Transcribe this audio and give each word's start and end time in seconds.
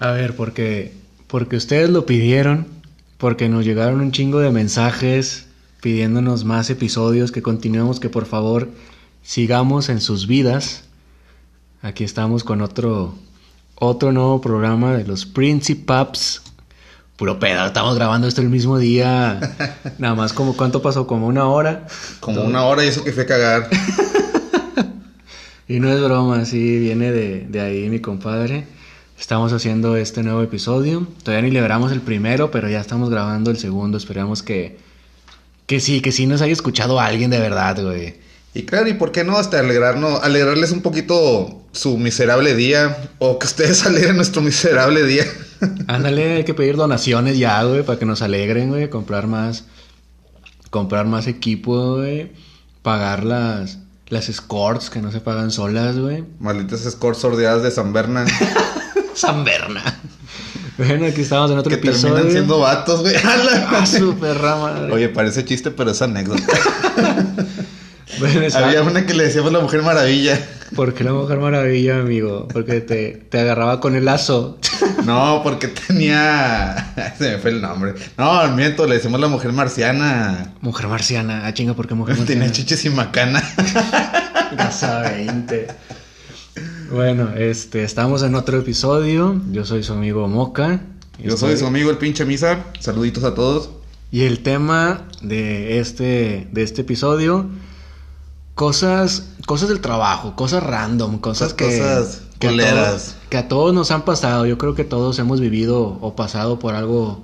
A 0.00 0.12
ver, 0.12 0.36
porque, 0.36 0.92
porque 1.26 1.56
ustedes 1.56 1.90
lo 1.90 2.06
pidieron, 2.06 2.66
porque 3.16 3.48
nos 3.48 3.64
llegaron 3.64 4.00
un 4.00 4.12
chingo 4.12 4.38
de 4.38 4.50
mensajes 4.50 5.46
pidiéndonos 5.80 6.44
más 6.44 6.70
episodios, 6.70 7.32
que 7.32 7.42
continuemos, 7.42 7.98
que 8.00 8.08
por 8.08 8.26
favor 8.26 8.68
sigamos 9.22 9.88
en 9.88 10.00
sus 10.00 10.26
vidas. 10.26 10.84
Aquí 11.82 12.04
estamos 12.04 12.44
con 12.44 12.62
otro, 12.62 13.14
otro 13.74 14.12
nuevo 14.12 14.40
programa 14.40 14.96
de 14.96 15.04
los 15.04 15.26
Principaps. 15.26 16.42
Puro 17.16 17.40
pedo, 17.40 17.66
estamos 17.66 17.96
grabando 17.96 18.28
esto 18.28 18.40
el 18.40 18.48
mismo 18.48 18.78
día. 18.78 19.40
Nada 19.98 20.14
más 20.14 20.32
como 20.32 20.56
cuánto 20.56 20.80
pasó, 20.80 21.08
como 21.08 21.26
una 21.26 21.46
hora. 21.48 21.88
Como 22.20 22.42
una 22.42 22.64
hora 22.64 22.84
y 22.84 22.88
eso 22.88 23.02
que 23.02 23.12
fue 23.12 23.26
cagar. 23.26 23.68
Y 25.70 25.80
no 25.80 25.92
es 25.92 26.02
broma, 26.02 26.46
sí, 26.46 26.78
viene 26.78 27.12
de, 27.12 27.46
de 27.46 27.60
ahí 27.60 27.90
mi 27.90 28.00
compadre. 28.00 28.64
Estamos 29.18 29.52
haciendo 29.52 29.96
este 29.96 30.22
nuevo 30.22 30.42
episodio. 30.42 31.06
Todavía 31.24 31.48
ni 31.48 31.50
liberamos 31.50 31.90
el 31.90 32.00
primero, 32.00 32.52
pero 32.52 32.68
ya 32.68 32.80
estamos 32.80 33.10
grabando 33.10 33.50
el 33.50 33.58
segundo. 33.58 33.98
Esperamos 33.98 34.44
que, 34.44 34.78
que 35.66 35.80
sí, 35.80 36.00
que 36.00 36.12
sí 36.12 36.26
nos 36.26 36.40
haya 36.40 36.52
escuchado 36.52 37.00
alguien 37.00 37.28
de 37.28 37.40
verdad, 37.40 37.82
güey. 37.82 38.14
Y 38.54 38.62
claro, 38.62 38.88
¿y 38.88 38.94
por 38.94 39.10
qué 39.10 39.24
no 39.24 39.36
hasta 39.36 39.58
alegrarnos, 39.58 40.22
alegrarles 40.22 40.70
un 40.70 40.82
poquito 40.82 41.62
su 41.72 41.98
miserable 41.98 42.54
día? 42.54 43.10
O 43.18 43.40
que 43.40 43.46
ustedes 43.46 43.84
alegren 43.86 44.16
nuestro 44.16 44.40
miserable 44.40 45.04
día. 45.04 45.24
Ándale, 45.88 46.36
hay 46.36 46.44
que 46.44 46.54
pedir 46.54 46.76
donaciones 46.76 47.36
ya, 47.36 47.62
güey, 47.64 47.82
para 47.82 47.98
que 47.98 48.06
nos 48.06 48.22
alegren, 48.22 48.68
güey. 48.68 48.88
Comprar 48.88 49.26
más, 49.26 49.64
comprar 50.70 51.06
más 51.06 51.26
equipo, 51.26 51.96
güey. 51.96 52.30
Pagar 52.82 53.24
las, 53.24 53.78
las 54.06 54.28
escorts 54.28 54.90
que 54.90 55.02
no 55.02 55.10
se 55.10 55.20
pagan 55.20 55.50
solas, 55.50 55.98
güey. 55.98 56.24
Malditas 56.38 56.86
escorts 56.86 57.18
sordeadas 57.18 57.64
de 57.64 57.72
San 57.72 57.92
Berna. 57.92 58.24
San 59.18 59.44
Berna. 59.44 59.82
Bueno, 60.76 61.06
aquí 61.06 61.22
estamos 61.22 61.50
en 61.50 61.58
otro 61.58 61.70
que 61.70 61.76
episodio. 61.76 62.14
terminan 62.14 62.32
siendo 62.32 62.60
vatos, 62.60 63.00
güey. 63.00 63.16
Ah, 63.16 63.84
su 63.86 64.16
perra 64.16 64.56
madre. 64.56 64.92
Oye, 64.92 65.08
parece 65.08 65.44
chiste, 65.44 65.70
pero 65.70 65.90
es 65.90 66.00
anécdota. 66.02 66.42
Bueno, 68.18 68.40
esa- 68.40 68.66
Había 68.66 68.82
una 68.82 69.04
que 69.06 69.12
le 69.14 69.24
decíamos 69.24 69.52
la 69.52 69.60
Mujer 69.60 69.82
Maravilla. 69.82 70.40
¿Por 70.74 70.94
qué 70.94 71.04
la 71.04 71.12
Mujer 71.12 71.38
Maravilla, 71.38 72.00
amigo? 72.00 72.48
Porque 72.52 72.80
te, 72.80 73.10
te 73.28 73.38
agarraba 73.38 73.80
con 73.80 73.94
el 73.94 74.06
lazo. 74.06 74.58
No, 75.04 75.42
porque 75.44 75.68
tenía... 75.68 76.94
Se 77.18 77.32
me 77.32 77.38
fue 77.38 77.50
el 77.50 77.60
nombre. 77.60 77.94
No, 78.16 78.48
miento, 78.56 78.86
le 78.86 78.94
decimos 78.96 79.20
la 79.20 79.28
Mujer 79.28 79.52
Marciana. 79.52 80.52
Mujer 80.62 80.88
marciana. 80.88 81.46
Ah, 81.46 81.52
chinga, 81.54 81.74
¿por 81.74 81.86
qué 81.86 81.94
mujer 81.94 82.16
marciana? 82.16 82.40
Tenía 82.40 82.52
chiches 82.52 82.84
y 82.86 82.90
macana. 82.90 83.42
Casa 84.56 85.00
20. 85.02 85.68
Bueno, 86.90 87.34
este, 87.36 87.84
estamos 87.84 88.22
en 88.22 88.34
otro 88.34 88.58
episodio. 88.58 89.38
Yo 89.52 89.66
soy 89.66 89.82
su 89.82 89.92
amigo 89.92 90.26
Moca. 90.26 90.80
Yo 91.22 91.36
soy 91.36 91.58
su 91.58 91.66
amigo 91.66 91.90
el 91.90 91.98
pinche 91.98 92.24
Misa. 92.24 92.64
Saluditos 92.80 93.24
a 93.24 93.34
todos. 93.34 93.70
Y 94.10 94.22
el 94.22 94.42
tema 94.42 95.06
de 95.20 95.80
este, 95.80 96.48
de 96.50 96.62
este 96.62 96.80
episodio, 96.80 97.46
cosas, 98.54 99.34
cosas 99.46 99.68
del 99.68 99.80
trabajo, 99.80 100.34
cosas 100.34 100.62
random, 100.62 101.18
cosas 101.18 101.52
que, 101.52 101.66
cosas 101.66 102.22
que, 102.38 102.48
a 102.48 102.56
todos, 102.56 103.16
que 103.28 103.36
a 103.36 103.48
todos 103.48 103.74
nos 103.74 103.90
han 103.90 104.06
pasado. 104.06 104.46
Yo 104.46 104.56
creo 104.56 104.74
que 104.74 104.84
todos 104.84 105.18
hemos 105.18 105.40
vivido 105.40 105.98
o 106.00 106.16
pasado 106.16 106.58
por 106.58 106.74
algo, 106.74 107.22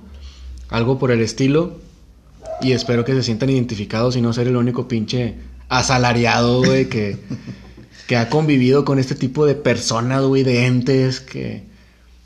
algo 0.69 0.99
por 0.99 1.09
el 1.09 1.21
estilo. 1.21 1.73
Y 2.61 2.73
espero 2.73 3.03
que 3.03 3.13
se 3.13 3.23
sientan 3.23 3.49
identificados 3.49 4.15
y 4.15 4.21
no 4.21 4.31
ser 4.31 4.47
el 4.47 4.57
único 4.57 4.87
pinche 4.87 5.39
asalariado, 5.69 6.59
güey, 6.59 6.87
que, 6.87 7.17
que 8.07 8.17
ha 8.17 8.29
convivido 8.29 8.85
con 8.85 8.99
este 8.99 9.15
tipo 9.15 9.45
de 9.45 9.55
personas, 9.55 10.21
güey, 10.23 10.43
de 10.43 10.65
entes 10.65 11.19
que... 11.19 11.63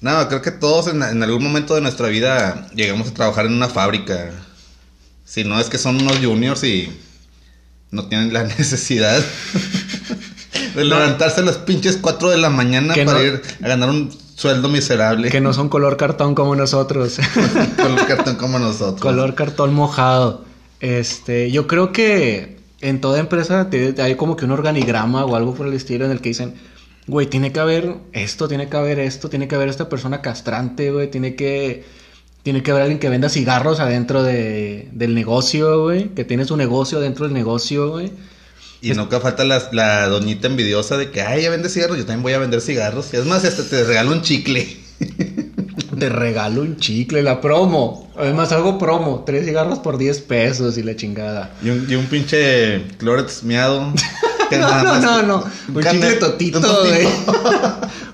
No, 0.02 0.28
creo 0.30 0.42
que 0.42 0.52
todos 0.52 0.88
en, 0.88 1.04
en 1.04 1.22
algún 1.24 1.44
momento 1.44 1.76
de 1.76 1.82
nuestra 1.82 2.08
vida 2.08 2.70
llegamos 2.74 3.10
a 3.10 3.14
trabajar 3.14 3.46
en 3.46 3.54
una 3.54 3.68
fábrica. 3.68 4.32
Si 5.26 5.44
no 5.44 5.60
es 5.60 5.68
que 5.70 5.78
son 5.78 5.98
unos 6.02 6.18
juniors 6.20 6.64
y 6.64 6.90
no 7.92 8.06
tienen 8.08 8.32
la 8.34 8.44
necesidad 8.58 9.22
de 10.76 10.86
levantarse 10.86 11.42
a 11.42 11.44
las 11.44 11.58
pinches 11.58 11.98
4 11.98 12.30
de 12.30 12.38
la 12.38 12.50
mañana 12.50 12.94
para 12.94 13.14
no- 13.20 13.24
ir 13.24 13.42
a 13.62 13.68
ganar 13.68 13.90
un 13.90 14.10
sueldo 14.36 14.70
miserable. 14.70 15.30
Que 15.30 15.42
no 15.42 15.54
son 15.54 15.68
color 15.70 15.98
cartón 15.98 16.34
como 16.36 16.56
nosotros. 16.56 17.20
El 17.78 18.06
cartón 18.08 18.36
como 18.36 18.58
nosotros. 18.60 19.02
Color 19.02 19.36
cartón 19.36 19.74
mojado. 19.74 20.46
Este, 20.80 21.52
yo 21.52 21.68
creo 21.68 21.92
que 21.92 22.59
en 22.82 23.02
toda 23.02 23.20
empresa 23.20 23.70
te- 23.70 23.96
hay 24.02 24.16
como 24.16 24.36
que 24.36 24.46
un 24.46 24.52
organigrama 24.52 25.26
o 25.26 25.36
algo 25.36 25.54
por 25.54 25.68
el 25.68 25.74
estilo 25.74 26.06
en 26.06 26.12
el 26.12 26.22
que 26.22 26.30
dicen, 26.30 26.54
güey, 27.08 27.28
tiene 27.28 27.52
que 27.52 27.60
haber 27.60 27.96
esto, 28.14 28.48
tiene 28.48 28.70
que 28.70 28.78
haber 28.78 29.00
esto, 29.00 29.30
tiene 29.30 29.48
que 29.48 29.56
haber 29.56 29.70
esta 29.70 29.90
persona 29.90 30.22
castrante, 30.22 30.92
güey, 30.92 31.10
tiene 31.10 31.36
que, 31.36 31.84
tiene 32.44 32.64
que 32.64 32.72
haber 32.72 32.84
alguien 32.84 33.00
que 33.00 33.10
venda 33.10 33.30
cigarros 33.30 33.80
adentro 33.80 34.24
de, 34.24 34.90
del 34.94 35.16
negocio, 35.16 35.84
güey, 35.84 36.10
que 36.10 36.24
tiene 36.24 36.46
su 36.46 36.56
negocio 36.56 37.00
dentro 37.00 37.26
del 37.26 37.34
negocio, 37.34 37.90
güey. 37.92 38.12
Y 38.82 38.92
nunca 38.92 39.20
falta 39.20 39.44
la, 39.44 39.62
la 39.74 40.08
doñita 40.08 40.48
envidiosa 40.48 40.96
de 40.96 41.12
que, 41.12 41.22
ay, 41.22 41.42
ya 41.44 41.50
vende 41.50 41.68
cigarros, 41.68 41.98
yo 41.98 42.06
también 42.06 42.24
voy 42.24 42.32
a 42.34 42.40
vender 42.40 42.62
cigarros. 42.62 43.14
Y 43.14 43.18
es 43.18 43.26
más, 43.26 43.44
hasta 43.44 43.68
te 43.68 43.84
regalo 43.84 44.12
un 44.14 44.22
chicle. 44.22 44.78
Te 46.00 46.10
regalo 46.10 46.62
un 46.62 46.78
chicle, 46.78 47.22
la 47.24 47.40
promo. 47.42 48.10
Además, 48.18 48.52
hago 48.52 48.78
promo, 48.78 49.24
tres 49.26 49.46
cigarros 49.46 49.80
por 49.80 49.98
10 49.98 50.20
pesos 50.22 50.78
y 50.78 50.84
la 50.84 50.96
chingada. 50.96 51.52
Y 51.64 51.70
un, 51.70 51.86
y 51.90 51.96
un 51.96 52.06
pinche 52.06 52.84
Clorets 52.98 53.44
miado. 53.44 53.94
No, 54.52 54.84
no, 54.84 55.00
no, 55.00 55.22
no. 55.22 55.44
Un 55.76 55.76
cane- 55.84 56.00
chicle 56.02 56.16
totito, 56.16 56.58
un 56.58 56.90
güey. 56.90 57.08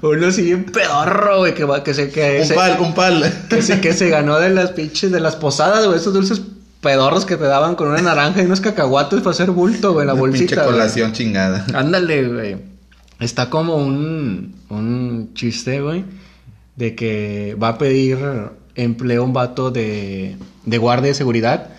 Uno 0.17 0.27
así 0.27 0.41
bien 0.41 0.65
pedorro, 0.65 1.37
güey, 1.37 1.53
que 1.55 1.63
va, 1.63 1.81
que 1.81 1.93
se, 1.93 2.09
que 2.09 2.39
un 2.41 2.45
se, 2.47 2.53
pal, 2.55 2.77
un 2.81 2.93
pal. 2.93 3.45
que 3.49 3.61
se, 3.61 3.79
que 3.79 3.93
se 3.93 4.09
ganó 4.09 4.37
de 4.37 4.49
las 4.49 4.71
pinches, 4.71 5.11
de 5.13 5.21
las 5.21 5.37
posadas, 5.37 5.85
güey, 5.85 5.97
esos 5.97 6.13
dulces 6.13 6.41
pedorros 6.81 7.25
que 7.25 7.37
te 7.37 7.45
daban 7.45 7.75
con 7.75 7.87
una 7.87 8.01
naranja 8.01 8.41
y 8.41 8.47
unos 8.47 8.59
cacahuates 8.59 9.19
para 9.21 9.31
hacer 9.31 9.51
bulto, 9.51 9.93
güey, 9.93 10.05
la 10.05 10.11
Una 10.13 10.19
bolsita. 10.19 10.39
pinche 10.47 10.55
güey. 10.55 10.67
colación 10.67 11.13
chingada. 11.13 11.65
Ándale, 11.73 12.27
güey. 12.27 12.57
Está 13.21 13.49
como 13.49 13.77
un, 13.77 14.55
un 14.69 15.31
chiste, 15.35 15.79
güey, 15.79 16.03
de 16.75 16.95
que 16.95 17.55
va 17.61 17.69
a 17.69 17.77
pedir 17.77 18.17
empleo 18.75 19.23
un 19.23 19.33
vato 19.33 19.71
de, 19.71 20.37
de 20.65 20.77
guardia 20.77 21.09
de 21.09 21.13
seguridad 21.15 21.69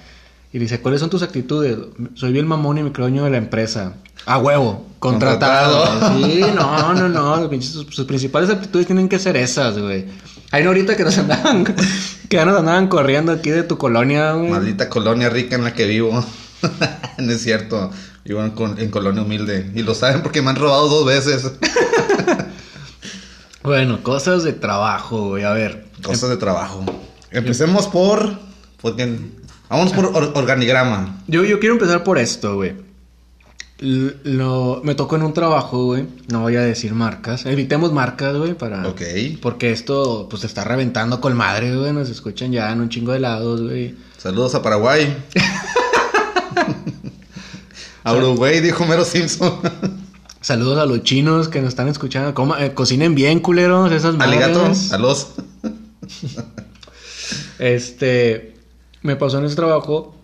y 0.53 0.59
dice, 0.59 0.81
¿cuáles 0.81 1.01
son 1.01 1.11
tus 1.11 1.23
actitudes? 1.23 1.77
Soy 2.15 2.33
bien 2.33 2.47
mamón 2.47 2.79
y 2.79 2.83
me 2.83 2.93
creo 2.93 3.11
de 3.11 3.31
la 3.31 3.37
empresa. 3.37 3.95
A 4.25 4.39
huevo, 4.39 4.87
contratado. 4.99 5.85
Contratado. 5.85 6.27
Sí, 6.27 6.41
no, 6.55 6.95
no, 6.95 7.09
no. 7.11 7.63
Sus, 7.63 7.87
sus 7.95 8.07
principales 8.07 8.49
actitudes 8.49 8.87
tienen 8.87 9.09
que 9.09 9.19
ser 9.19 9.37
esas, 9.37 9.79
güey. 9.79 10.07
Hay 10.53 10.63
una 10.63 10.71
ahorita 10.71 10.97
que 10.97 11.05
nos 11.05 11.19
andaban, 11.19 11.65
que 11.65 12.37
ya 12.37 12.47
nos 12.47 12.59
andaban 12.59 12.89
corriendo 12.89 13.33
aquí 13.33 13.51
de 13.51 13.65
tu 13.65 13.77
colonia, 13.77 14.33
güey. 14.33 14.51
Maldita 14.51 14.89
colonia 14.89 15.29
rica 15.29 15.57
en 15.57 15.65
la 15.65 15.75
que 15.75 15.85
vivo. 15.85 16.25
no 17.19 17.33
es 17.33 17.43
cierto. 17.43 17.91
Vivo 18.25 18.43
en, 18.43 18.55
en 18.79 18.91
colonia 18.91 19.23
humilde. 19.23 19.71
Y 19.75 19.83
lo 19.83 19.95
saben 19.95 20.23
porque 20.23 20.43
me 20.43 20.51
han 20.51 20.57
robado 20.57 20.89
dos 20.89 21.05
veces. 21.05 21.53
Bueno, 23.67 24.01
cosas 24.05 24.45
de 24.45 24.53
trabajo, 24.53 25.31
güey. 25.31 25.43
A 25.43 25.53
ver. 25.53 25.87
Cosas 26.03 26.31
de 26.31 26.37
trabajo. 26.37 26.85
Empecemos 27.33 27.89
por. 27.89 28.39
Porque, 28.81 29.19
vámonos 29.69 29.93
por 29.93 30.05
or- 30.07 30.33
organigrama. 30.37 31.21
Yo, 31.27 31.45
yo 31.45 31.59
quiero 31.59 31.75
empezar 31.75 32.05
por 32.05 32.19
esto, 32.19 32.55
güey. 32.55 32.75
Lo, 33.79 34.81
me 34.85 34.95
tocó 34.95 35.17
en 35.17 35.23
un 35.25 35.35
trabajo, 35.35 35.87
güey. 35.87 36.07
No 36.29 36.43
voy 36.43 36.55
a 36.55 36.61
decir 36.63 36.95
marcas. 36.95 37.45
Evitemos 37.45 37.93
marcas, 37.93 38.37
güey, 38.37 38.55
para... 38.55 38.87
Ok. 38.89 39.03
Porque 39.43 39.73
esto, 39.73 40.29
pues, 40.31 40.43
se 40.43 40.47
está 40.47 40.63
reventando 40.63 41.21
con 41.21 41.37
madre, 41.37 41.77
güey. 41.77 41.93
Nos 41.93 42.09
escuchan 42.09 42.53
ya 42.53 42.71
en 42.71 42.81
un 42.81 42.89
chingo 42.89 43.13
de 43.13 43.19
lados, 43.21 43.63
güey. 43.63 43.97
Saludos 44.17 44.55
a 44.55 44.63
Paraguay. 44.63 45.13
a 48.05 48.13
Uruguay, 48.15 48.61
dijo 48.61 48.87
Mero 48.87 49.05
Simpson. 49.05 49.59
Saludos 50.47 50.79
a 50.79 50.87
los 50.87 51.03
chinos 51.03 51.49
que 51.49 51.61
nos 51.61 51.71
están 51.71 51.89
escuchando. 51.89 52.33
Coma- 52.33 52.65
eh, 52.65 52.73
cocinen 52.73 53.17
bien, 53.17 53.41
culeros, 53.41 53.91
esas 53.91 54.15
madres. 54.15 54.93
Los. 54.97 55.31
Este, 57.59 58.55
me 59.03 59.17
pasó 59.17 59.39
en 59.41 59.45
ese 59.47 59.57
trabajo. 59.57 60.15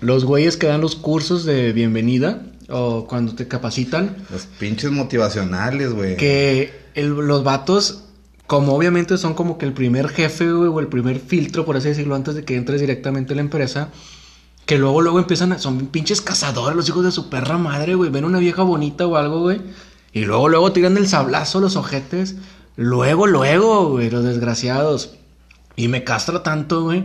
Los 0.00 0.24
güeyes 0.24 0.56
que 0.56 0.68
dan 0.68 0.80
los 0.80 0.94
cursos 0.94 1.44
de 1.44 1.72
bienvenida 1.72 2.42
o 2.68 3.08
cuando 3.08 3.34
te 3.34 3.48
capacitan. 3.48 4.18
Los 4.30 4.46
pinches 4.46 4.92
motivacionales, 4.92 5.94
güey. 5.94 6.16
Que 6.16 6.72
el- 6.94 7.08
los 7.10 7.42
vatos, 7.42 8.04
como 8.46 8.74
obviamente 8.76 9.18
son 9.18 9.34
como 9.34 9.58
que 9.58 9.66
el 9.66 9.72
primer 9.72 10.10
jefe, 10.10 10.52
güey, 10.52 10.68
o 10.68 10.78
el 10.78 10.86
primer 10.86 11.18
filtro, 11.18 11.64
por 11.66 11.76
así 11.76 11.88
decirlo, 11.88 12.14
antes 12.14 12.36
de 12.36 12.44
que 12.44 12.54
entres 12.54 12.80
directamente 12.80 13.32
a 13.32 13.36
la 13.36 13.42
empresa, 13.42 13.88
que 14.66 14.78
luego, 14.78 15.00
luego 15.00 15.18
empiezan 15.18 15.52
a, 15.52 15.58
son 15.58 15.86
pinches 15.88 16.20
cazadores, 16.20 16.76
los 16.76 16.88
hijos 16.88 17.04
de 17.04 17.10
su 17.10 17.28
perra 17.28 17.58
madre, 17.58 17.94
güey, 17.94 18.10
ven 18.10 18.24
una 18.24 18.38
vieja 18.38 18.62
bonita 18.62 19.06
o 19.06 19.16
algo, 19.16 19.40
güey, 19.40 19.60
y 20.12 20.24
luego, 20.24 20.48
luego 20.48 20.72
tiran 20.72 20.96
el 20.96 21.08
sablazo 21.08 21.60
los 21.60 21.76
ojetes, 21.76 22.36
luego, 22.76 23.26
luego, 23.26 23.90
güey, 23.90 24.10
los 24.10 24.24
desgraciados, 24.24 25.14
y 25.76 25.88
me 25.88 26.04
castra 26.04 26.42
tanto, 26.42 26.82
güey, 26.82 27.04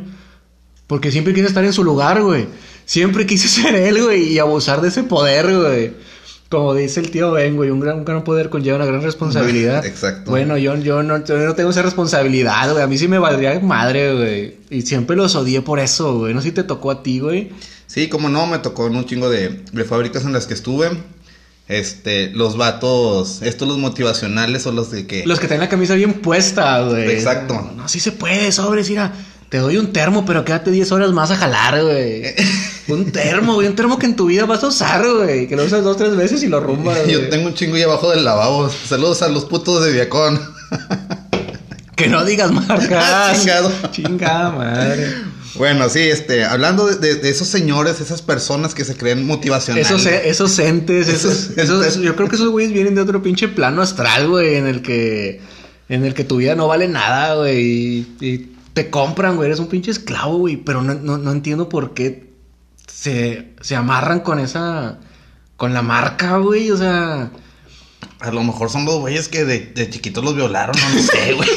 porque 0.88 1.12
siempre 1.12 1.34
quise 1.34 1.48
estar 1.48 1.66
en 1.66 1.74
su 1.74 1.84
lugar, 1.84 2.22
güey, 2.22 2.48
siempre 2.86 3.25
quise 3.25 3.48
ser 3.62 3.75
él, 3.75 4.04
güey, 4.04 4.34
y 4.34 4.40
abusar 4.40 4.81
de 4.81 4.90
ese 4.90 5.04
poder, 5.04 5.56
güey. 5.56 6.15
Como 6.56 6.74
dice 6.74 7.02
el 7.02 7.12
tío 7.12 7.31
Ben, 7.31 7.57
güey, 7.57 7.69
un 7.69 7.81
gran, 7.81 7.98
un 7.98 8.06
gran 8.06 8.24
poder 8.24 8.50
conlleva 8.50 8.78
una 8.78 8.86
gran 8.86 9.02
responsabilidad. 9.02 9.86
Exacto. 9.86 10.31
Bueno, 10.31 10.57
yo, 10.57 10.74
yo, 10.78 11.04
no, 11.04 11.24
yo 11.25 11.38
no 11.38 11.54
tengo 11.54 11.72
esa 11.72 11.81
responsabilidad, 11.81 12.72
güey. 12.72 12.81
A 12.81 12.88
mí 12.88 12.98
sí 12.98 13.10
me 13.10 13.19
valdría 13.19 13.60
madre, 13.60 14.13
güey. 14.13 14.57
Y 14.69 14.84
siempre 14.84 15.18
los 15.18 15.36
odié 15.36 15.62
por 15.62 15.80
eso, 15.80 16.19
güey. 16.19 16.34
No 16.34 16.42
sé 16.42 16.48
si 16.48 16.54
te 16.54 16.63
tocó 16.63 16.92
a 16.92 17.04
ti, 17.04 17.19
güey. 17.19 17.52
Sí, 17.88 18.07
como 18.07 18.30
no, 18.30 18.48
me 18.48 18.60
tocó 18.60 18.88
en 18.88 18.96
un 18.96 19.06
chingo 19.06 19.30
de, 19.30 19.63
de 19.69 19.84
fábricas 19.84 20.24
en 20.24 20.31
las 20.31 20.48
que 20.48 20.54
estuve. 20.54 20.92
Este, 21.68 22.30
los 22.30 22.56
vatos, 22.56 23.42
estos 23.42 23.68
los 23.68 23.78
motivacionales 23.78 24.66
o 24.66 24.72
los 24.72 24.92
de 24.92 25.07
que... 25.07 25.25
Los 25.25 25.42
que 25.42 25.48
tienen 25.48 25.62
la 25.62 25.69
camisa 25.69 25.96
bien 25.96 26.13
puesta, 26.13 26.84
güey. 26.84 27.12
Exacto. 27.12 27.74
No, 27.75 27.90
sí 27.90 28.00
se 28.00 28.13
puede, 28.13 28.54
sobres, 28.54 28.90
mira. 28.90 29.12
Te 29.50 29.57
doy 29.57 29.75
un 29.75 29.92
termo, 29.92 30.25
pero 30.25 30.46
quédate 30.46 30.72
10 30.72 30.92
horas 30.94 31.12
más 31.12 31.31
a 31.31 31.36
jalar, 31.36 31.84
güey. 31.84 32.24
un 32.88 33.12
termo, 33.12 33.56
güey. 33.56 33.68
Un 33.68 33.76
termo 33.76 33.98
que 34.00 34.06
en 34.06 34.16
tu 34.16 34.26
vida 34.28 34.46
vas 34.46 34.64
a 34.64 34.68
usar, 34.68 35.06
güey. 35.10 35.48
Que 35.48 35.56
lo 35.56 35.64
usas 35.64 35.84
dos, 35.84 35.98
tres 35.98 36.16
veces 36.16 36.44
y 36.44 36.48
lo 36.48 36.60
rumbas, 36.60 37.00
güey. 37.04 37.12
Yo 37.14 37.30
tengo 37.30 37.48
un 37.48 37.54
chingo 37.54 37.76
ahí 37.76 37.82
abajo 37.84 38.12
del 38.12 38.24
lavabo. 38.26 38.70
Saludos 38.70 39.22
a 39.22 39.28
los 39.30 39.46
putos 39.46 39.84
de 39.84 39.92
Viacón. 39.92 40.40
Que 41.96 42.08
no 42.10 42.26
digas 42.26 42.52
marcas. 42.52 43.40
Chingado. 43.40 43.72
Chingada 43.92 44.52
madre. 44.52 45.16
Bueno, 45.56 45.88
sí, 45.88 46.00
este, 46.02 46.44
hablando 46.44 46.86
de, 46.88 46.96
de- 46.98 47.16
de 47.16 47.30
esos 47.30 47.48
señores, 47.48 48.02
esas 48.02 48.22
personas 48.22 48.76
que 48.76 48.84
se 48.84 48.98
creen 48.98 49.26
motivacionales. 49.26 49.90
Esos, 49.90 50.06
e- 50.06 50.28
esos 50.30 50.60
entes, 50.60 51.08
esos, 51.08 51.52
Esos 51.58 51.96
yo 52.02 52.18
creo 52.18 52.28
que 52.28 52.36
esos 52.36 52.50
güeyes 52.50 52.74
vienen 52.74 52.96
de 52.96 53.02
otro 53.02 53.24
pinche 53.24 53.48
plano 53.48 53.81
astral, 53.81 54.28
güey, 54.28 54.56
en 54.56 54.68
el 54.68 54.81
que, 54.81 55.40
en 55.88 56.04
el 56.04 56.14
que 56.14 56.26
tu 56.26 56.36
vida 56.38 56.56
no 56.56 56.68
vale 56.68 56.90
nada, 56.90 57.36
güey, 57.36 57.58
y, 57.64 58.16
y 58.20 58.52
te 58.74 58.90
compran, 58.90 59.38
güey, 59.38 59.48
eres 59.48 59.60
un 59.60 59.68
pinche 59.68 59.92
esclavo, 59.92 60.40
güey, 60.40 60.58
pero 60.58 60.81
no, 60.81 60.96
no, 60.96 61.18
no 61.18 61.31
entiendo 61.31 61.70
por 61.70 61.94
qué 61.94 62.35
se, 62.88 63.54
se 63.62 63.76
amarran 63.76 64.20
con 64.22 64.40
esa, 64.40 64.98
con 65.58 65.74
la 65.74 65.82
marca, 65.82 66.38
güey, 66.38 66.72
o 66.72 66.78
sea, 66.78 67.30
A 68.20 68.32
lo 68.32 68.44
mejor 68.44 68.70
son 68.70 68.86
los 68.86 69.00
güeyes 69.00 69.28
que 69.28 69.46
de, 69.46 69.60
de 69.76 69.90
chiquitos 69.90 70.24
los 70.24 70.36
violaron, 70.36 70.76
no 70.76 71.02
sé, 71.02 71.34
güey. 71.34 71.50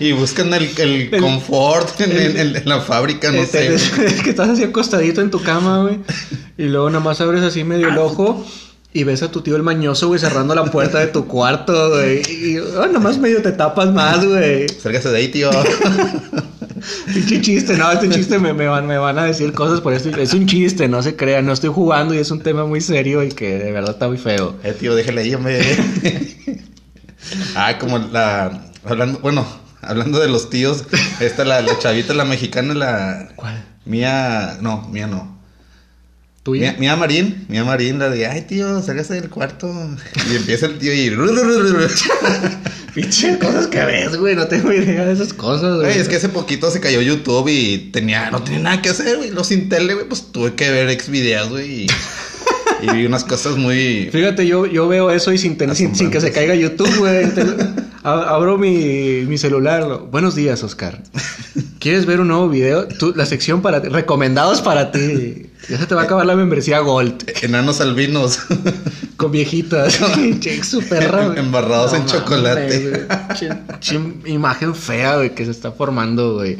y 0.00 0.12
buscan 0.12 0.52
el, 0.54 0.70
el 0.78 1.14
El- 1.14 1.20
confort 1.20 2.00
en, 2.00 2.12
en- 2.12 2.36
en- 2.36 2.56
en 2.56 2.68
la 2.68 2.80
fábrica, 2.80 3.30
no 3.32 3.44
sé. 3.44 3.74
es 3.74 3.90
que 4.22 4.30
estás 4.30 4.48
así 4.50 4.62
acostadito 4.64 5.20
en 5.20 5.30
tu 5.30 5.42
cama, 5.42 5.82
güey. 5.82 5.98
Y 6.56 6.64
luego 6.64 6.88
nada 6.90 7.04
más 7.04 7.20
abres 7.20 7.42
así 7.42 7.64
medio 7.64 7.88
el 7.88 7.98
ojo 7.98 8.44
y 8.92 9.04
ves 9.04 9.22
a 9.22 9.30
tu 9.30 9.42
tío 9.42 9.54
el 9.56 9.62
mañoso, 9.62 10.08
güey, 10.08 10.18
cerrando 10.18 10.54
la 10.54 10.64
puerta 10.64 10.98
de 10.98 11.08
tu 11.08 11.26
cuarto, 11.26 11.90
güey. 11.90 12.22
Y 12.28 12.58
oh, 12.58 12.86
nada 12.86 12.98
más 13.00 13.18
medio 13.18 13.42
te 13.42 13.52
tapas 13.52 13.92
más, 13.92 14.24
güey. 14.24 14.66
Sálgase 14.68 15.10
de 15.10 15.18
ahí, 15.18 15.28
tío. 15.28 15.50
Pinche 17.12 17.40
chiste, 17.40 17.76
no, 17.76 17.90
este 17.90 18.08
chiste 18.08 18.38
me, 18.38 18.52
me 18.52 18.66
van, 18.66 18.86
me 18.86 18.98
van 18.98 19.18
a 19.18 19.24
decir 19.24 19.52
cosas 19.52 19.80
por 19.80 19.92
esto. 19.92 20.10
Es 20.10 20.34
un 20.34 20.46
chiste, 20.46 20.88
no 20.88 21.02
se 21.02 21.16
crean. 21.16 21.46
No 21.46 21.52
estoy 21.52 21.70
jugando 21.70 22.14
y 22.14 22.18
es 22.18 22.30
un 22.30 22.40
tema 22.40 22.64
muy 22.64 22.80
serio 22.80 23.22
y 23.22 23.30
que 23.30 23.58
de 23.58 23.72
verdad 23.72 23.92
está 23.92 24.08
muy 24.08 24.18
feo. 24.18 24.56
Eh, 24.62 24.72
tío, 24.72 24.94
déjale 24.94 25.22
ahí, 25.22 25.34
hombre. 25.34 25.60
ah, 27.56 27.78
como 27.78 27.98
la. 27.98 28.70
Hablando, 28.84 29.18
bueno, 29.20 29.46
hablando 29.82 30.20
de 30.20 30.28
los 30.28 30.50
tíos, 30.50 30.84
esta, 31.20 31.44
la, 31.44 31.60
la 31.60 31.78
chavita, 31.78 32.14
la 32.14 32.24
mexicana, 32.24 32.74
la. 32.74 33.28
¿Cuál? 33.36 33.64
Mía. 33.84 34.58
No, 34.60 34.88
mía 34.88 35.06
no. 35.06 35.38
Mía, 36.52 36.76
Mía 36.78 36.96
Marín, 36.96 37.44
Mía 37.48 37.64
Marín, 37.64 37.98
la 37.98 38.08
de, 38.08 38.26
ay 38.26 38.42
tío, 38.42 38.80
sálgase 38.82 39.14
del 39.14 39.28
cuarto. 39.28 39.70
Y 40.30 40.36
empieza 40.36 40.66
el 40.66 40.78
tío 40.78 40.94
y. 40.94 41.10
Pinche 42.94 43.38
cosas 43.38 43.66
que 43.66 43.84
ves, 43.84 44.16
güey. 44.16 44.34
No 44.34 44.46
tengo 44.48 44.72
idea 44.72 45.04
de 45.04 45.12
esas 45.12 45.32
cosas, 45.32 45.76
güey. 45.76 45.98
Es 45.98 46.08
que 46.08 46.16
hace 46.16 46.28
poquito 46.28 46.70
se 46.70 46.80
cayó 46.80 47.00
YouTube 47.02 47.48
y 47.48 47.90
tenía, 47.92 48.30
no 48.30 48.42
tenía 48.42 48.60
nada 48.60 48.82
que 48.82 48.88
hacer, 48.88 49.16
güey. 49.18 49.30
Los 49.30 49.48
sin 49.48 49.68
tele, 49.68 49.94
güey, 49.94 50.06
pues 50.08 50.32
tuve 50.32 50.54
que 50.54 50.70
ver 50.70 50.88
ex 50.88 51.08
videos, 51.08 51.48
güey. 51.50 51.84
Y, 51.84 51.86
y 52.82 52.90
vi 52.94 53.06
unas 53.06 53.24
cosas 53.24 53.56
muy. 53.56 54.08
Fíjate, 54.10 54.46
yo, 54.46 54.66
yo 54.66 54.88
veo 54.88 55.10
eso 55.10 55.32
y 55.32 55.38
sin, 55.38 55.56
tener- 55.56 55.76
sin, 55.76 55.94
sin 55.94 56.10
que 56.10 56.20
se 56.20 56.32
caiga 56.32 56.54
YouTube, 56.54 56.94
güey. 56.98 57.26
Abro 58.02 58.56
mi, 58.58 59.24
mi 59.26 59.36
celular. 59.38 59.82
lo- 59.82 60.06
Buenos 60.06 60.34
días, 60.34 60.62
Oscar. 60.62 61.02
¿Quieres 61.78 62.06
ver 62.06 62.20
un 62.20 62.28
nuevo 62.28 62.48
video? 62.48 62.88
Tú- 62.88 63.12
la 63.14 63.24
sección 63.24 63.62
para 63.62 63.80
ti. 63.80 63.88
Recomendados 63.88 64.62
para 64.62 64.90
ti. 64.90 65.46
Ya 65.68 65.78
se 65.78 65.86
te 65.86 65.94
va 65.94 66.02
a 66.02 66.04
acabar 66.04 66.26
la 66.26 66.34
membresía 66.34 66.80
Gold. 66.80 67.24
Enanos 67.42 67.80
albinos. 67.80 68.40
Con 69.16 69.30
viejitas. 69.30 69.98
Che, 70.40 70.62
súper 70.64 71.10
raro. 71.10 71.36
Embarrados 71.36 71.92
en 71.94 72.06
chocolate. 72.06 73.06
güey. 73.86 74.32
Imagen 74.34 74.74
fea, 74.74 75.16
güey, 75.16 75.34
que 75.34 75.44
se 75.44 75.50
está 75.52 75.70
formando, 75.72 76.34
güey. 76.34 76.58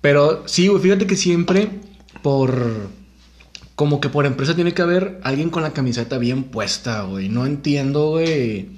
Pero 0.00 0.42
sí, 0.46 0.68
güey, 0.68 0.82
fíjate 0.82 1.06
que 1.06 1.16
siempre 1.16 1.70
por... 2.22 2.98
Como 3.76 4.00
que 4.00 4.08
por 4.08 4.26
empresa 4.26 4.54
tiene 4.56 4.74
que 4.74 4.82
haber 4.82 5.20
alguien 5.22 5.50
con 5.50 5.62
la 5.62 5.72
camiseta 5.72 6.18
bien 6.18 6.44
puesta, 6.44 7.02
güey. 7.02 7.28
No 7.28 7.46
entiendo, 7.46 8.10
güey. 8.10 8.70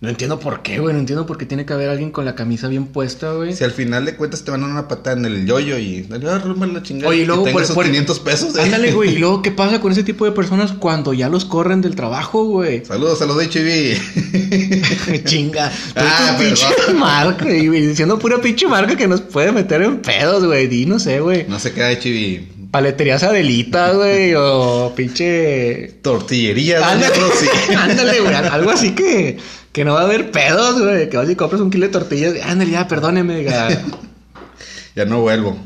No 0.00 0.08
entiendo 0.08 0.38
por 0.38 0.62
qué, 0.62 0.78
güey. 0.78 0.94
No 0.94 1.00
entiendo 1.00 1.26
por 1.26 1.38
qué 1.38 1.44
tiene 1.44 1.66
que 1.66 1.72
haber 1.72 1.88
alguien 1.88 2.12
con 2.12 2.24
la 2.24 2.36
camisa 2.36 2.68
bien 2.68 2.86
puesta, 2.86 3.32
güey. 3.32 3.52
Si 3.52 3.64
al 3.64 3.72
final 3.72 4.04
de 4.04 4.14
cuentas 4.14 4.44
te 4.44 4.52
van 4.52 4.60
a 4.62 4.66
dar 4.66 4.72
una 4.72 4.86
patada 4.86 5.16
en 5.16 5.24
el 5.24 5.44
yoyo 5.44 5.76
y 5.76 6.02
dale, 6.02 6.28
ah, 6.30 6.40
la 6.72 6.82
chingada. 6.84 7.08
Oye, 7.10 7.22
y 7.22 7.26
luego 7.26 7.44
por- 7.50 7.62
esos 7.62 7.74
por- 7.74 7.84
500 7.84 8.20
pesos. 8.20 8.56
eh. 8.56 8.62
Ándale, 8.62 8.92
güey. 8.92 9.14
Y 9.14 9.18
luego, 9.18 9.42
¿qué 9.42 9.50
pasa 9.50 9.80
con 9.80 9.90
ese 9.90 10.04
tipo 10.04 10.24
de 10.24 10.30
personas 10.30 10.70
cuando 10.72 11.12
ya 11.14 11.28
los 11.28 11.44
corren 11.44 11.80
del 11.80 11.96
trabajo, 11.96 12.44
güey? 12.44 12.84
Saludos 12.84 13.20
a 13.22 13.26
los 13.26 13.36
de 13.38 13.46
HIV. 13.46 15.22
Chinga. 15.24 15.72
Ah, 15.96 16.36
pinche 16.38 16.66
marca, 16.94 17.44
güey. 17.44 17.68
Diciendo 17.88 18.18
pura 18.20 18.40
pinche 18.40 18.66
marca 18.68 18.96
que 18.96 19.08
nos 19.08 19.20
puede 19.20 19.50
meter 19.52 19.82
en 19.82 20.00
pedos, 20.00 20.44
güey. 20.44 20.68
Di, 20.68 20.86
no 20.86 20.98
sé, 21.00 21.20
güey. 21.20 21.46
no 21.48 21.58
se 21.58 21.72
queda 21.72 21.92
HIV. 21.92 22.42
Paleterías 22.70 23.22
Adelita, 23.22 23.92
güey. 23.94 24.34
O 24.36 24.92
pinche. 24.94 25.94
Tortillería, 26.02 26.86
Ándale, 26.88 27.14
Rosy. 27.16 27.46
ándale, 27.76 28.20
güey. 28.20 28.34
Algo 28.34 28.70
así 28.70 28.94
que, 28.94 29.38
que 29.78 29.84
no 29.84 29.94
va 29.94 30.00
a 30.00 30.04
haber 30.04 30.32
pedos, 30.32 30.82
güey. 30.82 31.08
Que 31.08 31.16
vas 31.16 31.30
y 31.30 31.36
compras 31.36 31.60
un 31.60 31.70
kilo 31.70 31.86
de 31.86 31.92
tortillas. 31.92 32.34
Ándale, 32.44 32.72
ya, 32.72 32.88
perdóneme, 32.88 33.38
diga. 33.38 33.68
Ya 34.96 35.04
no 35.04 35.20
vuelvo. 35.20 35.56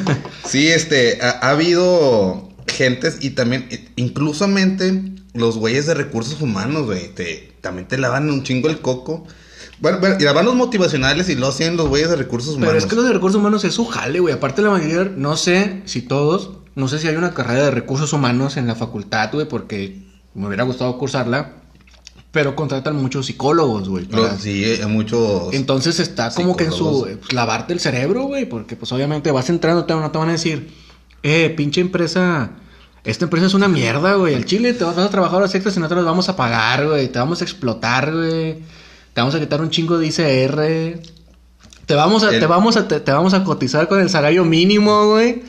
Sí, 0.44 0.68
este, 0.68 1.18
ha, 1.22 1.30
ha 1.30 1.50
habido 1.50 2.50
gentes 2.66 3.18
y 3.22 3.30
también, 3.30 3.66
eh, 3.70 3.88
inclusamente 3.96 5.14
los 5.32 5.56
güeyes 5.56 5.86
de 5.86 5.94
recursos 5.94 6.42
humanos, 6.42 6.84
güey, 6.84 7.14
te, 7.14 7.54
también 7.62 7.88
te 7.88 7.96
lavan 7.96 8.28
un 8.28 8.42
chingo 8.42 8.68
el 8.68 8.80
coco. 8.80 9.24
Bueno, 9.80 10.00
bueno, 10.00 10.16
y 10.20 10.24
lavan 10.24 10.44
los 10.44 10.54
motivacionales 10.54 11.30
y 11.30 11.36
lo 11.36 11.48
hacen 11.48 11.78
los 11.78 11.88
güeyes 11.88 12.10
de 12.10 12.16
recursos 12.16 12.56
humanos. 12.56 12.68
Pero 12.68 12.78
es 12.78 12.86
que 12.86 12.96
los 12.96 13.06
de 13.06 13.14
recursos 13.14 13.40
humanos 13.40 13.64
es 13.64 13.72
su 13.72 13.86
jale, 13.86 14.20
güey. 14.20 14.34
Aparte, 14.34 14.60
la 14.60 14.68
mayoría, 14.68 15.10
no 15.16 15.38
sé 15.38 15.80
si 15.86 16.02
todos, 16.02 16.58
no 16.74 16.88
sé 16.88 16.98
si 16.98 17.08
hay 17.08 17.16
una 17.16 17.32
carrera 17.32 17.64
de 17.64 17.70
recursos 17.70 18.12
humanos 18.12 18.58
en 18.58 18.66
la 18.66 18.74
facultad, 18.74 19.30
güey, 19.32 19.48
porque 19.48 20.02
me 20.34 20.48
hubiera 20.48 20.64
gustado 20.64 20.98
cursarla. 20.98 21.61
Pero 22.32 22.56
contratan 22.56 22.96
muchos 22.96 23.26
psicólogos, 23.26 23.88
güey. 23.88 24.06
Para- 24.06 24.36
sí, 24.38 24.64
hay 24.64 24.86
muchos. 24.86 25.52
Entonces 25.52 26.00
está 26.00 26.30
como 26.32 26.56
que 26.56 26.64
en 26.64 26.72
su. 26.72 27.02
Pues, 27.20 27.32
lavarte 27.32 27.72
el 27.74 27.80
cerebro, 27.80 28.22
güey. 28.24 28.46
Porque, 28.46 28.74
pues, 28.74 28.90
obviamente 28.92 29.30
vas 29.30 29.50
entrando, 29.50 29.84
te, 29.84 29.94
no 29.94 30.10
te 30.10 30.18
van 30.18 30.30
a 30.30 30.32
decir, 30.32 30.72
eh, 31.22 31.52
pinche 31.56 31.80
empresa. 31.82 32.52
Esta 33.04 33.24
empresa 33.26 33.46
es 33.46 33.54
una 33.54 33.68
mierda, 33.68 34.14
güey. 34.14 34.34
Al 34.34 34.44
chile 34.46 34.72
te 34.72 34.82
vas 34.84 34.96
a 34.96 35.10
trabajar 35.10 35.38
horas 35.38 35.54
extras 35.54 35.76
y 35.76 35.80
no 35.80 35.88
te 35.88 35.94
las 35.94 36.04
vamos 36.04 36.28
a 36.30 36.36
pagar, 36.36 36.86
güey. 36.88 37.08
Te 37.08 37.18
vamos 37.18 37.40
a 37.42 37.44
explotar, 37.44 38.10
güey. 38.14 38.60
Te 39.12 39.20
vamos 39.20 39.34
a 39.34 39.40
quitar 39.40 39.60
un 39.60 39.68
chingo 39.70 39.98
de 39.98 40.06
ICR. 40.06 41.00
Te 41.84 41.94
vamos 41.94 42.22
a, 42.22 42.30
El- 42.32 42.40
te 42.40 42.46
vamos 42.46 42.76
a, 42.78 42.88
te, 42.88 43.00
te 43.00 43.12
vamos 43.12 43.34
a 43.34 43.44
cotizar 43.44 43.88
con 43.88 44.00
el 44.00 44.08
salario 44.08 44.44
mínimo, 44.44 45.08
güey. 45.10 45.42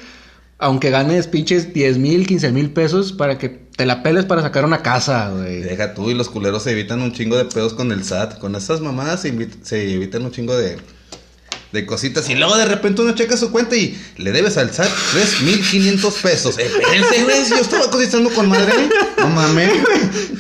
Aunque 0.57 0.89
ganes 0.89 1.27
pinches 1.27 1.73
10 1.73 1.97
mil, 1.97 2.25
15 2.27 2.51
mil 2.51 2.71
pesos 2.71 3.13
para 3.13 3.37
que 3.37 3.62
te 3.75 3.85
la 3.85 4.03
peles 4.03 4.25
para 4.25 4.41
sacar 4.41 4.65
una 4.65 4.81
casa, 4.83 5.29
güey. 5.29 5.61
Deja 5.61 5.93
tú 5.93 6.09
y 6.11 6.13
los 6.13 6.29
culeros 6.29 6.63
se 6.63 6.71
evitan 6.71 7.01
un 7.01 7.11
chingo 7.11 7.37
de 7.37 7.45
pedos 7.45 7.73
con 7.73 7.91
el 7.91 8.03
SAT. 8.03 8.37
Con 8.39 8.55
esas 8.55 8.81
mamadas 8.81 9.21
se, 9.21 9.93
evitan 9.95 10.23
un 10.23 10.31
chingo 10.31 10.55
de, 10.55 10.77
de 11.71 11.85
cositas. 11.85 12.29
Y 12.29 12.35
luego 12.35 12.55
de 12.55 12.65
repente 12.65 13.01
uno 13.01 13.15
checa 13.15 13.35
su 13.35 13.51
cuenta 13.51 13.75
y 13.75 13.99
le 14.17 14.31
debes 14.31 14.57
al 14.57 14.71
SAT 14.71 14.87
3.500 14.87 16.21
pesos. 16.21 16.59
Espérense, 16.59 17.23
güey, 17.23 17.49
yo 17.49 17.55
estaba 17.55 17.89
cotizando 17.89 18.29
con 18.29 18.47
madre. 18.47 18.73
No 19.17 19.29
mames. 19.29 19.71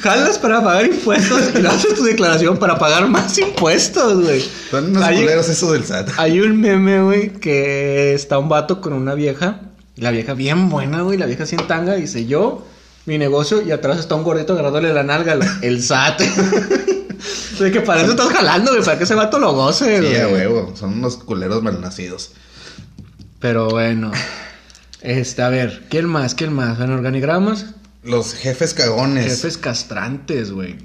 Jalas 0.01 0.37
para 0.37 0.63
pagar 0.63 0.85
impuestos 0.85 1.41
y 1.55 1.65
haces 1.65 1.95
tu 1.95 2.03
declaración 2.03 2.57
para 2.57 2.77
pagar 2.77 3.07
más 3.07 3.35
impuestos, 3.39 4.21
güey. 4.23 4.43
Son 4.69 4.91
unos 4.91 5.01
Hay- 5.03 5.17
culeros 5.21 5.49
eso 5.49 5.71
del 5.71 5.83
SAT. 5.85 6.09
Hay 6.17 6.39
un 6.39 6.61
meme, 6.61 7.01
güey, 7.01 7.29
que 7.33 8.13
está 8.13 8.37
un 8.37 8.49
vato 8.49 8.79
con 8.79 8.93
una 8.93 9.15
vieja. 9.15 9.61
La 9.95 10.11
vieja 10.11 10.33
bien 10.35 10.69
buena, 10.69 11.01
güey. 11.01 11.17
La 11.17 11.25
vieja 11.25 11.45
sin 11.47 11.65
tanga. 11.67 11.93
Dice 11.95 12.25
yo, 12.25 12.65
mi 13.05 13.17
negocio. 13.17 13.61
Y 13.61 13.71
atrás 13.71 13.99
está 13.99 14.15
un 14.15 14.23
gordito 14.23 14.53
agarrándole 14.53 14.93
la 14.93 15.03
nalga. 15.03 15.37
El 15.61 15.81
SAT. 15.83 16.21
de 17.59 17.71
que 17.71 17.81
para 17.81 18.01
eso 18.01 18.11
estás 18.11 18.29
jalando, 18.29 18.71
güey. 18.71 18.83
Para 18.83 18.97
que 18.97 19.03
ese 19.03 19.15
vato 19.15 19.39
lo 19.39 19.53
goce, 19.53 19.97
Sí, 20.01 20.07
güey. 20.07 20.21
a 20.21 20.27
huevo. 20.27 20.73
Son 20.75 20.93
unos 20.93 21.17
culeros 21.17 21.61
malnacidos. 21.63 22.31
Pero 23.39 23.69
bueno. 23.69 24.11
Este, 25.01 25.41
a 25.41 25.49
ver. 25.49 25.83
¿Quién 25.89 26.05
más? 26.05 26.35
¿Quién 26.35 26.53
más? 26.53 26.79
En 26.79 26.91
organigramas. 26.91 27.65
Los 28.03 28.33
jefes 28.33 28.73
cagones. 28.73 29.25
Jefes 29.25 29.57
castrantes, 29.57 30.51
güey. 30.51 30.75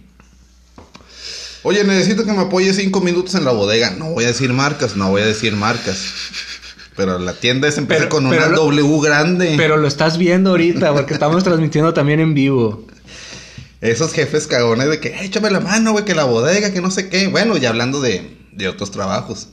Oye, 1.64 1.82
necesito 1.82 2.24
que 2.24 2.32
me 2.32 2.42
apoyes 2.42 2.76
cinco 2.76 3.00
minutos 3.00 3.34
en 3.34 3.44
la 3.44 3.50
bodega. 3.50 3.90
No 3.90 4.10
voy 4.10 4.24
a 4.24 4.28
decir 4.28 4.52
marcas, 4.52 4.94
no 4.96 5.10
voy 5.10 5.22
a 5.22 5.26
decir 5.26 5.56
marcas. 5.56 5.98
Pero 6.98 7.18
la 7.18 7.32
tienda 7.32 7.68
es 7.68 7.78
empieza 7.78 8.00
Pero- 8.02 8.10
con 8.10 8.28
pero 8.28 8.42
una 8.46 8.50
lo- 8.56 8.64
W 8.64 9.00
grande. 9.00 9.54
Pero 9.56 9.76
lo 9.78 9.86
estás 9.88 10.18
viendo 10.18 10.50
ahorita 10.50 10.92
porque 10.92 11.14
estamos 11.14 11.42
transmitiendo 11.44 11.94
también 11.94 12.18
en 12.20 12.34
vivo. 12.34 12.84
Esos 13.80 14.12
jefes 14.12 14.48
cagones 14.48 14.90
de 14.90 14.98
que, 14.98 15.08
"Eh, 15.10 15.18
échame 15.22 15.50
la 15.50 15.60
mano, 15.60 15.92
güey, 15.92 16.04
que 16.04 16.16
la 16.16 16.24
bodega, 16.24 16.72
que 16.72 16.80
no 16.80 16.90
sé 16.90 17.08
qué. 17.08 17.28
Bueno, 17.28 17.56
ya 17.56 17.68
hablando 17.68 18.00
de, 18.00 18.36
de 18.52 18.68
otros 18.68 18.90
trabajos. 18.90 19.50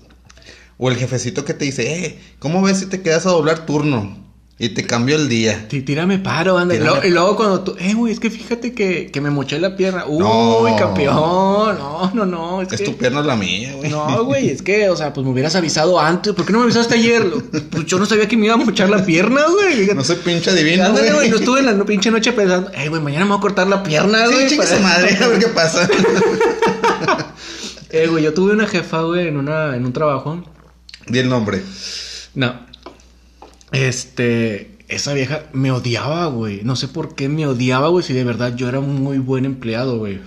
O 0.77 0.89
el 0.89 0.97
jefecito 0.97 1.45
que 1.45 1.53
te 1.53 1.65
dice, 1.65 2.03
eh, 2.05 2.19
¿cómo 2.39 2.61
ves 2.63 2.79
si 2.79 2.87
te 2.87 3.01
quedas 3.01 3.27
a 3.27 3.29
doblar 3.29 3.67
turno? 3.67 4.24
Y 4.57 4.69
te 4.69 4.85
cambio 4.87 5.17
el 5.17 5.27
día. 5.27 5.65
Sí, 5.69 5.81
tírame 5.81 6.17
paro, 6.17 6.57
anda. 6.57 6.73
Y 6.75 6.77
Tírame 6.77 6.93
luego, 7.01 7.07
y 7.07 7.11
luego 7.11 7.35
cuando 7.35 7.59
tú, 7.61 7.75
eh, 7.77 7.93
güey, 7.93 8.13
es 8.13 8.21
que 8.21 8.29
fíjate 8.31 8.73
que, 8.73 9.11
que 9.11 9.19
me 9.19 9.29
moché 9.29 9.59
la 9.59 9.75
pierna. 9.75 10.05
Uy, 10.07 10.19
No. 10.19 10.75
campeón. 10.79 11.13
No, 11.13 12.11
no, 12.13 12.25
no. 12.25 12.61
Es, 12.61 12.71
Es 12.71 12.79
que, 12.79 12.85
tu 12.85 12.95
pierna 12.95 13.21
la 13.21 13.35
mía, 13.35 13.73
güey. 13.75 13.89
No, 13.91 14.23
güey, 14.23 14.49
es 14.49 14.61
que, 14.61 14.87
o 14.89 14.95
sea, 14.95 15.11
pues 15.13 15.25
me 15.25 15.33
hubieras 15.33 15.55
avisado 15.57 15.99
antes. 15.99 16.31
¿Por 16.31 16.45
qué 16.45 16.53
no 16.53 16.59
me 16.59 16.63
avisaste 16.65 16.95
ayer? 16.95 17.25
Pues 17.69 17.85
yo 17.85 17.99
no 17.99 18.05
sabía 18.05 18.29
que 18.29 18.37
me 18.37 18.45
iba 18.45 18.53
a 18.55 18.57
mochar 18.57 18.89
la 18.89 19.05
pierna, 19.05 19.41
güey. 19.45 19.87
No 19.93 20.05
soy 20.05 20.15
pinche 20.17 20.51
adivino, 20.51 20.85
Ándale, 20.85 21.07
güey, 21.07 21.15
güey. 21.17 21.29
no 21.31 21.35
estuve 21.35 21.59
en 21.59 21.65
la 21.77 21.83
pinche 21.85 22.09
noche 22.09 22.31
pensando, 22.31 22.71
eh, 22.73 22.87
güey, 22.87 23.01
mañana 23.01 23.25
me 23.25 23.31
voy 23.31 23.39
a 23.39 23.41
cortar 23.41 23.67
la 23.67 23.83
pierna, 23.83 24.25
Sí, 24.27 24.33
güey. 24.35 24.47
chingue 24.47 24.63
para- 24.65 24.77
su 24.77 24.81
madre, 24.83 25.17
a 25.21 25.27
ver 25.27 25.39
qué 25.39 25.47
pasa. 25.47 25.89
Eh, 27.91 28.07
güey, 28.07 28.23
yo 28.23 28.33
tuve 28.33 28.51
una 28.51 28.67
jefa, 28.67 29.01
güey, 29.01 29.27
en, 29.27 29.37
una, 29.37 29.75
en 29.75 29.85
un 29.85 29.93
trabajo. 29.93 30.43
Di 31.07 31.19
el 31.19 31.29
nombre. 31.29 31.61
No. 32.33 32.64
Este. 33.75 34.71
Esa 34.87 35.13
vieja 35.13 35.43
me 35.51 35.71
odiaba, 35.71 36.27
güey. 36.27 36.61
No 36.63 36.75
sé 36.75 36.87
por 36.87 37.15
qué 37.15 37.27
me 37.27 37.47
odiaba, 37.47 37.87
güey, 37.89 38.03
si 38.03 38.13
de 38.13 38.23
verdad 38.23 38.55
yo 38.55 38.69
era 38.69 38.79
un 38.79 39.01
muy 39.01 39.17
buen 39.17 39.45
empleado, 39.45 39.97
güey. 39.97 40.19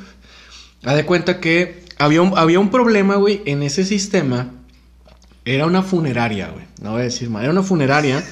Haz 0.83 0.97
de 0.97 1.07
cuenta 1.07 1.41
que 1.41 1.85
había 1.97 2.23
un, 2.23 2.37
había 2.37 2.59
un 2.59 2.71
problema, 2.71 3.17
güey, 3.17 3.43
en 3.47 3.63
ese 3.63 3.85
sistema. 3.85 4.51
Era 5.49 5.67
una 5.67 5.83
funeraria, 5.83 6.51
güey. 6.51 6.67
No 6.83 6.93
voy 6.93 7.01
a 7.01 7.05
decir 7.05 7.31
más. 7.31 7.43
Era 7.43 7.53
una 7.53 7.63
funeraria. 7.63 8.23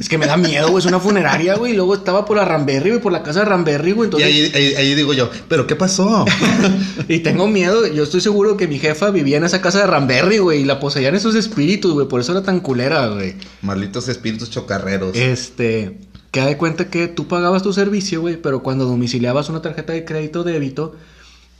Es 0.00 0.08
que 0.08 0.18
me 0.18 0.26
da 0.26 0.36
miedo, 0.36 0.68
güey. 0.70 0.80
Es 0.80 0.86
una 0.86 0.98
funeraria, 1.00 1.54
güey. 1.54 1.72
Y 1.72 1.76
luego 1.76 1.94
estaba 1.94 2.24
por 2.24 2.36
la 2.36 2.44
Ramberry, 2.44 2.90
güey, 2.90 3.00
por 3.02 3.12
la 3.12 3.22
casa 3.22 3.40
de 3.40 3.44
Ramberry, 3.46 3.92
güey. 3.92 4.06
Y 4.06 4.14
Entonces, 4.14 4.28
ahí, 4.28 4.52
ahí- 4.54 4.74
ahí 4.74 4.94
digo 4.94 5.12
yo, 5.14 5.30
¿pero 5.48 5.66
qué 5.66 5.76
pasó? 5.76 6.24
y 7.08 7.20
tengo 7.20 7.46
miedo. 7.46 7.86
Yo 7.86 8.02
estoy 8.02 8.20
seguro 8.20 8.56
que 8.56 8.66
mi 8.66 8.78
jefa 8.78 9.10
vivía 9.10 9.36
en 9.36 9.44
esa 9.44 9.60
casa 9.60 9.80
de 9.80 9.86
Ramberry, 9.86 10.38
güey. 10.38 10.62
Y 10.62 10.64
la 10.64 10.80
poseían 10.80 11.14
esos 11.14 11.34
espíritus, 11.34 11.92
güey. 11.92 12.08
Por 12.08 12.20
eso 12.20 12.32
era 12.32 12.42
tan 12.42 12.60
culera, 12.60 13.06
güey. 13.08 13.34
Malditos 13.62 14.08
espíritus 14.08 14.50
chocarreros. 14.50 15.16
Este, 15.16 15.98
que 16.32 16.40
da 16.40 16.46
de 16.46 16.56
cuenta 16.56 16.90
que 16.90 17.06
tú 17.08 17.28
pagabas 17.28 17.62
tu 17.62 17.72
servicio, 17.72 18.20
güey, 18.20 18.36
pero 18.40 18.62
cuando 18.62 18.86
domiciliabas 18.86 19.48
una 19.48 19.62
tarjeta 19.62 19.92
de 19.92 20.04
crédito 20.04 20.42
débito, 20.42 20.96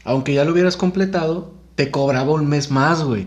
aunque 0.04 0.34
ya 0.34 0.44
lo 0.44 0.52
hubieras 0.52 0.76
completado, 0.76 1.54
te 1.76 1.90
cobraba 1.90 2.32
un 2.32 2.48
mes 2.48 2.70
más, 2.70 3.02
güey. 3.02 3.26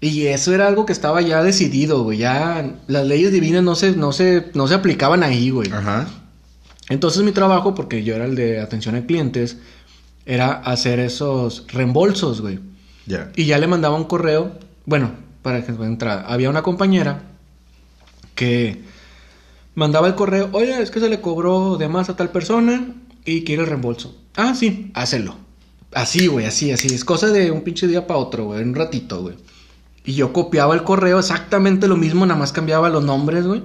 Y 0.00 0.26
eso 0.26 0.54
era 0.54 0.66
algo 0.66 0.84
que 0.84 0.92
estaba 0.92 1.22
ya 1.22 1.42
decidido, 1.42 2.02
güey. 2.02 2.18
Ya 2.18 2.74
las 2.86 3.06
leyes 3.06 3.32
divinas 3.32 3.62
no 3.62 3.74
se, 3.74 3.96
no 3.96 4.12
se, 4.12 4.50
no 4.54 4.68
se 4.68 4.74
aplicaban 4.74 5.22
ahí, 5.22 5.50
güey. 5.50 5.70
Ajá. 5.72 6.06
Entonces 6.88 7.22
mi 7.22 7.32
trabajo, 7.32 7.74
porque 7.74 8.04
yo 8.04 8.14
era 8.14 8.26
el 8.26 8.34
de 8.34 8.60
atención 8.60 8.94
a 8.94 9.06
clientes, 9.06 9.58
era 10.26 10.52
hacer 10.52 11.00
esos 11.00 11.64
reembolsos, 11.68 12.40
güey. 12.40 12.60
Ya. 13.06 13.32
Y 13.36 13.46
ya 13.46 13.58
le 13.58 13.66
mandaba 13.66 13.96
un 13.96 14.04
correo. 14.04 14.58
Bueno, 14.84 15.12
para 15.42 15.64
que 15.64 15.72
entrar. 15.72 16.26
Había 16.28 16.50
una 16.50 16.62
compañera 16.62 17.22
que 18.34 18.82
mandaba 19.74 20.08
el 20.08 20.14
correo. 20.14 20.50
Oye, 20.52 20.82
es 20.82 20.90
que 20.90 21.00
se 21.00 21.08
le 21.08 21.20
cobró 21.20 21.76
de 21.78 21.88
más 21.88 22.08
a 22.10 22.16
tal 22.16 22.30
persona 22.30 22.94
y 23.24 23.44
quiere 23.44 23.62
el 23.62 23.68
reembolso. 23.68 24.16
Ah, 24.36 24.54
sí, 24.54 24.90
hácelo. 24.94 25.36
Así, 25.92 26.26
güey, 26.26 26.46
así, 26.46 26.70
así. 26.70 26.88
Es 26.88 27.04
cosa 27.04 27.28
de 27.28 27.50
un 27.50 27.62
pinche 27.62 27.86
día 27.86 28.06
para 28.06 28.18
otro, 28.18 28.46
güey. 28.46 28.62
Un 28.62 28.74
ratito, 28.74 29.22
güey. 29.22 29.36
Y 30.06 30.14
yo 30.14 30.32
copiaba 30.32 30.74
el 30.74 30.84
correo 30.84 31.18
exactamente 31.18 31.88
lo 31.88 31.96
mismo, 31.96 32.24
nada 32.24 32.38
más 32.38 32.52
cambiaba 32.52 32.88
los 32.88 33.04
nombres, 33.04 33.44
güey. 33.44 33.62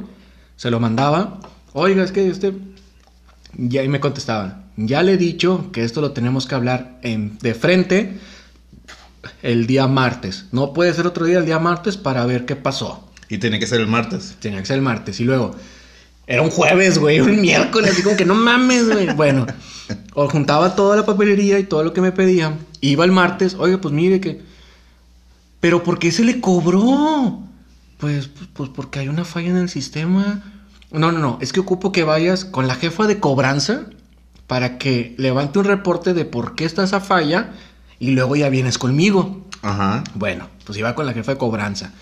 Se 0.56 0.72
lo 0.72 0.80
mandaba. 0.80 1.40
Oiga, 1.74 2.04
es 2.04 2.12
que 2.12 2.28
este. 2.28 2.54
Y 3.58 3.78
ahí 3.78 3.88
me 3.88 4.00
contestaban. 4.00 4.66
Ya 4.76 5.04
le 5.04 5.14
he 5.14 5.18
dicho 5.18 5.70
que 5.72 5.84
esto 5.84 6.02
lo 6.02 6.12
tenemos 6.12 6.48
que 6.48 6.56
hablar 6.56 6.98
en, 7.04 7.38
de 7.40 7.54
frente 7.54 8.18
el 9.44 9.68
día 9.68 9.88
martes. 9.88 10.46
No 10.52 10.74
puede 10.74 10.94
ser 10.94 11.06
otro 11.06 11.26
día 11.26 11.38
el 11.38 11.46
día 11.46 11.60
martes 11.60 11.96
para 11.96 12.26
ver 12.26 12.46
qué 12.46 12.56
pasó. 12.56 13.08
Y 13.30 13.38
tiene 13.38 13.60
que 13.60 13.68
ser 13.68 13.80
el 13.80 13.88
martes. 13.88 14.36
Tenía 14.40 14.60
que 14.60 14.66
ser 14.66 14.78
el 14.78 14.82
martes. 14.82 15.20
Y 15.20 15.26
luego, 15.26 15.56
era 16.26 16.42
un 16.42 16.50
jueves, 16.50 16.98
güey, 16.98 17.20
un 17.20 17.40
miércoles. 17.40 17.92
Así 17.92 18.02
como 18.02 18.18
que 18.18 18.26
no 18.26 18.34
mames, 18.34 18.90
güey. 18.90 19.14
Bueno, 19.14 19.46
o 20.16 20.28
juntaba 20.28 20.76
toda 20.76 20.96
la 20.96 21.06
papelería 21.06 21.60
y 21.60 21.66
todo 21.66 21.84
lo 21.84 21.94
que 21.94 22.02
me 22.02 22.12
pedían. 22.12 22.58
Iba 22.82 23.06
el 23.06 23.12
martes, 23.12 23.56
oiga, 23.60 23.80
pues 23.80 23.94
mire 23.94 24.20
que. 24.20 24.51
Pero 25.62 25.84
¿por 25.84 26.00
qué 26.00 26.12
se 26.12 26.26
le 26.26 26.42
cobró? 26.42 27.40
Pues, 27.98 28.28
pues, 28.28 28.50
pues 28.52 28.70
porque 28.70 29.00
hay 29.00 29.08
una 29.08 29.24
falla 29.24 29.50
en 29.52 29.58
el 29.58 29.70
sistema. 29.70 30.44
No, 30.92 31.12
no, 31.12 31.20
no. 31.20 31.38
Es 31.40 31.54
que 31.54 31.62
ocupo 31.62 31.92
que 31.92 32.04
vayas 32.04 32.44
con 32.44 32.68
la 32.68 32.76
jefa 32.76 33.08
de 33.08 33.20
cobranza 33.20 33.86
para 34.48 34.78
que 34.78 35.16
levante 35.18 35.60
un 35.60 35.66
reporte 35.66 36.14
de 36.14 36.26
por 36.26 36.56
qué 36.56 36.66
está 36.66 36.84
esa 36.84 37.00
falla 37.00 37.52
y 38.00 38.12
luego 38.12 38.36
ya 38.36 38.50
vienes 38.50 38.78
conmigo. 38.78 39.48
Ajá. 39.62 40.04
Bueno, 40.16 40.50
pues 40.66 40.78
iba 40.80 40.96
con 40.96 41.06
la 41.06 41.14
jefa 41.14 41.34
de 41.34 41.38
cobranza. 41.38 41.94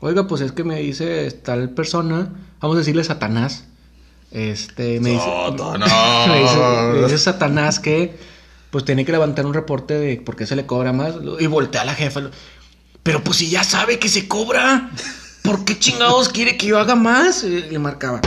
Oiga, 0.00 0.26
pues 0.26 0.42
es 0.42 0.52
que 0.52 0.62
me 0.62 0.76
dice 0.76 1.30
tal 1.30 1.70
persona, 1.70 2.30
vamos 2.60 2.76
a 2.76 2.78
decirle 2.80 3.02
Satanás. 3.02 3.64
Este, 4.30 5.00
me 5.00 5.10
dice. 5.10 5.24
Satanás. 5.24 5.90
me, 6.28 6.40
dice, 6.40 6.58
me 6.92 7.02
dice 7.02 7.18
Satanás 7.18 7.80
que 7.80 8.16
pues 8.70 8.84
tiene 8.84 9.04
que 9.04 9.12
levantar 9.12 9.46
un 9.46 9.54
reporte 9.54 9.94
de 9.94 10.16
por 10.18 10.36
qué 10.36 10.46
se 10.46 10.54
le 10.54 10.66
cobra 10.66 10.92
más. 10.92 11.14
Y 11.40 11.46
voltea 11.46 11.82
a 11.82 11.86
la 11.86 11.94
jefa. 11.94 12.30
Pero 13.02 13.22
pues 13.24 13.38
si 13.38 13.48
ya 13.48 13.64
sabe 13.64 13.98
que 13.98 14.08
se 14.08 14.28
cobra, 14.28 14.90
¿por 15.42 15.64
qué 15.64 15.78
chingados 15.78 16.28
quiere 16.28 16.56
que 16.56 16.66
yo 16.66 16.78
haga 16.78 16.94
más? 16.94 17.44
Y 17.44 17.62
le 17.62 17.78
marcaba. 17.78 18.20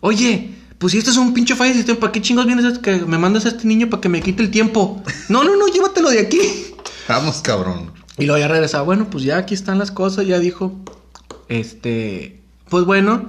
Oye, 0.00 0.54
pues 0.78 0.92
si 0.92 0.98
este 0.98 1.10
es 1.10 1.16
un 1.16 1.32
pinche 1.32 1.54
sistema, 1.72 1.98
¿para 1.98 2.12
qué 2.12 2.20
chingados 2.20 2.46
vienes 2.46 2.78
que 2.78 2.96
me 2.96 3.18
mandas 3.18 3.46
a 3.46 3.48
este 3.48 3.66
niño 3.66 3.88
para 3.88 4.00
que 4.00 4.08
me 4.08 4.20
quite 4.20 4.42
el 4.42 4.50
tiempo? 4.50 5.02
No, 5.28 5.42
no, 5.42 5.56
no, 5.56 5.66
llévatelo 5.68 6.10
de 6.10 6.20
aquí. 6.20 6.38
Vamos, 7.08 7.40
cabrón. 7.40 7.92
Y 8.18 8.26
luego 8.26 8.38
ya 8.38 8.48
regresaba, 8.48 8.84
bueno, 8.84 9.08
pues 9.10 9.24
ya 9.24 9.38
aquí 9.38 9.54
están 9.54 9.78
las 9.78 9.90
cosas, 9.90 10.26
ya 10.26 10.38
dijo, 10.38 10.72
este, 11.48 12.40
pues 12.68 12.84
bueno, 12.84 13.28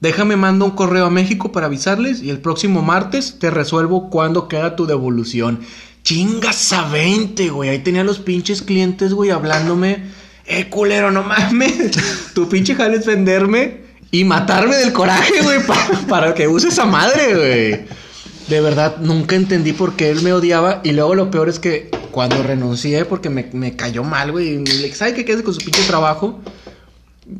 déjame 0.00 0.36
mando 0.36 0.64
un 0.64 0.70
correo 0.72 1.06
a 1.06 1.10
México 1.10 1.52
para 1.52 1.66
avisarles 1.66 2.22
y 2.22 2.30
el 2.30 2.40
próximo 2.40 2.82
martes 2.82 3.38
te 3.38 3.50
resuelvo 3.50 4.10
cuándo 4.10 4.48
queda 4.48 4.76
tu 4.76 4.86
devolución. 4.86 5.60
Chingas 6.02 6.72
a 6.72 6.88
20, 6.88 7.48
güey, 7.50 7.70
ahí 7.70 7.78
tenía 7.78 8.02
los 8.04 8.18
pinches 8.18 8.62
clientes, 8.62 9.12
güey, 9.14 9.30
hablándome, 9.30 10.02
eh, 10.46 10.68
culero, 10.68 11.10
no 11.12 11.22
mames, 11.22 11.92
tu 12.34 12.48
pinche 12.48 12.74
jale 12.74 12.96
es 12.96 13.06
venderme 13.06 13.82
y 14.10 14.24
matarme 14.24 14.76
del 14.76 14.92
coraje, 14.92 15.42
güey, 15.42 15.64
pa- 15.64 15.88
para 16.08 16.34
que 16.34 16.48
use 16.48 16.68
esa 16.68 16.84
madre, 16.86 17.34
güey. 17.34 18.02
De 18.48 18.60
verdad, 18.60 18.96
nunca 18.98 19.36
entendí 19.36 19.72
por 19.72 19.94
qué 19.94 20.10
él 20.10 20.20
me 20.22 20.32
odiaba. 20.32 20.80
Y 20.82 20.92
luego 20.92 21.14
lo 21.14 21.30
peor 21.30 21.48
es 21.48 21.58
que 21.60 21.88
cuando 22.10 22.42
renuncié, 22.42 23.04
porque 23.04 23.30
me, 23.30 23.48
me 23.52 23.76
cayó 23.76 24.02
mal, 24.02 24.32
güey. 24.32 24.58
dije, 24.58 24.92
¿sabe 24.94 25.14
qué 25.24 25.32
hace 25.32 25.44
con 25.44 25.54
su 25.54 25.60
pinche 25.60 25.84
trabajo? 25.84 26.40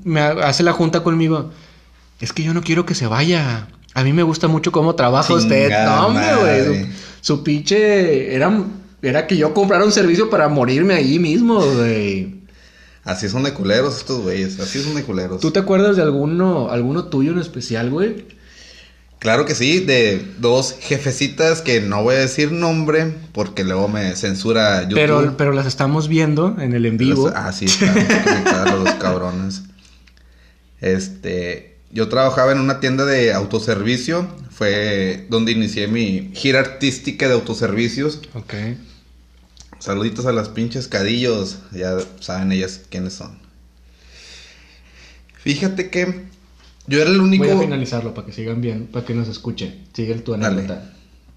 Me 0.05 0.21
ha- 0.21 0.31
hace 0.49 0.63
la 0.63 0.73
junta 0.73 1.03
conmigo. 1.03 1.51
Es 2.21 2.33
que 2.33 2.45
yo 2.45 2.55
no 2.55 2.63
quiero 2.63 2.87
que 2.87 2.95
se 2.95 3.09
vaya. 3.09 3.67
A 3.95 4.05
mí 4.05 4.13
me 4.13 4.23
gusta 4.23 4.47
mucho 4.49 4.71
cómo 4.73 4.95
trabaja 4.95 5.35
usted. 5.35 5.69
No, 5.85 6.07
hombre, 6.07 6.25
güey. 6.41 6.87
Su, 7.23 7.43
pinche. 7.43 8.35
Era, 8.35 8.53
era 9.01 9.27
que 9.27 9.39
yo 9.39 9.55
comprara 9.55 9.85
un 9.87 9.93
servicio 9.93 10.29
para 10.29 10.49
morirme 10.51 10.93
allí 10.95 11.19
mismo, 11.19 11.65
güey. 11.65 12.43
Así 13.05 13.29
son 13.31 13.43
de 13.45 13.55
culeros 13.55 13.97
estos 13.97 14.21
güeyes. 14.23 14.61
Así 14.61 14.83
son 14.83 14.95
de 14.95 15.03
culeros. 15.05 15.41
¿Tú 15.41 15.51
te 15.51 15.61
acuerdas 15.61 15.97
de 15.97 16.03
alguno, 16.03 16.71
alguno 16.71 17.07
tuyo 17.07 17.33
en 17.33 17.39
especial, 17.39 17.89
güey? 17.91 18.27
Claro 19.19 19.45
que 19.47 19.55
sí, 19.55 19.79
de 19.81 20.21
dos 20.41 20.75
jefecitas 20.81 21.61
que 21.63 21.81
no 21.81 22.03
voy 22.03 22.17
a 22.17 22.19
decir 22.19 22.51
nombre 22.51 23.15
porque 23.33 23.63
luego 23.63 23.87
me 23.89 24.15
censura 24.17 24.83
YouTube. 24.83 24.95
Pero, 24.97 25.35
pero 25.37 25.53
las 25.53 25.67
estamos 25.67 26.09
viendo 26.09 26.57
en 26.61 26.73
el 26.75 26.87
en 26.87 26.97
vivo. 26.97 27.27
Los- 27.27 27.35
Ah, 27.37 27.53
sí, 27.53 27.67
están 27.67 27.95
conectados 28.25 28.85
los 28.85 28.95
cabrones. 28.95 29.63
Este, 30.81 31.77
yo 31.93 32.09
trabajaba 32.09 32.53
en 32.53 32.59
una 32.59 32.81
tienda 32.81 33.05
de 33.05 33.33
autoservicio, 33.33 34.27
fue 34.63 35.27
donde 35.29 35.51
inicié 35.51 35.89
mi 35.89 36.31
gira 36.35 36.61
artística 36.61 37.27
de 37.27 37.35
autoservicios. 37.35 38.21
Ok. 38.35 38.55
Saluditos 39.81 40.25
a 40.27 40.33
las 40.33 40.51
pinches 40.51 40.87
cadillos, 40.87 41.59
ya 41.73 41.99
saben 42.21 42.53
ellas 42.53 42.83
quiénes 42.89 43.15
son. 43.15 43.41
Fíjate 45.35 45.91
que 45.91 46.27
yo 46.87 47.03
era 47.03 47.11
el 47.11 47.21
único... 47.21 47.43
Voy 47.43 47.57
a 47.57 47.59
finalizarlo 47.59 48.15
para 48.15 48.29
que 48.29 48.33
sigan 48.33 48.61
bien, 48.61 48.87
para 48.87 49.05
que 49.05 49.15
nos 49.15 49.27
escuchen. 49.27 49.85
Sigue 49.95 50.15
tu 50.21 50.31
Dale. 50.31 50.47
anécdota. 50.47 50.95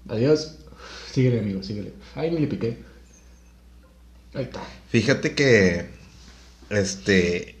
Adiós. 0.08 0.58
Síguele, 1.12 1.40
amigo, 1.40 1.64
síguele. 1.64 1.94
Ay, 2.14 2.30
me 2.30 2.38
le 2.38 2.46
piqué. 2.46 2.78
Ahí 4.34 4.44
está. 4.44 4.62
Fíjate 4.88 5.34
que, 5.34 5.86
este, 6.70 7.56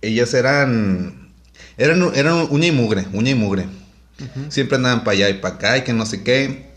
ellas 0.00 0.32
eran, 0.32 1.30
eran, 1.76 2.10
eran 2.14 2.46
uña 2.48 2.68
y 2.68 2.72
mugre, 2.72 3.04
uña 3.12 3.32
y 3.32 3.34
mugre. 3.34 3.66
Siempre 4.48 4.76
andaban 4.76 5.04
para 5.04 5.12
allá 5.12 5.28
y 5.30 5.34
para 5.34 5.54
acá 5.54 5.78
y 5.78 5.84
que 5.84 5.92
no 5.92 6.04
sé 6.04 6.22
qué. 6.22 6.72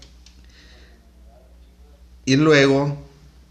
Y 2.25 2.35
luego, 2.35 3.03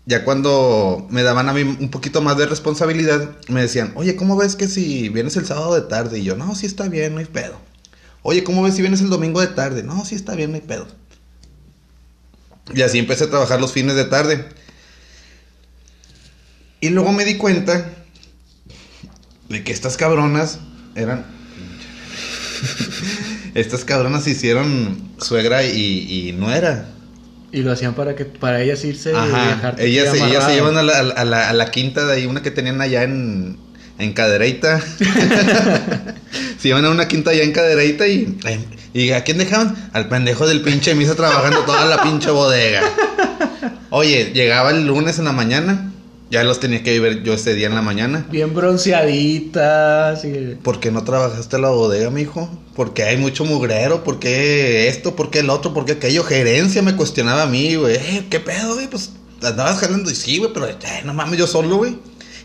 ya 0.07 0.25
cuando 0.25 1.07
me 1.11 1.23
daban 1.23 1.49
a 1.49 1.53
mí 1.53 1.63
un 1.63 1.91
poquito 1.91 2.23
más 2.23 2.37
de 2.37 2.47
responsabilidad, 2.47 3.37
me 3.49 3.63
decían, 3.63 3.93
oye, 3.97 4.17
¿cómo 4.17 4.37
ves 4.37 4.55
que 4.57 4.69
si 4.69 5.09
vienes 5.09 5.37
el 5.37 5.47
sábado 5.47 5.75
de 5.75 5.83
tarde? 5.83 6.21
Y 6.21 6.25
yo, 6.25 6.37
no, 6.37 6.55
sí 6.55 6.67
está 6.67 6.89
bien, 6.89 7.15
no 7.15 7.19
hay 7.19 7.27
pedo. 7.27 7.59
Oye, 8.23 8.45
¿cómo 8.45 8.63
ves 8.63 8.75
si 8.75 8.83
vienes 8.83 9.01
el 9.01 9.11
domingo 9.11 9.41
de 9.41 9.49
tarde? 9.49 9.83
No, 9.83 10.05
sí 10.05 10.15
está 10.15 10.35
bien, 10.35 10.51
no 10.51 10.57
hay 10.57 10.63
pedo. 10.63 10.87
Y 12.73 12.83
así 12.83 12.99
empecé 12.99 13.25
a 13.25 13.31
trabajar 13.31 13.61
los 13.61 13.73
fines 13.73 13.97
de 13.97 14.05
tarde. 14.05 14.49
Y 16.81 16.91
luego 16.91 17.13
me 17.13 17.25
di 17.25 17.37
cuenta 17.37 17.91
de 19.49 19.65
que 19.65 19.73
estas 19.73 19.97
cabronas 19.97 20.61
eran. 20.95 21.40
estas 23.55 23.85
cabronas 23.85 24.25
se 24.25 24.31
hicieron 24.31 24.99
suegra 25.19 25.65
y, 25.65 26.29
y 26.29 26.33
nuera. 26.33 26.87
Y 27.53 27.63
lo 27.63 27.73
hacían 27.73 27.95
para 27.95 28.15
que 28.15 28.25
para 28.25 28.61
ellas 28.63 28.85
irse 28.85 29.11
y 29.13 29.15
Ajá. 29.17 29.49
dejarte 29.57 29.85
Ellas, 29.87 30.15
ellas 30.15 30.45
se 30.45 30.55
llevan 30.55 30.77
a 30.79 30.83
la, 30.85 30.99
a 30.99 31.25
la- 31.25 31.49
a 31.51 31.53
la 31.53 31.71
quinta 31.71 32.07
de 32.07 32.13
ahí, 32.15 32.27
una 32.27 32.43
que 32.43 32.51
tenían 32.53 32.81
allá 32.81 33.03
en, 33.03 33.57
en 33.99 34.13
Cadereyta. 34.13 34.81
se 36.59 36.69
iban 36.69 36.85
a 36.85 36.91
una 36.91 37.09
quinta 37.09 37.31
allá 37.31 37.43
en 37.43 37.53
Cadereyta 37.53 38.07
y, 38.07 38.39
y 38.95 39.11
¿a 39.11 39.25
quién 39.25 39.39
dejaban? 39.39 39.91
Al 39.93 40.09
pendejo 40.09 40.47
del 40.47 40.61
pinche 40.63 40.95
misa 40.95 41.15
trabajando 41.17 41.61
toda 41.65 41.87
la 41.87 42.03
pinche 42.03 42.31
bodega. 42.31 42.83
Oye, 43.91 44.31
llegaba 44.33 44.71
el 44.71 44.87
lunes 44.87 45.19
en 45.19 45.25
la 45.25 45.33
mañana, 45.33 45.91
ya 46.31 46.45
los 46.45 46.61
tenía 46.61 46.83
que 46.83 46.99
ver 47.01 47.23
yo 47.23 47.33
ese 47.35 47.55
día 47.55 47.67
en 47.67 47.75
la 47.75 47.83
mañana. 47.83 48.27
Bien 48.31 48.55
bronceaditas. 48.55 50.25
y- 50.25 50.57
¿Por 50.63 50.81
qué 50.81 50.91
no 50.91 51.05
trabajaste 51.05 51.59
la 51.59 51.71
bodega, 51.71 52.11
mijo? 52.11 52.49
¿Por 52.75 52.95
qué 52.95 53.05
hay 53.05 53.17
mucho 53.17 53.45
mugrero? 53.45 54.05
¿Por 54.05 54.19
qué 54.19 54.89
esto? 54.89 55.17
¿Por 55.17 55.31
qué 55.31 55.41
el 55.41 55.51
otro? 55.51 55.75
¿Por 55.75 55.85
qué 55.85 55.93
aquello? 55.93 56.25
Gerencia 56.25 56.83
me 56.83 56.97
cuestionaba 56.97 57.43
a 57.43 57.47
mí, 57.47 57.75
güey. 57.77 57.97
Eh, 57.97 58.27
¿Qué 58.31 58.41
pedo, 58.41 58.75
güey? 58.75 58.87
Pues 58.89 59.11
andabas 59.43 59.79
jalando 59.81 60.11
y 60.11 60.15
sí, 60.15 60.39
güey, 60.39 60.53
pero 60.53 60.67
eh, 60.69 60.77
no 61.05 61.15
mames, 61.15 61.39
yo 61.39 61.47
solo, 61.47 61.77
güey. 61.77 61.97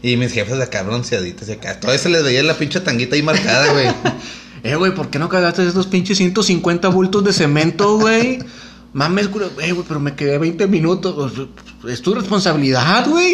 Y 0.01 0.17
mis 0.17 0.31
jefes 0.33 0.57
de 0.57 0.63
acá 0.63 0.83
bronceaditos 0.83 1.47
y 1.49 1.53
acá. 1.53 1.79
Todavía 1.79 2.01
se 2.01 2.09
les 2.09 2.23
veía 2.23 2.43
la 2.43 2.57
pinche 2.57 2.79
tanguita 2.79 3.15
ahí 3.15 3.23
marcada, 3.23 3.71
güey. 3.73 3.87
Eh, 4.63 4.73
güey, 4.73 4.95
¿por 4.95 5.11
qué 5.11 5.19
no 5.19 5.29
cagaste 5.29 5.63
esos 5.67 5.85
pinches 5.85 6.17
150 6.17 6.87
bultos 6.87 7.23
de 7.23 7.33
cemento, 7.33 7.99
güey? 7.99 8.39
Mames, 8.95 9.29
güey, 9.29 9.45
eh, 9.61 9.73
güey, 9.73 9.85
pero 9.85 9.99
me 9.99 10.15
quedé 10.15 10.37
20 10.37 10.67
minutos. 10.67 11.33
Es 11.87 12.01
tu 12.01 12.15
responsabilidad, 12.15 13.07
güey. 13.09 13.33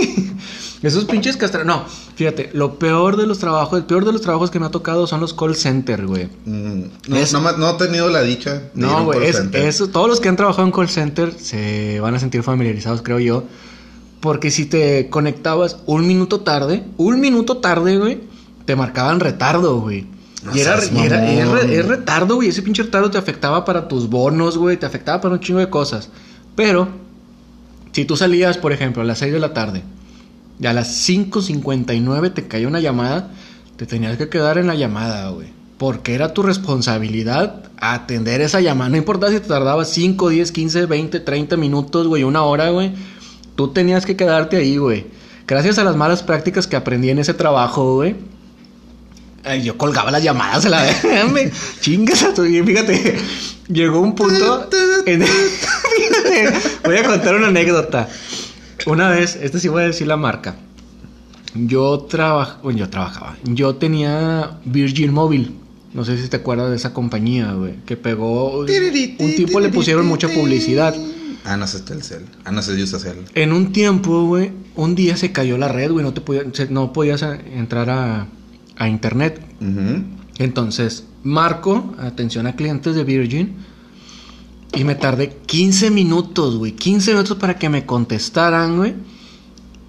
Esos 0.81 1.05
pinches 1.05 1.37
castras. 1.37 1.63
No, 1.67 1.85
fíjate, 2.15 2.49
lo 2.53 2.79
peor 2.79 3.15
de 3.15 3.27
los 3.27 3.37
trabajos, 3.37 3.77
el 3.77 3.85
peor 3.85 4.03
de 4.03 4.11
los 4.11 4.21
trabajos 4.21 4.49
que 4.49 4.59
me 4.59 4.65
ha 4.65 4.71
tocado 4.71 5.05
son 5.05 5.19
los 5.21 5.35
call 5.35 5.55
center, 5.55 6.07
güey. 6.07 6.27
Mm, 6.45 6.83
no, 7.09 7.15
Es- 7.15 7.31
no, 7.33 7.41
ma- 7.41 7.51
no 7.51 7.69
he 7.69 7.73
tenido 7.75 8.09
la 8.09 8.23
dicha. 8.23 8.53
de 8.55 8.69
No, 8.73 9.05
güey, 9.05 9.23
es, 9.27 9.39
eso, 9.53 9.89
todos 9.89 10.07
los 10.09 10.19
que 10.19 10.29
han 10.29 10.35
trabajado 10.35 10.65
en 10.65 10.71
call 10.73 10.89
center 10.89 11.31
se 11.39 11.99
van 11.99 12.15
a 12.15 12.19
sentir 12.19 12.41
familiarizados, 12.41 13.03
creo 13.03 13.19
yo. 13.19 13.43
Porque 14.19 14.49
si 14.49 14.65
te 14.65 15.09
conectabas 15.09 15.77
un 15.85 16.07
minuto 16.07 16.39
tarde, 16.41 16.83
un 16.97 17.19
minuto 17.19 17.57
tarde, 17.57 17.97
güey, 17.99 18.19
te 18.65 18.75
marcaban 18.75 19.19
retardo, 19.19 19.79
güey. 19.79 20.07
No 20.43 20.55
Y 20.55 20.59
era, 20.59 20.75
y 20.85 21.07
era- 21.07 21.63
y 21.73 21.81
retardo, 21.81 22.35
güey. 22.35 22.49
Ese 22.49 22.61
pinche 22.61 22.83
retardo 22.83 23.11
te 23.11 23.17
afectaba 23.17 23.63
para 23.63 23.87
tus 23.87 24.09
bonos, 24.09 24.57
güey. 24.57 24.77
Te 24.77 24.85
afectaba 24.85 25.21
para 25.21 25.35
un 25.35 25.39
chingo 25.39 25.59
de 25.59 25.69
cosas. 25.69 26.09
Pero, 26.55 26.89
si 27.91 28.05
tú 28.05 28.17
salías, 28.17 28.57
por 28.57 28.71
ejemplo, 28.73 29.01
a 29.01 29.05
las 29.05 29.19
6 29.19 29.31
de 29.33 29.39
la 29.39 29.53
tarde 29.53 29.83
y 30.59 30.65
a 30.65 30.73
las 30.73 30.87
5.59 30.95 32.29
te 32.33 32.47
cayó 32.47 32.67
una 32.67 32.79
llamada, 32.79 33.29
te 33.77 33.85
tenías 33.85 34.17
que 34.17 34.29
quedar 34.29 34.57
en 34.57 34.67
la 34.67 34.75
llamada, 34.75 35.29
güey. 35.29 35.47
Porque 35.77 36.13
era 36.13 36.33
tu 36.33 36.43
responsabilidad 36.43 37.63
atender 37.77 38.41
esa 38.41 38.61
llamada. 38.61 38.89
No 38.91 38.97
importa 38.97 39.29
si 39.29 39.39
te 39.39 39.47
tardaba 39.47 39.85
5, 39.85 40.29
10, 40.29 40.51
15, 40.51 40.85
20, 40.85 41.19
30 41.19 41.57
minutos, 41.57 42.07
güey, 42.07 42.23
una 42.23 42.43
hora, 42.43 42.69
güey. 42.69 42.93
Tú 43.55 43.69
tenías 43.69 44.05
que 44.05 44.15
quedarte 44.15 44.57
ahí, 44.57 44.77
güey. 44.77 45.07
Gracias 45.47 45.79
a 45.79 45.83
las 45.83 45.95
malas 45.95 46.21
prácticas 46.23 46.67
que 46.67 46.75
aprendí 46.75 47.09
en 47.09 47.19
ese 47.19 47.33
trabajo, 47.33 47.95
güey. 47.95 48.15
Ay, 49.43 49.63
yo 49.63 49.77
colgaba 49.77 50.11
las 50.11 50.23
llamadas 50.23 50.65
a 50.65 50.69
la 50.69 50.83
vez. 50.83 51.03
me 51.31 51.51
Chingas 51.79 52.23
a 52.23 52.33
tu. 52.33 52.45
y 52.45 52.61
Fíjate, 52.61 53.17
llegó 53.67 53.99
un 53.99 54.13
punto. 54.15 54.69
en- 55.05 55.23
Fíjate, 55.23 56.53
voy 56.85 56.97
a 56.97 57.03
contar 57.03 57.35
una 57.35 57.47
anécdota. 57.47 58.07
Una 58.85 59.09
vez, 59.09 59.37
este 59.41 59.59
sí 59.59 59.67
voy 59.67 59.83
a 59.83 59.87
decir 59.87 60.07
la 60.07 60.17
marca. 60.17 60.55
Yo 61.53 61.99
trabajaba. 62.09 62.59
Bueno, 62.63 62.79
yo 62.79 62.89
trabajaba. 62.89 63.37
Yo 63.43 63.75
tenía 63.75 64.59
Virgin 64.65 65.11
Mobile. 65.13 65.51
No 65.93 66.05
sé 66.05 66.17
si 66.21 66.29
te 66.29 66.37
acuerdas 66.37 66.69
de 66.69 66.77
esa 66.77 66.93
compañía, 66.93 67.51
güey. 67.53 67.75
Que 67.85 67.97
pegó. 67.97 68.59
Un 68.59 68.65
tiempo 68.65 69.59
le 69.59 69.69
pusieron 69.69 70.05
mucha 70.05 70.29
publicidad. 70.29 70.95
Ah, 71.43 71.57
no 71.57 71.65
sé, 71.67 71.77
está 71.77 71.93
el 71.93 72.03
cel. 72.03 72.25
Ah, 72.45 72.51
no 72.51 72.61
sé, 72.61 72.77
yo 72.77 72.83
usa 72.83 72.99
cel. 72.99 73.17
En 73.33 73.51
un 73.51 73.71
tiempo, 73.73 74.25
güey, 74.25 74.51
un 74.75 74.93
día 74.95 75.17
se 75.17 75.31
cayó 75.31 75.57
la 75.57 75.67
red, 75.67 75.91
güey. 75.91 76.05
No, 76.05 76.13
te 76.13 76.21
no 76.69 76.93
podías 76.93 77.23
entrar 77.23 77.89
a, 77.89 78.27
a 78.81 78.87
internet. 78.87 79.39
Entonces, 80.39 81.05
marco 81.23 81.93
atención 81.99 82.47
a 82.47 82.55
clientes 82.55 82.95
de 82.95 83.03
Virgin 83.03 83.55
y 84.73 84.83
me 84.83 84.95
tardé 84.95 85.29
15 85.45 85.91
minutos, 85.91 86.57
güey. 86.57 86.71
15 86.71 87.11
minutos 87.11 87.37
para 87.37 87.59
que 87.59 87.69
me 87.69 87.85
contestaran, 87.85 88.77
güey. 88.77 88.95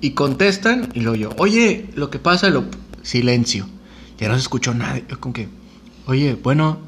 Y 0.02 0.10
contestan 0.10 0.90
y 0.94 1.00
luego 1.00 1.16
yo, 1.16 1.30
oye, 1.38 1.86
lo 1.94 2.10
que 2.10 2.18
pasa, 2.18 2.50
lo... 2.50 2.64
silencio. 3.02 3.66
Ya 4.18 4.28
no 4.28 4.34
se 4.34 4.40
escuchó 4.40 4.74
nada. 4.74 5.00
Yo 5.08 5.18
con 5.18 5.32
que, 5.32 5.48
oye, 6.06 6.34
bueno, 6.34 6.78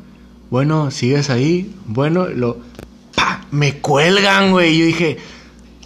bueno, 0.50 0.90
sigues 0.90 1.30
ahí. 1.30 1.72
Bueno, 1.86 2.26
lo... 2.28 2.58
¡Pa! 3.14 3.46
Me 3.50 3.78
cuelgan, 3.78 4.50
güey. 4.50 4.76
Yo 4.76 4.84
dije, 4.84 5.16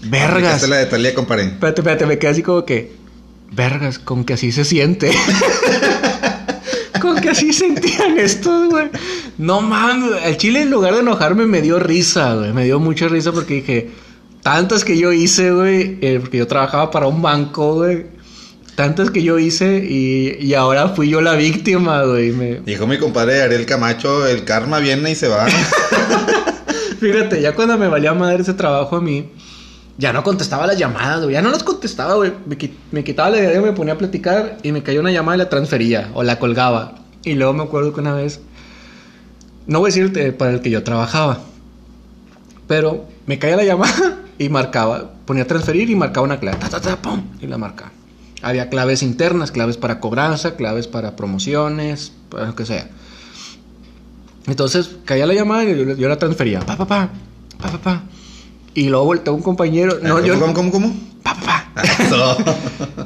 vergas. 0.03 0.33
Aplicaste 0.33 0.69
la 0.69 0.77
de 0.79 0.87
Talía, 0.87 1.15
compadre. 1.15 1.45
Espérate, 1.45 1.81
espérate, 1.83 2.07
me 2.07 2.19
quedé 2.19 2.31
así 2.33 2.43
como 2.43 2.65
que. 2.65 2.98
Vergas, 3.51 3.99
con 3.99 4.25
que 4.25 4.35
así 4.35 4.53
se 4.53 4.65
siente. 4.65 5.11
con 7.01 7.21
que 7.21 7.31
así 7.31 7.53
sentían 7.53 8.19
estos, 8.19 8.69
güey. 8.71 8.89
No 9.39 9.61
mames, 9.61 10.11
el 10.25 10.37
chile 10.37 10.63
en 10.63 10.71
lugar 10.71 10.95
de 10.95 11.01
enojarme 11.01 11.47
me 11.47 11.63
dio 11.63 11.79
risa, 11.79 12.35
güey. 12.35 12.53
Me 12.53 12.65
dio 12.65 12.79
mucha 12.81 13.09
risa 13.09 13.33
porque 13.33 13.55
dije, 13.55 13.91
tantas 14.43 14.85
que 14.85 14.99
yo 14.99 15.13
hice, 15.13 15.53
güey, 15.53 15.99
eh, 16.01 16.19
porque 16.21 16.39
yo 16.39 16.47
trabajaba 16.47 16.91
para 16.91 17.07
un 17.07 17.23
banco, 17.23 17.75
güey. 17.75 18.07
Tantas 18.75 19.11
que 19.11 19.23
yo 19.25 19.39
hice 19.41 19.85
y, 19.89 20.37
y 20.41 20.55
ahora 20.55 20.91
fui 20.91 21.09
yo 21.09 21.21
la 21.21 21.35
víctima, 21.35 22.05
güey. 22.05 22.31
Me- 22.31 22.61
Dijo 22.61 22.87
mi 22.87 22.97
compadre 22.99 23.43
Ariel 23.43 23.67
Camacho, 23.67 24.25
el 24.27 24.45
karma 24.45 24.79
viene 24.79 25.11
y 25.11 25.15
se 25.17 25.27
va. 25.27 25.47
Fíjate, 27.01 27.41
ya 27.41 27.55
cuando 27.55 27.77
me 27.79 27.89
valía 27.89 28.13
madre 28.15 28.43
ese 28.43 28.55
trabajo 28.55 28.97
a 28.97 29.01
mí, 29.01 29.31
ya 29.99 30.13
no 30.13 30.23
contestaba 30.23 30.67
las 30.67 30.79
llamadas. 30.79 31.29
Ya 31.29 31.43
no 31.43 31.51
las 31.51 31.63
contestaba, 31.65 32.15
güey. 32.15 32.33
Me, 32.47 32.57
qui- 32.57 32.73
me 32.93 33.05
quitaba 33.05 33.31
la 33.31 33.39
idea, 33.39 33.61
me 33.61 33.73
ponía 33.73 33.95
a 33.95 33.99
platicar 33.99 34.59
y 34.63 34.73
me 34.73 34.83
cayó 34.83 35.01
una 35.01 35.11
llamada 35.11 35.37
y 35.37 35.39
la 35.41 35.49
transfería 35.49 36.11
o 36.15 36.23
la 36.23 36.39
colgaba. 36.39 36.95
Y 37.25 37.35
luego 37.35 37.53
me 37.53 37.65
acuerdo 37.65 37.93
que 37.93 38.01
una 38.01 38.15
vez, 38.15 38.41
no 39.67 39.81
voy 39.81 39.91
a 39.91 39.95
decirte 39.95 40.33
para 40.33 40.53
el 40.53 40.61
que 40.63 40.71
yo 40.71 40.83
trabajaba, 40.85 41.41
pero 42.67 43.07
me 43.27 43.39
caía 43.39 43.57
la 43.57 43.65
llamada 43.65 44.19
y 44.39 44.49
marcaba, 44.49 45.11
ponía 45.27 45.43
a 45.43 45.47
transferir 45.47 45.91
y 45.91 45.97
marcaba 45.97 46.25
una 46.25 46.39
clave, 46.41 46.59
ta, 46.59 46.69
ta, 46.69 46.81
ta, 46.81 46.97
pum, 47.03 47.23
y 47.41 47.47
la 47.47 47.59
marcaba. 47.59 47.91
Había 48.41 48.69
claves 48.71 49.03
internas, 49.03 49.51
claves 49.51 49.77
para 49.77 49.99
cobranza, 49.99 50.55
claves 50.55 50.87
para 50.87 51.17
promociones, 51.17 52.13
para 52.31 52.47
lo 52.47 52.55
que 52.55 52.65
sea. 52.67 52.89
Entonces 54.47 54.91
caía 55.05 55.27
la 55.27 55.35
llamada 55.35 55.65
y 55.65 55.77
yo, 55.77 55.97
yo 55.97 56.09
la 56.09 56.17
transfería. 56.19 56.61
Pa, 56.61 56.77
pa, 56.77 56.87
pa, 56.87 57.09
pa, 57.61 57.69
pa, 57.73 57.79
pa. 57.79 58.03
Y 58.79 58.89
luego 58.91 59.07
volteó 59.07 59.35
un 59.35 59.43
compañero. 59.43 59.99
No, 60.01 60.15
¿Cómo, 60.15 60.27
yo. 60.27 60.39
¿Cómo, 60.39 60.55
cómo, 60.55 60.71
cómo? 60.71 60.97
Pa, 61.25 61.35
pa, 61.35 61.69
pa. 61.75 61.83
Eso. 61.83 62.37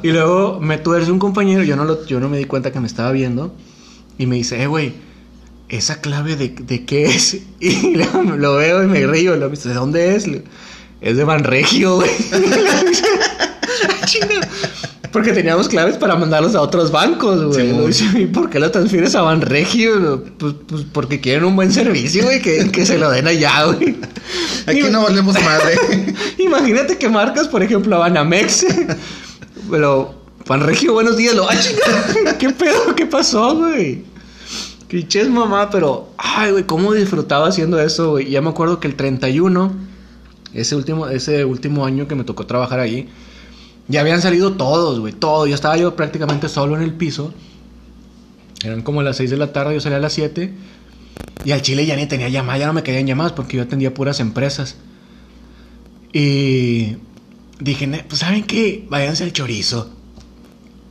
Y 0.03 0.11
luego 0.11 0.59
me 0.59 0.77
tuerce 0.77 1.11
un 1.11 1.17
compañero. 1.17 1.63
Yo 1.63 1.75
no, 1.75 1.83
lo, 1.83 2.05
yo 2.05 2.19
no 2.19 2.29
me 2.29 2.37
di 2.37 2.45
cuenta 2.45 2.71
que 2.71 2.79
me 2.79 2.85
estaba 2.85 3.11
viendo. 3.11 3.55
Y 4.19 4.27
me 4.27 4.35
dice, 4.35 4.61
eh, 4.61 4.67
güey, 4.67 4.93
¿esa 5.69 5.99
clave 5.99 6.35
de, 6.35 6.49
de 6.49 6.85
qué 6.85 7.05
es? 7.05 7.39
Y 7.59 7.95
luego 7.95 8.21
lo 8.21 8.53
veo 8.57 8.83
y 8.83 8.85
me 8.85 9.07
río. 9.07 9.35
Lo, 9.35 9.49
¿De 9.49 9.73
dónde 9.73 10.15
es? 10.15 10.29
Es 11.01 11.17
de 11.17 11.23
Banregio, 11.23 11.95
güey. 11.95 12.11
"Ah, 15.13 15.19
Chinga. 15.19 15.25
Porque 15.25 15.31
teníamos 15.31 15.67
claves 15.67 15.97
para 15.97 16.15
mandarlos 16.15 16.55
a 16.55 16.61
otros 16.61 16.91
bancos, 16.91 17.55
güey. 17.55 17.93
Sí, 17.93 18.09
¿Y 18.15 18.25
por 18.25 18.49
qué 18.49 18.59
lo 18.59 18.71
transfieres 18.71 19.15
a 19.15 19.21
Banregio? 19.21 20.23
Pues, 20.37 20.55
pues 20.67 20.85
porque 20.91 21.21
quieren 21.21 21.43
un 21.45 21.55
buen 21.55 21.71
servicio, 21.71 22.23
güey, 22.23 22.41
que, 22.41 22.71
que 22.71 22.85
se 22.85 22.97
lo 22.97 23.09
den 23.11 23.27
allá, 23.27 23.65
güey. 23.65 23.95
Aquí 24.65 24.83
no 24.91 25.03
valemos 25.03 25.35
madre. 25.43 25.75
Imagínate 26.37 26.97
que 26.97 27.09
marcas, 27.09 27.47
por 27.47 27.61
ejemplo, 27.63 27.95
a 27.95 27.99
Banamex. 27.99 28.65
Pero, 29.69 30.15
Panregio, 30.45 30.93
buenos 30.93 31.17
días. 31.17 31.35
Lo, 31.35 31.49
¡Ah, 31.49 31.55
chinga! 31.59 32.37
¿Qué 32.37 32.49
pedo? 32.49 32.95
¿Qué 32.95 33.05
pasó, 33.05 33.55
güey? 33.55 34.03
Pinches 34.87 35.27
mamá, 35.29 35.69
pero, 35.69 36.09
ay, 36.17 36.51
güey, 36.51 36.63
cómo 36.65 36.93
disfrutaba 36.93 37.47
haciendo 37.47 37.79
eso, 37.79 38.11
güey. 38.11 38.29
Ya 38.29 38.41
me 38.41 38.49
acuerdo 38.49 38.79
que 38.79 38.87
el 38.87 38.95
31, 38.95 39.73
ese 40.53 40.75
último, 40.75 41.07
ese 41.07 41.45
último 41.45 41.85
año 41.85 42.07
que 42.07 42.15
me 42.15 42.23
tocó 42.23 42.45
trabajar 42.45 42.79
ahí, 42.79 43.09
ya 43.87 44.01
habían 44.01 44.21
salido 44.21 44.53
todos, 44.53 44.99
güey, 44.99 45.13
todos. 45.13 45.49
Ya 45.49 45.55
estaba 45.55 45.77
yo 45.77 45.95
prácticamente 45.95 46.49
solo 46.49 46.75
en 46.75 46.83
el 46.83 46.93
piso. 46.93 47.33
Eran 48.63 48.81
como 48.81 49.01
las 49.03 49.17
6 49.17 49.29
de 49.29 49.37
la 49.37 49.51
tarde, 49.51 49.73
yo 49.73 49.81
salía 49.81 49.97
a 49.97 50.01
las 50.01 50.13
7. 50.13 50.53
Y 51.45 51.51
al 51.51 51.61
chile 51.61 51.85
ya 51.85 51.95
ni 51.95 52.05
tenía 52.05 52.29
llamadas, 52.29 52.61
ya 52.61 52.67
no 52.67 52.73
me 52.73 52.83
caían 52.83 53.05
llamadas 53.05 53.33
porque 53.33 53.57
yo 53.57 53.63
atendía 53.63 53.93
puras 53.93 54.19
empresas. 54.19 54.77
Y 56.11 56.95
dije, 57.59 57.87
"Ne- 57.87 58.05
pues 58.07 58.19
¿saben 58.19 58.43
qué? 58.43 58.85
Váyanse 58.89 59.23
al 59.23 59.33
chorizo. 59.33 59.89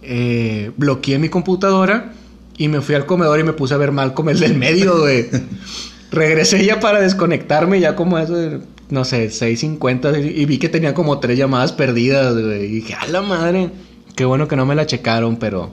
Eh, 0.02 0.72
bloqueé 0.76 1.18
mi 1.18 1.28
computadora 1.28 2.12
y 2.58 2.68
me 2.68 2.80
fui 2.80 2.94
al 2.94 3.06
comedor 3.06 3.38
y 3.38 3.44
me 3.44 3.52
puse 3.52 3.74
a 3.74 3.76
ver 3.76 3.92
mal 3.92 4.14
como 4.14 4.30
el 4.30 4.40
del 4.40 4.56
medio, 4.56 4.98
güey. 5.00 5.28
Regresé 6.10 6.64
ya 6.64 6.80
para 6.80 7.00
desconectarme, 7.00 7.80
ya 7.80 7.96
como 7.96 8.18
eso 8.18 8.34
de 8.34 8.60
no 8.92 9.06
sé, 9.06 9.28
6.50 9.28 10.36
y 10.36 10.44
vi 10.44 10.58
que 10.58 10.68
tenía 10.68 10.92
como 10.92 11.18
tres 11.18 11.38
llamadas 11.38 11.72
perdidas, 11.72 12.34
güey. 12.34 12.64
Y 12.64 12.68
dije, 12.68 12.92
a 12.92 13.06
la 13.06 13.22
madre, 13.22 13.70
qué 14.14 14.26
bueno 14.26 14.48
que 14.48 14.54
no 14.54 14.66
me 14.66 14.74
la 14.74 14.86
checaron, 14.86 15.38
pero... 15.38 15.70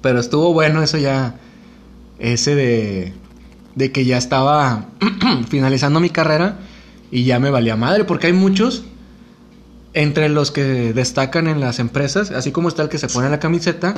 Pero 0.00 0.20
estuvo 0.20 0.52
bueno 0.52 0.80
eso 0.80 0.96
ya, 0.96 1.40
ese 2.20 2.54
de, 2.54 3.14
de 3.74 3.90
que 3.90 4.04
ya 4.04 4.16
estaba 4.16 4.86
finalizando 5.48 5.98
mi 5.98 6.08
carrera 6.08 6.60
y 7.10 7.24
ya 7.24 7.40
me 7.40 7.50
valía 7.50 7.74
madre, 7.74 8.04
porque 8.04 8.28
hay 8.28 8.32
muchos 8.32 8.84
entre 9.92 10.28
los 10.28 10.52
que 10.52 10.92
destacan 10.92 11.48
en 11.48 11.58
las 11.58 11.80
empresas, 11.80 12.30
así 12.30 12.52
como 12.52 12.68
está 12.68 12.84
el 12.84 12.90
que 12.90 12.98
se 12.98 13.08
pone 13.08 13.28
la 13.28 13.40
camiseta, 13.40 13.96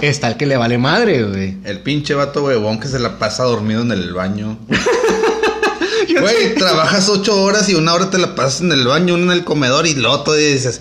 está 0.00 0.26
el 0.26 0.36
que 0.36 0.46
le 0.46 0.56
vale 0.56 0.76
madre, 0.76 1.22
güey. 1.22 1.58
El 1.62 1.82
pinche 1.82 2.14
vato 2.14 2.42
huevón 2.44 2.80
que 2.80 2.88
se 2.88 2.98
la 2.98 3.20
pasa 3.20 3.44
dormido 3.44 3.82
en 3.82 3.92
el 3.92 4.12
baño. 4.12 4.58
Güey, 6.20 6.54
trabajas 6.54 7.08
ocho 7.08 7.42
horas 7.42 7.68
y 7.68 7.74
una 7.74 7.94
hora 7.94 8.10
te 8.10 8.18
la 8.18 8.34
pasas 8.34 8.62
en 8.62 8.72
el 8.72 8.86
baño, 8.86 9.14
una 9.14 9.24
en 9.24 9.38
el 9.38 9.44
comedor 9.44 9.86
y 9.86 9.94
lo 9.94 10.10
otro 10.12 10.38
y 10.38 10.52
dices, 10.52 10.80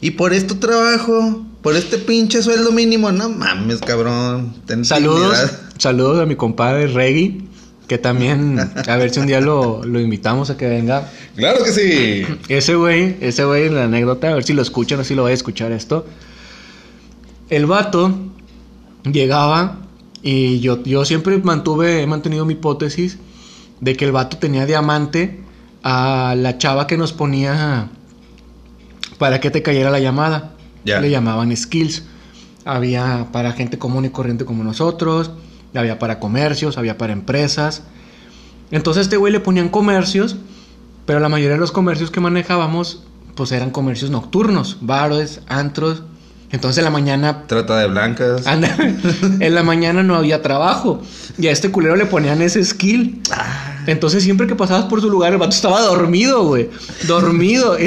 y 0.00 0.12
por 0.12 0.32
esto 0.32 0.58
trabajo, 0.58 1.44
por 1.62 1.74
este 1.76 1.98
pinche 1.98 2.42
sueldo 2.42 2.70
mínimo, 2.72 3.10
no 3.12 3.28
mames, 3.28 3.80
cabrón. 3.80 4.54
ten 4.66 4.84
Saludos, 4.84 5.36
dignidad. 5.38 5.60
saludos 5.78 6.20
a 6.20 6.26
mi 6.26 6.36
compadre 6.36 6.86
Reggie, 6.86 7.42
que 7.88 7.98
también, 7.98 8.58
a 8.58 8.96
ver 8.96 9.10
si 9.10 9.20
un 9.20 9.26
día 9.26 9.40
lo, 9.40 9.82
lo 9.84 10.00
invitamos 10.00 10.50
a 10.50 10.56
que 10.56 10.68
venga. 10.68 11.10
Claro 11.36 11.64
que 11.64 11.72
sí. 11.72 12.24
Ese 12.48 12.74
güey, 12.74 13.16
ese 13.20 13.44
güey, 13.44 13.68
la 13.68 13.84
anécdota, 13.84 14.30
a 14.30 14.34
ver 14.34 14.44
si 14.44 14.52
lo 14.52 14.62
escuchan 14.62 15.00
o 15.00 15.04
si 15.04 15.14
lo 15.14 15.22
voy 15.22 15.32
a 15.32 15.34
escuchar 15.34 15.72
esto. 15.72 16.06
El 17.48 17.66
vato 17.66 18.12
llegaba 19.04 19.78
y 20.22 20.58
yo, 20.60 20.82
yo 20.82 21.04
siempre 21.04 21.38
mantuve, 21.38 22.02
he 22.02 22.06
mantenido 22.06 22.44
mi 22.44 22.54
hipótesis 22.54 23.18
de 23.80 23.96
que 23.96 24.04
el 24.04 24.12
vato 24.12 24.38
tenía 24.38 24.66
diamante 24.66 25.42
a 25.82 26.34
la 26.36 26.58
chava 26.58 26.86
que 26.86 26.96
nos 26.96 27.12
ponía 27.12 27.88
para 29.18 29.40
que 29.40 29.50
te 29.50 29.62
cayera 29.62 29.90
la 29.90 30.00
llamada. 30.00 30.52
Ya. 30.84 31.00
Le 31.00 31.10
llamaban 31.10 31.56
skills. 31.56 32.04
Había 32.64 33.28
para 33.32 33.52
gente 33.52 33.78
común 33.78 34.04
y 34.04 34.10
corriente 34.10 34.44
como 34.44 34.64
nosotros, 34.64 35.30
había 35.74 35.98
para 35.98 36.18
comercios, 36.18 36.78
había 36.78 36.98
para 36.98 37.12
empresas. 37.12 37.82
Entonces 38.70 39.00
a 39.00 39.02
este 39.02 39.16
güey 39.16 39.32
le 39.32 39.40
ponían 39.40 39.68
comercios, 39.68 40.36
pero 41.04 41.20
la 41.20 41.28
mayoría 41.28 41.54
de 41.54 41.60
los 41.60 41.72
comercios 41.72 42.10
que 42.10 42.20
manejábamos 42.20 43.04
pues 43.36 43.52
eran 43.52 43.70
comercios 43.70 44.10
nocturnos, 44.10 44.78
bares, 44.80 45.42
antros. 45.46 46.02
Entonces 46.52 46.78
en 46.78 46.84
la 46.84 46.90
mañana 46.90 47.42
Trata 47.46 47.78
de 47.78 47.88
blancas. 47.88 48.46
Anda, 48.46 48.76
en 49.40 49.54
la 49.54 49.62
mañana 49.62 50.02
no 50.02 50.14
había 50.14 50.42
trabajo. 50.42 51.02
Y 51.38 51.48
a 51.48 51.52
este 51.52 51.70
culero 51.70 51.96
le 51.96 52.06
ponían 52.06 52.40
ese 52.42 52.64
skill. 52.64 53.20
Entonces 53.86 54.22
siempre 54.22 54.46
que 54.46 54.54
pasabas 54.54 54.84
por 54.86 55.00
su 55.00 55.10
lugar, 55.10 55.32
el 55.32 55.38
vato 55.38 55.54
estaba 55.54 55.80
dormido, 55.82 56.44
güey. 56.44 56.70
Dormido. 57.06 57.76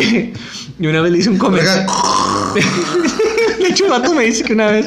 Y 0.82 0.88
una 0.88 1.02
vez 1.02 1.12
le 1.12 1.18
hice 1.18 1.30
un 1.30 1.38
comercial. 1.38 1.86
De 3.60 3.68
hecho, 3.68 3.84
el 3.84 3.90
vato 3.92 4.14
me 4.14 4.24
dice 4.24 4.46
que 4.46 4.54
una 4.54 4.68
vez 4.68 4.86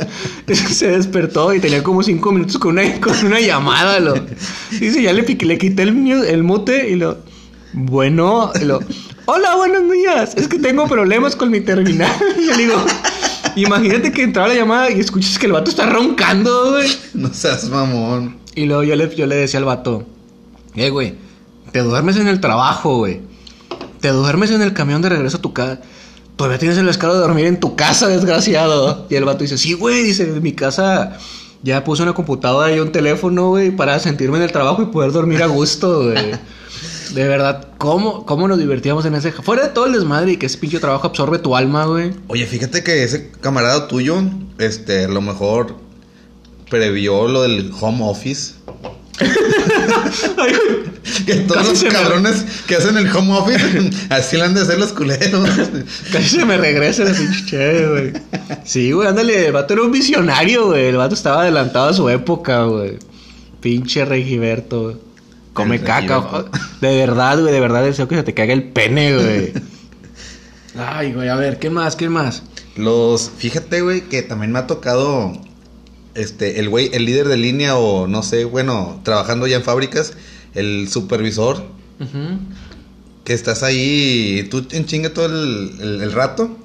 se 0.71 0.89
despertó 0.89 1.53
y 1.53 1.61
tenía 1.61 1.83
como 1.83 2.03
cinco 2.03 2.33
minutos 2.33 2.57
con 2.59 2.73
una, 2.79 2.99
con 2.99 3.13
una 3.27 3.41
llamada. 3.41 4.01
Lo. 4.01 4.15
Dice, 4.71 5.03
ya 5.03 5.13
le, 5.13 5.23
piqué- 5.27 5.45
le 5.45 5.59
quité 5.59 5.83
el, 5.83 6.11
el 6.11 6.43
mute 6.43 6.89
y 6.89 6.97
lo... 6.97 7.19
Bueno, 7.75 8.53
y 8.61 8.65
lo... 8.65 8.81
Hola, 9.27 9.55
buenos 9.57 9.91
días. 9.93 10.35
Es 10.35 10.49
que 10.49 10.59
tengo 10.59 10.87
problemas 10.89 11.37
con 11.37 11.51
mi 11.51 11.61
terminal. 11.61 12.11
Y 12.39 12.47
yo 12.47 12.53
le 12.57 12.63
digo... 12.63 12.85
Imagínate 13.57 14.13
que 14.13 14.23
entraba 14.23 14.49
la 14.49 14.55
llamada 14.55 14.91
y 14.91 15.01
escuchas 15.01 15.39
que 15.39 15.47
el 15.47 15.53
vato 15.53 15.71
está 15.71 15.87
roncando, 15.87 16.73
güey. 16.73 16.89
No 17.15 17.33
seas 17.33 17.69
mamón. 17.69 18.39
Y 18.55 18.67
luego 18.67 18.83
yo 18.83 18.97
le, 18.97 19.15
yo 19.15 19.27
le 19.27 19.37
decía 19.37 19.59
al 19.59 19.65
vato, 19.65 20.07
eh, 20.75 20.91
güey, 20.91 21.15
te 21.73 21.81
duermes 21.81 22.17
en 22.17 22.29
el 22.29 22.41
trabajo, 22.41 22.99
güey. 22.99 23.21
Te 24.01 24.09
duermes 24.09 24.51
en 24.51 24.63
el 24.63 24.73
camión 24.73 25.03
de 25.03 25.11
regreso 25.11 25.39
a 25.39 25.43
tu 25.43 25.53
casa. 25.53 25.81
Todavía 26.37 26.59
tienes 26.59 26.79
el 26.79 26.87
descaro 26.87 27.15
de 27.15 27.21
dormir 27.21 27.47
en 27.47 27.61
tu 27.61 27.77
casa, 27.77 28.09
desgraciado. 28.09 29.07
Y 29.09 29.15
el 29.15 29.25
vato 29.25 29.41
dice, 29.41 29.59
sí, 29.59 29.75
güey, 29.75 30.03
dice, 30.03 30.25
en 30.25 30.43
mi 30.43 30.53
casa 30.53 31.19
ya 31.63 31.85
puse 31.85 32.03
una 32.03 32.13
computadora 32.13 32.75
y 32.75 32.81
un 32.81 32.91
teléfono, 32.91 33.49
güey, 33.51 33.71
para 33.71 33.99
sentirme 34.01 34.39
en 34.39 34.45
el 34.45 34.53
trabajo 34.53 34.83
y 34.83 34.87
poder 34.87 35.13
dormir 35.13 35.43
a 35.43 35.47
gusto, 35.47 36.05
güey. 36.05 36.33
De 37.15 37.29
verdad, 37.29 37.69
¿cómo, 37.79 38.25
¿cómo 38.25 38.49
nos 38.49 38.59
divertíamos 38.59 39.05
en 39.05 39.15
ese... 39.15 39.33
Fuera 39.33 39.65
de 39.65 39.69
todo 39.71 39.87
el 39.87 39.93
desmadre 39.93 40.33
y 40.33 40.37
que 40.39 40.47
ese 40.47 40.57
pinche 40.59 40.79
trabajo 40.81 41.07
absorbe 41.07 41.39
tu 41.39 41.55
alma, 41.57 41.85
güey. 41.87 42.13
Oye, 42.29 42.47
fíjate 42.47 42.83
que 42.83 43.03
ese 43.05 43.31
camarada 43.41 43.87
tuyo, 43.89 44.23
este, 44.59 45.05
a 45.05 45.09
lo 45.09 45.21
mejor 45.21 45.77
previó 46.71 47.29
lo 47.29 47.43
del 47.43 47.71
home 47.81 47.99
office. 48.03 48.55
Que 51.27 51.35
todos 51.35 51.69
Casi 51.69 51.85
los 51.85 51.93
me- 51.95 52.01
cabrones 52.01 52.45
que 52.67 52.77
hacen 52.77 52.97
el 52.97 53.09
home 53.15 53.33
office, 53.37 53.91
así 54.11 54.37
le 54.37 54.45
han 54.45 54.55
de 54.55 54.63
hacer 54.63 54.79
los 54.79 54.93
culeros. 54.93 55.49
Casi 56.11 56.29
se 56.39 56.45
me 56.45 56.57
regresa 56.57 57.05
la 57.05 57.13
pinche 57.13 57.45
chévere, 57.47 57.89
güey. 57.89 58.13
Sí, 58.65 58.93
güey, 58.93 59.09
ándale, 59.09 59.47
el 59.47 59.53
vato 59.53 59.75
era 59.75 59.83
un 59.83 59.93
visionario, 59.93 60.67
güey. 60.69 60.87
El 60.87 60.97
vato 60.97 61.15
estaba 61.15 61.43
adelantado 61.43 61.89
a 61.91 61.93
su 61.93 62.09
época, 62.09 62.65
güey. 62.65 62.99
Pinche 63.61 64.05
Regiberto, 64.05 64.83
güey. 64.85 64.97
Come 65.53 65.77
El 65.77 65.83
caca. 65.85 66.19
Regiberto. 66.21 66.51
De 66.81 66.97
verdad, 66.97 67.41
güey, 67.41 67.53
de 67.53 67.61
verdad 67.61 67.83
deseo 67.85 68.09
que 68.09 68.17
se 68.17 68.23
te 68.23 68.35
caiga 68.35 68.53
el 68.55 68.65
pene, 68.65 69.15
güey. 69.17 69.53
Ay, 70.79 71.13
güey, 71.13 71.29
a 71.29 71.37
ver, 71.37 71.59
¿qué 71.59 71.69
más? 71.71 71.97
¿Qué 71.97 72.09
más? 72.09 72.43
Los, 72.77 73.31
fíjate, 73.37 73.83
güey, 73.83 74.03
que 74.09 74.23
también 74.23 74.53
me 74.53 74.59
ha 74.61 74.67
tocado, 74.67 75.33
este, 76.15 76.59
el 76.61 76.71
güey, 76.71 76.89
el 76.95 77.05
líder 77.05 77.29
de 77.29 77.37
línea 77.37 77.77
o 77.77 78.07
no 78.07 78.23
sé, 78.23 78.45
bueno, 78.47 79.01
trabajando 79.05 79.47
ya 79.47 79.57
en 79.57 79.63
fábricas, 79.63 80.15
el 80.55 80.89
supervisor, 80.89 81.63
que 83.25 83.35
estás 83.35 83.63
ahí, 83.63 84.49
tú 84.51 84.67
en 84.73 84.87
chinga 84.87 85.13
todo 85.13 85.27
el, 85.27 85.73
el- 85.81 86.01
el 86.03 86.13
rato. 86.13 86.57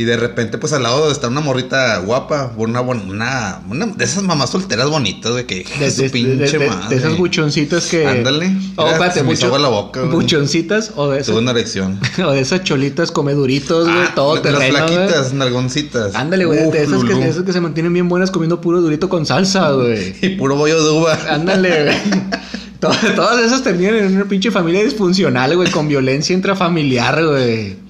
Y 0.00 0.04
de 0.04 0.16
repente, 0.16 0.58
pues 0.58 0.72
al 0.72 0.84
lado 0.84 1.10
está 1.10 1.26
una 1.26 1.40
morrita 1.40 1.98
guapa, 1.98 2.52
una, 2.56 2.82
una, 2.82 3.62
una 3.68 3.86
de 3.86 4.04
esas 4.04 4.22
mamás 4.22 4.50
solteras 4.50 4.88
bonitas, 4.88 5.34
de 5.34 5.44
que 5.44 5.66
De, 5.80 5.90
su 5.90 6.02
de- 6.02 6.10
pinche 6.10 6.56
de- 6.56 6.68
madre. 6.68 6.88
de 6.88 6.96
esas 6.96 7.18
buchoncitas 7.18 7.86
que. 7.86 8.06
Ándale. 8.06 8.56
Oh, 8.76 8.86
espérate, 8.86 9.18
se 9.18 9.22
me 9.24 9.30
bucho- 9.32 9.46
agua 9.46 9.58
la 9.58 9.66
boca, 9.68 10.02
güey. 10.02 10.12
Buchoncitas 10.12 10.92
o 10.94 11.08
de 11.10 11.16
esas. 11.18 11.26
Tuve 11.32 11.38
una 11.42 11.50
erección. 11.50 11.98
O 12.24 12.30
de 12.30 12.40
esas 12.40 12.62
cholitas 12.62 13.10
come 13.10 13.32
duritos, 13.34 13.86
güey, 13.88 13.98
Ah, 14.06 14.12
todo 14.14 14.34
las 14.34 14.42
terreno, 14.44 14.78
güey. 14.86 14.94
flaquitas, 14.96 15.32
nalgoncitas. 15.32 16.14
Ándale, 16.14 16.44
güey, 16.44 16.66
Uf, 16.68 16.72
de 16.72 16.84
esas 16.84 17.02
que, 17.02 17.14
de 17.14 17.28
esas 17.28 17.42
que 17.42 17.52
se 17.52 17.60
mantienen 17.60 17.92
bien 17.92 18.08
buenas 18.08 18.30
comiendo 18.30 18.60
puro 18.60 18.80
durito 18.80 19.08
con 19.08 19.26
salsa, 19.26 19.72
güey. 19.72 20.14
Y 20.22 20.28
puro 20.36 20.54
bollo 20.54 20.80
de 20.80 20.90
uva. 20.90 21.18
Ándale, 21.28 21.82
güey. 21.84 21.96
Todas, 22.78 23.14
todas 23.16 23.44
esas 23.44 23.64
terminan 23.64 23.96
en 23.96 24.14
una 24.14 24.26
pinche 24.26 24.52
familia 24.52 24.84
disfuncional, 24.84 25.56
güey, 25.56 25.68
con 25.72 25.88
violencia 25.88 26.32
intrafamiliar, 26.36 27.24
güey. 27.26 27.87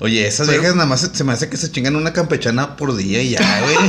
Oye, 0.00 0.26
esas 0.26 0.46
Pero- 0.46 0.60
viejas 0.60 0.76
nada 0.76 0.88
más 0.88 1.00
se, 1.00 1.14
se 1.14 1.24
me 1.24 1.32
hace 1.32 1.48
que 1.48 1.56
se 1.56 1.70
chingan 1.72 1.96
una 1.96 2.12
campechana 2.12 2.76
por 2.76 2.94
día 2.96 3.20
y 3.22 3.30
ya, 3.30 3.60
güey. 3.62 3.76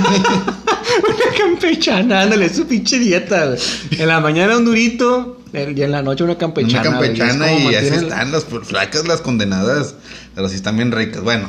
Una 1.08 1.38
campechana, 1.38 2.22
ándale, 2.22 2.52
su 2.54 2.66
pinche 2.66 2.98
dieta, 2.98 3.46
güey. 3.46 3.60
En 3.92 4.08
la 4.08 4.20
mañana 4.20 4.58
un 4.58 4.66
durito 4.66 5.40
y 5.54 5.82
en 5.82 5.92
la 5.92 6.02
noche 6.02 6.24
una 6.24 6.38
campechana. 6.38 6.82
una 6.82 7.00
campechana 7.00 7.54
y 7.54 7.76
así 7.76 7.88
están 7.94 8.32
las 8.32 8.46
flacas, 8.46 9.08
las 9.08 9.22
condenadas. 9.22 9.94
Pero 10.34 10.50
sí 10.50 10.56
están 10.56 10.78
bien 10.78 10.92
ricas. 10.92 11.22
Bueno, 11.22 11.48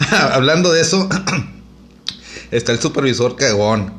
hablando 0.32 0.70
de 0.72 0.82
eso, 0.82 1.08
está 2.50 2.72
el 2.72 2.78
supervisor 2.80 3.36
cagón 3.36 3.94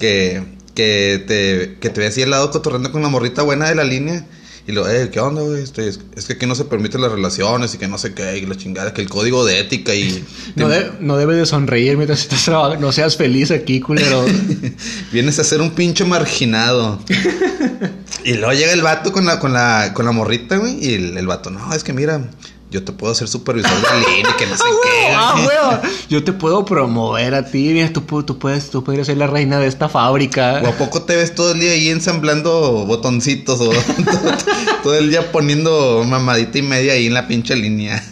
que, 0.00 0.42
que, 0.74 1.22
te, 1.26 1.78
que 1.80 1.90
te 1.90 2.00
ve 2.00 2.06
así 2.08 2.22
al 2.22 2.30
lado 2.30 2.50
cotorreando 2.50 2.90
con 2.90 3.02
la 3.02 3.08
morrita 3.08 3.42
buena 3.42 3.68
de 3.68 3.76
la 3.76 3.84
línea. 3.84 4.26
Y 4.66 4.70
lo, 4.72 4.88
eh, 4.88 5.10
¿qué 5.10 5.18
onda, 5.18 5.42
güey? 5.42 5.60
Este, 5.60 5.88
es, 5.88 5.98
es 6.14 6.26
que 6.26 6.34
aquí 6.34 6.46
no 6.46 6.54
se 6.54 6.64
permiten 6.64 7.00
las 7.00 7.10
relaciones 7.10 7.74
y 7.74 7.78
que 7.78 7.88
no 7.88 7.98
sé 7.98 8.14
qué, 8.14 8.38
y 8.38 8.46
la 8.46 8.56
chingada, 8.56 8.94
que 8.94 9.02
el 9.02 9.08
código 9.08 9.44
de 9.44 9.58
ética 9.58 9.92
y... 9.94 10.24
No, 10.54 10.68
de- 10.68 10.92
no 11.00 11.16
debe 11.16 11.34
de 11.34 11.46
sonreír 11.46 11.96
mientras 11.96 12.20
estás 12.20 12.44
trabajando. 12.44 12.86
No 12.86 12.92
seas 12.92 13.16
feliz 13.16 13.50
aquí, 13.50 13.80
culero. 13.80 14.24
Vienes 15.12 15.38
a 15.40 15.44
ser 15.44 15.60
un 15.60 15.72
pinche 15.72 16.04
marginado. 16.04 17.00
y 18.24 18.34
luego 18.34 18.52
llega 18.52 18.72
el 18.72 18.82
vato 18.82 19.10
con 19.12 19.26
la, 19.26 19.40
con 19.40 19.52
la, 19.52 19.92
con 19.94 20.06
la 20.06 20.12
morrita, 20.12 20.56
güey. 20.58 20.78
Y 20.84 20.94
el, 20.94 21.16
el 21.18 21.26
vato, 21.26 21.50
no, 21.50 21.72
es 21.74 21.82
que 21.82 21.92
mira, 21.92 22.30
yo 22.72 22.82
te 22.82 22.90
puedo 22.92 23.12
hacer 23.12 23.28
supervisor 23.28 23.70
de 23.70 24.00
línea 24.16 24.30
y 24.32 24.36
que 24.36 24.46
no 24.46 24.56
sé 24.56 24.64
qué. 24.82 25.12
Ah, 25.14 25.34
güey". 25.44 25.46
güey. 25.80 25.92
Yo 26.08 26.24
te 26.24 26.32
puedo 26.32 26.64
promover 26.64 27.34
a 27.34 27.44
ti. 27.44 27.70
Mira, 27.72 27.92
tú, 27.92 28.00
tú 28.24 28.38
puedes, 28.38 28.70
tú 28.70 28.82
podrías 28.82 29.06
ser 29.06 29.18
la 29.18 29.28
reina 29.28 29.58
de 29.60 29.68
esta 29.68 29.88
fábrica. 29.88 30.60
¿O 30.64 30.68
a 30.68 30.72
poco 30.72 31.02
te 31.02 31.14
ves 31.14 31.34
todo 31.34 31.52
el 31.52 31.60
día 31.60 31.72
ahí 31.72 31.88
ensamblando 31.90 32.84
botoncitos 32.86 33.60
o 33.60 33.68
todo, 34.04 34.36
todo 34.82 34.94
el 34.96 35.10
día 35.10 35.30
poniendo 35.30 36.02
mamadita 36.04 36.58
y 36.58 36.62
media 36.62 36.94
ahí 36.94 37.06
en 37.06 37.14
la 37.14 37.28
pinche 37.28 37.54
línea? 37.54 38.02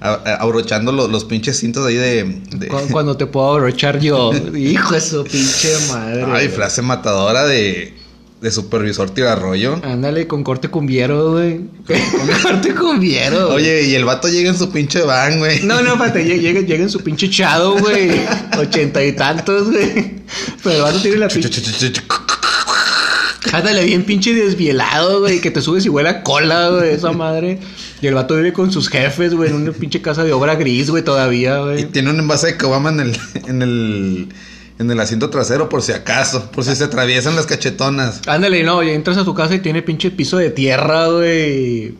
Abrochando 0.00 0.90
lo- 0.90 1.06
los 1.06 1.24
pinches 1.24 1.58
cintos 1.60 1.86
ahí 1.86 1.94
de... 1.94 2.24
de- 2.56 2.66
Cu- 2.68 2.88
Cuando 2.90 3.16
te 3.16 3.26
puedo 3.26 3.52
abrochar 3.52 4.00
yo. 4.00 4.32
Hijo 4.56 4.94
de 4.94 5.00
su 5.00 5.22
pinche 5.24 5.72
madre. 5.92 6.24
Ay, 6.32 6.48
frase 6.48 6.82
matadora 6.82 7.44
de, 7.44 7.94
de 8.42 8.50
supervisor 8.50 9.08
tirarrollo. 9.10 9.80
Ándale 9.84 10.26
con 10.26 10.42
corte 10.42 10.68
cumbiero, 10.68 11.30
güey. 11.32 11.60
Con 11.86 12.28
corte 12.42 12.74
cumbiero. 12.74 13.46
güey. 13.46 13.56
Oye, 13.56 13.84
y 13.88 13.94
el 13.94 14.04
vato 14.04 14.28
llega 14.28 14.50
en 14.50 14.58
su 14.58 14.70
pinche 14.70 15.00
van, 15.02 15.38
güey. 15.38 15.62
No, 15.62 15.80
no, 15.82 15.92
espérate, 15.92 16.24
lle- 16.26 16.40
llega, 16.40 16.60
llega 16.60 16.82
en 16.82 16.90
su 16.90 17.00
pinche 17.00 17.30
chado, 17.30 17.78
güey. 17.78 18.10
Ochenta 18.58 19.04
y 19.04 19.12
tantos, 19.12 19.70
güey. 19.70 20.16
Pero 20.62 20.76
el 20.76 20.82
vato 20.82 21.00
tiene 21.00 21.16
la 21.18 21.28
pinche. 21.28 21.48
Ándale 23.52 23.84
bien 23.84 24.04
pinche 24.04 24.32
desvielado, 24.34 25.20
güey. 25.20 25.40
Que 25.40 25.50
te 25.50 25.60
subes 25.60 25.84
y 25.84 25.88
huele 25.88 26.08
a 26.08 26.22
cola, 26.22 26.68
güey. 26.70 26.90
Esa 26.94 27.12
madre. 27.12 27.58
Y 28.00 28.06
el 28.06 28.14
vato 28.14 28.34
vive 28.36 28.52
con 28.52 28.72
sus 28.72 28.88
jefes, 28.88 29.34
güey, 29.34 29.50
en 29.50 29.56
una 29.56 29.72
pinche 29.72 30.00
casa 30.02 30.24
de 30.24 30.32
obra 30.32 30.56
gris, 30.56 30.90
güey, 30.90 31.04
todavía, 31.04 31.58
Y 31.58 31.62
güey. 31.62 31.84
tiene 31.86 32.10
un 32.10 32.18
envase 32.18 32.48
de 32.48 32.56
caguama 32.56 32.90
en 32.90 33.00
el, 33.00 33.16
en 33.46 33.62
el, 33.62 34.28
en 34.82 34.90
el 34.90 35.00
asiento 35.00 35.30
trasero 35.30 35.68
por 35.68 35.80
si 35.82 35.92
acaso, 35.92 36.50
por 36.52 36.64
si 36.64 36.76
se 36.76 36.84
atraviesan 36.84 37.34
las 37.36 37.46
cachetonas. 37.46 38.20
Ándale, 38.26 38.62
no, 38.62 38.82
y 38.82 38.90
entras 38.90 39.16
a 39.16 39.24
su 39.24 39.34
casa 39.34 39.54
y 39.54 39.60
tiene 39.60 39.82
pinche 39.82 40.10
piso 40.10 40.36
de 40.36 40.50
tierra, 40.50 41.08
güey. 41.08 41.94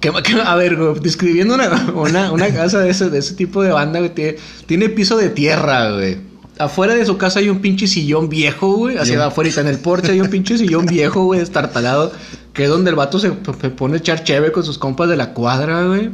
¿Qué, 0.00 0.12
qué- 0.22 0.40
a 0.44 0.54
ver, 0.54 0.76
güey, 0.76 1.00
describiendo 1.00 1.54
una, 1.54 1.90
una, 1.94 2.30
una 2.32 2.52
casa 2.52 2.80
de 2.80 2.90
ese, 2.90 3.08
de 3.10 3.18
ese 3.18 3.34
tipo 3.34 3.62
de 3.62 3.70
banda, 3.72 3.98
güey, 4.00 4.14
tiene, 4.14 4.36
tiene 4.66 4.88
piso 4.90 5.16
de 5.16 5.30
tierra, 5.30 5.92
güey. 5.92 6.18
Afuera 6.58 6.94
de 6.94 7.06
su 7.06 7.16
casa 7.16 7.38
hay 7.38 7.48
un 7.48 7.60
pinche 7.60 7.86
sillón 7.86 8.28
viejo, 8.28 8.72
güey. 8.76 8.96
Hacia 8.98 9.14
un- 9.16 9.22
afuera, 9.22 9.50
en 9.60 9.66
el 9.68 9.78
porche 9.78 10.12
hay 10.12 10.20
un 10.20 10.28
pinche 10.28 10.58
sillón 10.58 10.86
viejo, 10.86 11.24
güey, 11.24 11.40
estartalado. 11.40 12.12
Que 12.52 12.64
es 12.64 12.70
donde 12.70 12.90
el 12.90 12.96
vato 12.96 13.18
se, 13.20 13.28
se 13.60 13.70
pone 13.70 13.94
a 13.94 13.98
echar 13.98 14.24
cheve 14.24 14.50
con 14.50 14.64
sus 14.64 14.76
compas 14.78 15.08
de 15.08 15.16
la 15.16 15.32
cuadra, 15.32 15.84
güey. 15.86 16.10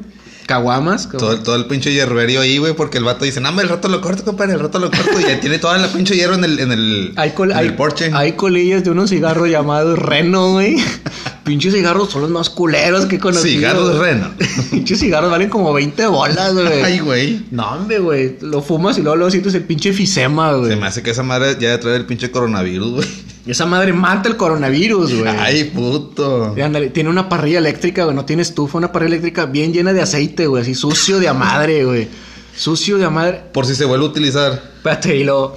Caguamas. 0.47 1.09
Todo, 1.11 1.33
el- 1.33 1.43
todo 1.43 1.57
el 1.57 1.67
pinche 1.67 1.93
hierberio 1.93 2.41
ahí, 2.41 2.59
güey, 2.59 2.75
porque 2.75 2.99
el 2.99 3.05
vato 3.05 3.25
dice, 3.25 3.41
no, 3.41 3.59
el 3.61 3.69
rato 3.69 3.89
lo 3.89 4.01
corto, 4.01 4.25
compadre, 4.25 4.55
el 4.55 4.61
rato 4.61 4.79
lo 4.79 4.91
corto. 4.91 5.21
Y 5.21 5.25
ahí 5.25 5.39
tiene 5.41 5.59
toda 5.59 5.79
la 5.79 5.89
pinche 5.89 6.15
hierro 6.17 6.35
en 6.35 6.45
el, 6.45 6.59
en 6.61 6.73
el, 6.73 7.13
Hay, 7.17 7.31
col- 7.31 7.53
en 7.53 7.57
hay, 7.57 7.67
el 7.67 7.75
porche. 7.75 8.11
hay 8.13 8.33
colillas 8.33 8.85
de 8.85 8.91
unos 8.91 9.11
cigarros 9.11 9.49
llamados 9.49 9.99
Reno, 9.99 10.53
güey. 10.53 10.77
Pinches 11.45 11.75
cigarros 11.75 12.11
son 12.11 12.23
los 12.23 12.31
más 12.31 12.49
culeros 12.49 13.05
que 13.07 13.17
he 13.17 13.19
conocido. 13.19 13.45
Cigarros 13.57 13.99
Reno. 13.99 14.31
Pinches 14.71 14.99
cigarros 15.01 15.31
valen 15.31 15.51
como 15.51 15.73
20 15.75 16.07
bolas, 16.07 16.55
güey. 16.55 16.67
Ay, 16.83 16.99
güey. 17.01 17.45
No, 17.51 17.71
hombre, 17.73 17.99
güey. 17.99 18.37
Lo 18.41 18.63
fumas 18.63 18.97
y 18.99 19.03
luego, 19.03 19.17
luego 19.17 19.31
sientes 19.31 19.55
el 19.55 19.65
pinche 19.65 19.93
fisema, 19.93 20.53
Se 20.53 20.59
güey. 20.59 20.77
me 20.77 20.87
hace 20.87 21.03
que 21.03 21.11
esa 21.11 21.23
madre 21.23 21.57
ya 21.61 21.79
trae 21.81 21.97
el 21.97 22.07
pinche 22.07 22.31
coronavirus, 22.31 22.91
güey. 22.93 23.09
Y 23.47 23.51
esa 23.51 23.67
madre 23.67 23.93
mata 23.93 24.29
el 24.29 24.37
coronavirus, 24.37 25.21
güey. 25.21 25.29
Ay, 25.29 25.65
puto. 25.65 26.55
Y 26.57 26.63
ándale, 26.63 26.89
tiene 26.89 27.11
una 27.11 27.29
parrilla 27.29 27.59
eléctrica, 27.59 28.05
güey. 28.05 28.17
No 28.17 28.25
tiene 28.25 28.43
estufa, 28.43 28.79
una 28.79 28.91
parrilla 28.91 29.09
eléctrica 29.09 29.45
bien 29.45 29.73
llena 29.73 29.93
de 29.93 30.01
aceite, 30.01 30.47
güey. 30.47 30.63
Así 30.63 30.75
sucio 30.75 31.19
de 31.19 31.29
a 31.29 31.35
madre, 31.35 31.85
güey. 31.85 32.09
Sucio 32.57 32.97
de 32.97 33.05
a 33.05 33.11
madre. 33.11 33.43
Por 33.53 33.67
si 33.67 33.75
se 33.75 33.85
vuelve 33.85 34.07
a 34.07 34.09
utilizar. 34.09 34.53
Espérate, 34.77 35.17
y 35.17 35.25
luego, 35.25 35.55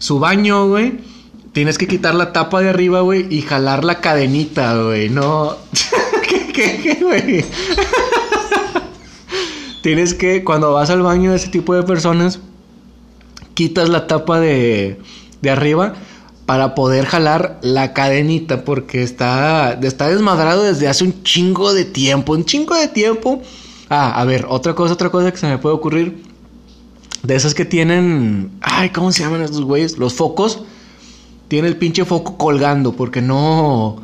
su 0.00 0.18
baño, 0.18 0.66
güey. 0.66 0.98
Tienes 1.52 1.78
que 1.78 1.86
quitar 1.86 2.16
la 2.16 2.32
tapa 2.32 2.60
de 2.60 2.70
arriba, 2.70 3.02
güey, 3.02 3.32
y 3.32 3.42
jalar 3.42 3.84
la 3.84 4.00
cadenita, 4.00 4.82
güey. 4.82 5.08
No. 5.08 5.56
¿Qué, 6.28 6.52
qué, 6.52 6.80
qué, 6.82 7.04
güey? 7.04 7.44
Tienes 9.82 10.14
que, 10.14 10.42
cuando 10.42 10.72
vas 10.72 10.90
al 10.90 11.02
baño 11.02 11.30
de 11.30 11.36
ese 11.36 11.48
tipo 11.48 11.74
de 11.74 11.84
personas, 11.84 12.40
quitas 13.54 13.88
la 13.88 14.08
tapa 14.08 14.40
de, 14.40 14.98
de 15.40 15.50
arriba 15.50 15.94
para 16.48 16.74
poder 16.74 17.04
jalar 17.04 17.58
la 17.60 17.92
cadenita, 17.92 18.64
porque 18.64 19.02
está, 19.02 19.78
está 19.82 20.08
desmadrado 20.08 20.62
desde 20.62 20.88
hace 20.88 21.04
un 21.04 21.22
chingo 21.22 21.74
de 21.74 21.84
tiempo. 21.84 22.32
Un 22.32 22.46
chingo 22.46 22.74
de 22.74 22.88
tiempo. 22.88 23.42
Ah, 23.90 24.18
a 24.18 24.24
ver, 24.24 24.46
otra 24.48 24.74
cosa, 24.74 24.94
otra 24.94 25.10
cosa 25.10 25.30
que 25.30 25.36
se 25.36 25.46
me 25.46 25.58
puede 25.58 25.74
ocurrir. 25.74 26.22
De 27.22 27.36
esas 27.36 27.52
que 27.52 27.66
tienen. 27.66 28.50
Ay, 28.62 28.88
¿cómo 28.88 29.12
se 29.12 29.24
llaman 29.24 29.42
estos 29.42 29.60
güeyes? 29.60 29.98
Los 29.98 30.14
focos. 30.14 30.62
Tiene 31.48 31.68
el 31.68 31.76
pinche 31.76 32.06
foco 32.06 32.38
colgando 32.38 32.94
porque 32.94 33.20
no. 33.20 33.96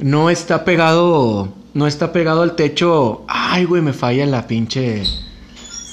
No 0.00 0.28
está 0.28 0.64
pegado. 0.64 1.50
No 1.72 1.86
está 1.86 2.10
pegado 2.10 2.42
al 2.42 2.56
techo. 2.56 3.22
Ay, 3.28 3.64
güey, 3.64 3.80
me 3.80 3.92
falla 3.92 4.26
la 4.26 4.48
pinche. 4.48 5.04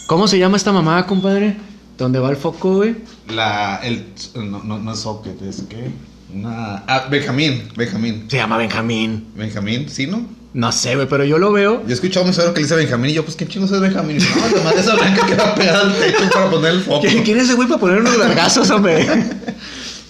¿Cómo 0.07 0.27
se 0.27 0.39
llama 0.39 0.57
esta 0.57 0.71
mamada, 0.71 1.05
compadre? 1.05 1.55
¿Dónde 1.99 2.17
va 2.17 2.31
el 2.31 2.37
foco, 2.37 2.77
güey? 2.77 2.95
La, 3.29 3.81
el, 3.83 4.05
no, 4.35 4.63
no, 4.63 4.79
no 4.79 4.93
es 4.93 4.99
socket, 4.99 5.41
es 5.41 5.63
que, 5.69 5.89
una, 6.33 6.83
ah, 6.87 7.07
Benjamín, 7.09 7.69
Benjamín, 7.75 8.25
Se 8.29 8.37
llama 8.37 8.57
Benjamín. 8.57 9.27
Benjamín, 9.35 9.89
¿sí, 9.89 10.07
no? 10.07 10.25
No 10.53 10.71
sé, 10.71 10.95
güey, 10.95 11.07
pero 11.07 11.23
yo 11.23 11.37
lo 11.37 11.51
veo. 11.51 11.83
Yo 11.83 11.89
he 11.89 11.93
escuchado 11.93 12.25
a 12.25 12.27
mi 12.27 12.33
suegro 12.33 12.53
que 12.53 12.61
le 12.61 12.65
dice 12.65 12.75
Benjamín 12.75 13.11
y 13.11 13.13
yo, 13.13 13.23
pues, 13.23 13.35
¿quién 13.35 13.49
chingos 13.49 13.71
es 13.71 13.79
Benjamín? 13.79 14.17
Y 14.17 14.19
dice, 14.19 14.33
no, 14.39 14.57
la 14.57 14.63
madre 14.63 14.79
esa 14.79 14.95
blanca 14.95 15.25
que 15.25 15.35
va 15.35 15.53
al 15.81 15.93
techo 15.99 16.29
para 16.33 16.49
poner 16.49 16.71
el 16.71 16.81
foco. 16.81 17.01
¿Quién 17.01 17.37
es 17.37 17.43
ese 17.43 17.53
güey 17.53 17.67
para 17.67 17.79
poner 17.79 17.99
unos 17.99 18.17
largazos, 18.17 18.69
hombre? 18.69 19.07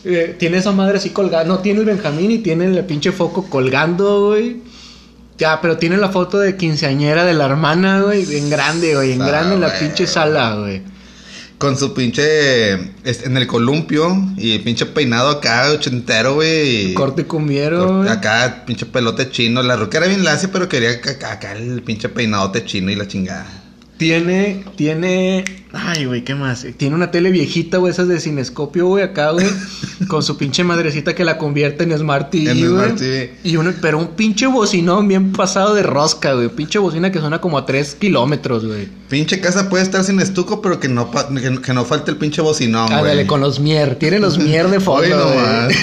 Eh, 0.09 0.37
tiene 0.39 0.59
esa 0.59 0.71
madre 0.71 0.99
así 0.99 1.09
colgada. 1.09 1.43
No 1.43 1.59
tiene 1.59 1.81
el 1.81 1.85
Benjamín 1.85 2.31
y 2.31 2.37
tiene 2.37 2.65
el 2.65 2.85
pinche 2.85 3.11
foco 3.11 3.49
colgando, 3.49 4.27
güey. 4.27 4.61
Ya, 5.37 5.59
pero 5.59 5.77
tiene 5.77 5.97
la 5.97 6.07
foto 6.07 6.39
de 6.39 6.55
quinceañera 6.55 7.25
de 7.25 7.33
la 7.33 7.43
hermana, 7.45 8.03
güey. 8.03 8.37
En 8.37 8.49
grande, 8.49 8.95
güey. 8.95 9.11
En 9.11 9.19
grande 9.19 9.55
en 9.55 9.61
la 9.61 9.77
pinche 9.77 10.07
sala, 10.07 10.55
güey. 10.55 10.81
Con 11.57 11.75
su 11.75 11.93
pinche, 11.95 12.73
este, 13.03 13.25
en 13.25 13.35
el 13.35 13.47
columpio 13.47 14.15
y 14.37 14.59
pinche 14.59 14.85
peinado 14.85 15.29
acá, 15.29 15.71
ochentero, 15.71 16.35
güey. 16.35 16.91
y- 16.91 16.93
Corte 16.93 17.25
cumbiero, 17.25 17.87
Corte-. 17.87 18.11
Acá, 18.11 18.63
pinche 18.67 18.85
pelote 18.85 19.31
chino. 19.31 19.63
La 19.63 19.75
ruca 19.75 19.97
era 19.97 20.05
bien 20.07 20.23
lacia, 20.23 20.49
pero 20.51 20.69
quería 20.69 20.91
acá, 20.91 21.31
acá 21.31 21.53
el 21.53 21.81
pinche 21.81 22.09
peinadote 22.09 22.63
chino 22.63 22.91
y 22.91 22.95
la 22.95 23.07
chingada. 23.07 23.47
Tiene, 23.97 24.63
tiene. 24.75 25.43
Ay, 25.73 26.05
güey, 26.05 26.23
¿qué 26.23 26.35
más? 26.35 26.65
Tiene 26.77 26.95
una 26.95 27.09
tele 27.11 27.31
viejita, 27.31 27.77
güey, 27.77 27.91
esas 27.91 28.07
de 28.07 28.19
cinescopio, 28.19 28.85
güey, 28.87 29.03
acá, 29.03 29.31
güey. 29.31 29.47
con 30.07 30.21
su 30.21 30.37
pinche 30.37 30.63
madrecita 30.63 31.15
que 31.15 31.23
la 31.25 31.37
convierte 31.39 31.83
en 31.83 31.97
Smart 31.97 32.29
TV, 32.29 32.51
En 32.51 32.57
güey. 32.59 32.69
Smart 32.69 32.95
TV. 32.97 33.35
Y 33.43 33.55
uno, 33.57 33.73
pero 33.81 33.97
un 33.97 34.09
pinche 34.09 34.45
bocinón 34.47 35.07
bien 35.07 35.31
pasado 35.31 35.73
de 35.73 35.81
rosca, 35.83 36.33
güey. 36.33 36.49
Pinche 36.49 36.77
bocina 36.79 37.11
que 37.11 37.19
suena 37.19 37.41
como 37.41 37.57
a 37.57 37.65
3 37.65 37.95
kilómetros, 37.95 38.65
güey. 38.65 38.87
Pinche 39.09 39.39
casa 39.41 39.67
puede 39.67 39.83
estar 39.83 40.03
sin 40.03 40.19
estuco, 40.19 40.61
pero 40.61 40.79
que 40.79 40.89
no, 40.89 41.09
pa- 41.09 41.27
que, 41.29 41.59
que 41.61 41.73
no 41.73 41.83
falte 41.83 42.11
el 42.11 42.17
pinche 42.17 42.41
bocinón, 42.41 42.87
güey. 42.87 42.99
Ándale, 42.99 43.25
con 43.27 43.41
los 43.41 43.59
mier. 43.59 43.95
Tiene 43.95 44.19
los 44.19 44.37
mier 44.37 44.69
de 44.69 44.79
fondo, 44.79 45.01
güey. 45.25 45.37
nomás. 45.37 45.73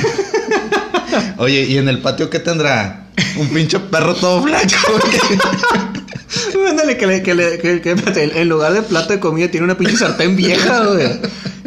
Oye, 1.39 1.65
¿y 1.67 1.79
en 1.79 1.89
el 1.89 1.99
patio 1.99 2.31
qué 2.31 2.39
tendrá? 2.39 3.09
Un 3.37 3.49
pinche 3.49 3.81
perro 3.81 4.15
todo 4.15 4.41
blanco. 4.43 4.77
Ándale, 6.69 6.97
que, 6.97 7.07
le, 7.07 7.23
que, 7.23 7.35
le, 7.35 7.59
que, 7.59 7.81
que, 7.81 7.95
en 8.35 8.49
lugar 8.49 8.73
de 8.73 8.83
plato 8.83 9.13
de 9.13 9.21
comida 9.21 9.49
tiene 9.49 9.65
una 9.65 9.77
pinche 9.77 9.97
sartén 9.97 10.37
vieja, 10.37 10.85
güey. 10.93 11.09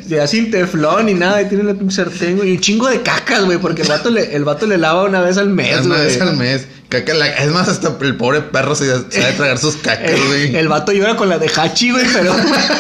Ya 0.07 0.25
sin 0.25 0.49
teflón 0.51 1.07
ni 1.07 1.13
nada, 1.15 1.41
y 1.41 1.49
tiene 1.49 1.63
una 1.65 1.73
pinche 1.73 1.95
sartén, 1.97 2.38
güey. 2.38 2.49
Y 2.49 2.53
un 2.53 2.60
chingo 2.62 2.88
de 2.88 3.01
cacas, 3.01 3.43
güey, 3.45 3.57
porque 3.57 3.81
el 3.81 3.88
vato 3.89 4.10
le, 4.10 4.36
el 4.36 4.43
vato 4.45 4.65
le 4.65 4.77
lava 4.77 5.03
una 5.03 5.21
vez 5.21 5.38
al 5.38 5.49
mes, 5.49 5.81
Una 5.86 5.95
güey. 5.95 6.07
vez 6.07 6.21
al 6.21 6.38
mes. 6.38 6.65
Caca 6.89 7.13
la- 7.13 7.27
es 7.27 7.51
más, 7.51 7.67
hasta 7.67 7.97
el 7.99 8.15
pobre 8.15 8.39
perro 8.41 8.73
se, 8.73 8.86
de 8.86 8.99
tragar 9.36 9.57
sus 9.57 9.75
cacas, 9.75 10.10
El, 10.12 10.25
güey. 10.27 10.55
el 10.55 10.69
vato 10.69 10.93
llora 10.93 11.17
con 11.17 11.27
la 11.27 11.38
de 11.38 11.49
Hachi, 11.53 11.91
güey, 11.91 12.05
pero. 12.13 12.33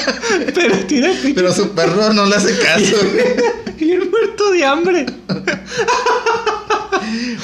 pero 0.55 0.77
tiene 0.87 1.09
pinche. 1.15 1.33
Pero 1.35 1.53
su 1.53 1.71
perro 1.71 2.13
no 2.13 2.25
le 2.25 2.35
hace 2.37 2.57
caso, 2.57 2.95
güey. 3.11 3.75
Bien 3.77 4.09
muerto 4.09 4.51
de 4.51 4.65
hambre. 4.65 5.05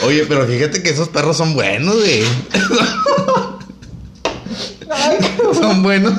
Oye, 0.06 0.26
pero 0.28 0.48
fíjate 0.48 0.82
que 0.82 0.90
esos 0.92 1.10
perros 1.10 1.36
son 1.38 1.54
buenos, 1.54 1.96
güey. 1.96 2.24
son 5.54 5.84
buenos 5.84 6.14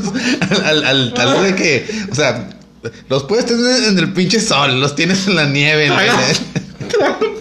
al, 0.50 0.64
al, 0.64 0.84
al 0.84 1.14
tal 1.14 1.42
de 1.44 1.54
que, 1.54 1.86
o 2.10 2.14
sea, 2.14 2.48
los 3.08 3.24
puedes 3.24 3.46
tener 3.46 3.84
en 3.84 3.98
el 3.98 4.12
pinche 4.12 4.40
sol, 4.40 4.80
los 4.80 4.94
tienes 4.94 5.26
en 5.26 5.36
la 5.36 5.46
nieve. 5.46 5.86
en 5.86 5.92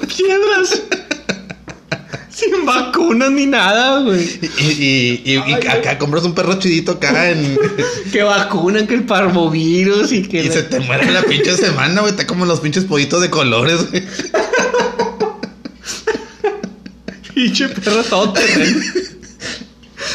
piedras. 0.07 0.81
Sin 2.29 2.65
vacunas 2.65 3.31
ni 3.31 3.45
nada, 3.45 3.99
güey. 4.01 4.23
Y, 4.57 4.65
y, 4.65 5.21
y, 5.23 5.33
y 5.35 5.37
Ay, 5.37 5.53
acá 5.67 5.97
compras 5.99 6.23
un 6.23 6.33
perro 6.33 6.57
chidito 6.59 6.93
acá 6.93 7.29
en, 7.29 7.57
Que 8.11 8.23
vacunan, 8.23 8.87
que 8.87 8.95
el 8.95 9.03
parvovirus 9.03 10.11
y 10.11 10.23
que. 10.23 10.41
y 10.41 10.47
la- 10.47 10.53
se 10.53 10.63
te 10.63 10.79
muere 10.79 11.11
la 11.11 11.21
pinche 11.23 11.55
semana, 11.55 12.01
güey. 12.01 12.11
Está 12.11 12.25
como 12.25 12.45
los 12.45 12.59
pinches 12.59 12.85
pollitos 12.85 13.21
de 13.21 13.29
colores, 13.29 13.89
güey. 13.91 14.03
Pinche 17.33 17.67
perro 17.69 18.03
todo 18.03 18.33
terreno. 18.33 18.79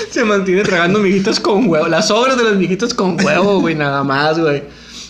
Se 0.11 0.25
mantiene 0.25 0.63
tragando 0.63 0.99
miguitas 0.99 1.41
con 1.41 1.69
huevo. 1.69 1.89
Las 1.89 2.09
sobras 2.09 2.37
de 2.37 2.45
las 2.45 2.57
miguitas 2.57 2.95
con 2.95 3.23
huevo, 3.23 3.61
güey, 3.61 3.75
nada 3.75 4.05
más, 4.05 4.39
güey. 4.39 4.63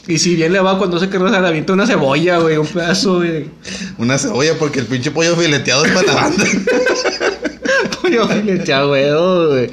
Y 0.07 0.19
si 0.19 0.37
bien 0.37 0.53
le 0.53 0.61
va 0.61 0.79
cuando 0.79 0.99
se 0.99 1.11
querrá 1.11 1.31
se 1.31 1.41
le 1.41 1.47
avienta 1.47 1.75
una 1.75 1.87
cebolla, 1.87 2.39
güey, 2.39 2.57
un 2.57 2.67
pedazo, 2.67 3.17
güey. 3.17 3.51
Una 3.99 4.17
cebolla 4.17 4.55
porque 4.59 4.81
el 4.81 4.87
pinche 4.87 5.11
pollo 5.11 5.37
fileteado 5.37 5.85
es 5.85 5.93
para 5.93 6.07
la 6.07 6.15
banda. 6.15 6.45
Pollo 8.01 8.27
fileteado, 8.27 8.89
güey, 8.89 9.11
güey. 9.49 9.71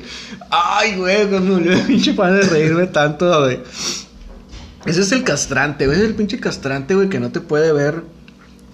Ay, 0.49 0.97
güey, 0.97 1.25
me 1.27 1.39
murió 1.39 1.71
el 1.71 1.81
pinche 1.81 2.13
pan 2.13 2.35
de 2.35 2.41
reírme 2.41 2.87
tanto, 2.87 3.43
güey. 3.43 3.59
Ese 4.85 5.01
es 5.01 5.11
el 5.13 5.23
castrante, 5.23 5.85
güey. 5.85 5.97
Ese 5.97 6.05
es 6.05 6.11
el 6.11 6.15
pinche 6.17 6.39
castrante, 6.39 6.95
güey, 6.95 7.07
que 7.07 7.21
no 7.21 7.31
te 7.31 7.39
puede 7.39 7.71
ver 7.71 8.03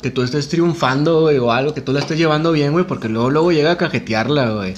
que 0.02 0.10
tú 0.10 0.24
estés 0.24 0.50
triunfando, 0.50 1.22
güey, 1.22 1.38
o 1.38 1.52
algo, 1.52 1.76
que 1.76 1.82
tú 1.82 1.94
la 1.94 2.00
estés 2.00 2.18
llevando 2.18 2.52
bien, 2.52 2.72
güey, 2.72 2.86
porque 2.86 3.08
luego, 3.08 3.30
luego 3.30 3.52
llega 3.52 3.72
a 3.72 3.78
cajetearla, 3.78 4.50
güey. 4.50 4.74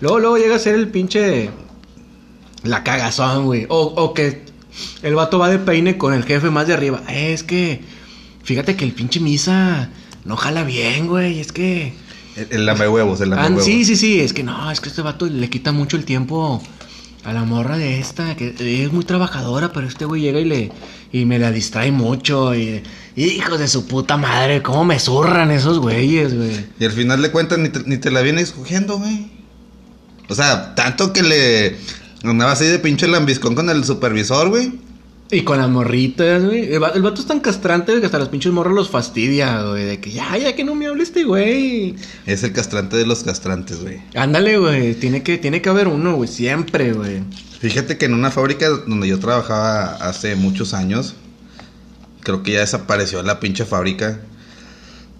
Luego, 0.00 0.18
luego 0.18 0.38
llega 0.38 0.56
a 0.56 0.58
ser 0.58 0.74
el 0.74 0.88
pinche. 0.88 1.50
La 2.64 2.82
cagazón, 2.84 3.44
güey. 3.46 3.66
O, 3.68 3.80
o 3.82 4.14
que 4.14 4.42
el 5.02 5.14
vato 5.14 5.38
va 5.38 5.48
de 5.48 5.58
peine 5.58 5.96
con 5.96 6.12
el 6.14 6.24
jefe 6.24 6.50
más 6.50 6.66
de 6.66 6.74
arriba. 6.74 7.02
Eh, 7.08 7.32
es 7.32 7.42
que. 7.42 7.80
Fíjate 8.42 8.76
que 8.76 8.84
el 8.84 8.92
pinche 8.92 9.20
misa 9.20 9.90
no 10.24 10.36
jala 10.36 10.64
bien, 10.64 11.06
güey. 11.06 11.38
Es 11.40 11.52
que. 11.52 11.92
El, 12.36 12.46
el 12.50 12.66
lame 12.66 12.88
huevos, 12.88 13.20
el 13.20 13.30
lame 13.30 13.42
Ah, 13.42 13.46
huevos. 13.48 13.64
sí, 13.64 13.84
sí, 13.84 13.96
sí. 13.96 14.20
Es 14.20 14.32
que 14.32 14.42
no, 14.42 14.70
es 14.70 14.80
que 14.80 14.88
este 14.88 15.02
vato 15.02 15.26
le 15.26 15.50
quita 15.50 15.72
mucho 15.72 15.96
el 15.96 16.04
tiempo 16.04 16.62
a 17.24 17.32
la 17.32 17.44
morra 17.44 17.76
de 17.76 17.98
esta, 17.98 18.36
que 18.36 18.54
es 18.84 18.92
muy 18.92 19.04
trabajadora, 19.04 19.72
pero 19.72 19.86
este 19.86 20.04
güey 20.04 20.22
llega 20.22 20.40
y 20.40 20.44
le 20.44 20.72
y 21.12 21.24
me 21.26 21.38
la 21.38 21.50
distrae 21.50 21.90
mucho. 21.92 22.54
Y, 22.54 22.82
hijos 23.16 23.58
de 23.58 23.66
su 23.68 23.86
puta 23.86 24.16
madre, 24.16 24.62
cómo 24.62 24.84
me 24.84 24.98
zurran 25.00 25.50
esos 25.50 25.78
güeyes, 25.80 26.34
güey. 26.36 26.66
Y 26.78 26.84
al 26.84 26.92
final 26.92 27.20
de 27.22 27.30
cuentas 27.30 27.58
ni 27.58 27.68
te, 27.68 27.80
ni 27.84 27.98
te 27.98 28.10
la 28.10 28.22
vienes 28.22 28.44
escogiendo, 28.50 28.98
güey. 28.98 29.37
O 30.28 30.34
sea, 30.34 30.74
tanto 30.74 31.12
que 31.12 31.22
le 31.22 31.76
andaba 32.22 32.52
así 32.52 32.64
de 32.64 32.78
pinche 32.78 33.08
lambiscón 33.08 33.54
con 33.54 33.70
el 33.70 33.84
supervisor, 33.84 34.48
güey. 34.48 34.72
Y 35.30 35.42
con 35.42 35.58
las 35.58 35.68
morritas, 35.68 36.42
güey. 36.44 36.72
El, 36.72 36.82
va- 36.82 36.88
el 36.90 37.02
vato 37.02 37.20
es 37.20 37.26
tan 37.26 37.40
castrante 37.40 37.98
que 38.00 38.06
hasta 38.06 38.18
los 38.18 38.28
pinches 38.30 38.50
morros 38.52 38.74
los 38.74 38.88
fastidia, 38.90 39.60
güey. 39.62 39.84
De 39.84 40.00
que 40.00 40.10
ya, 40.10 40.36
ya 40.38 40.56
que 40.56 40.64
no 40.64 40.74
me 40.74 40.86
hable 40.86 41.02
este 41.02 41.24
güey. 41.24 41.96
Es 42.24 42.42
el 42.44 42.52
castrante 42.52 42.96
de 42.96 43.04
los 43.06 43.24
castrantes, 43.24 43.80
güey. 43.82 44.00
Ándale, 44.14 44.56
güey. 44.58 44.94
Tiene 44.94 45.22
que, 45.22 45.36
tiene 45.36 45.60
que 45.60 45.68
haber 45.68 45.88
uno, 45.88 46.14
güey. 46.16 46.28
Siempre, 46.30 46.92
güey. 46.94 47.22
Fíjate 47.60 47.98
que 47.98 48.06
en 48.06 48.14
una 48.14 48.30
fábrica 48.30 48.68
donde 48.70 49.06
yo 49.08 49.18
trabajaba 49.18 49.96
hace 49.96 50.34
muchos 50.34 50.72
años, 50.72 51.14
creo 52.20 52.42
que 52.42 52.52
ya 52.52 52.60
desapareció 52.60 53.22
la 53.22 53.38
pinche 53.40 53.64
fábrica. 53.66 54.20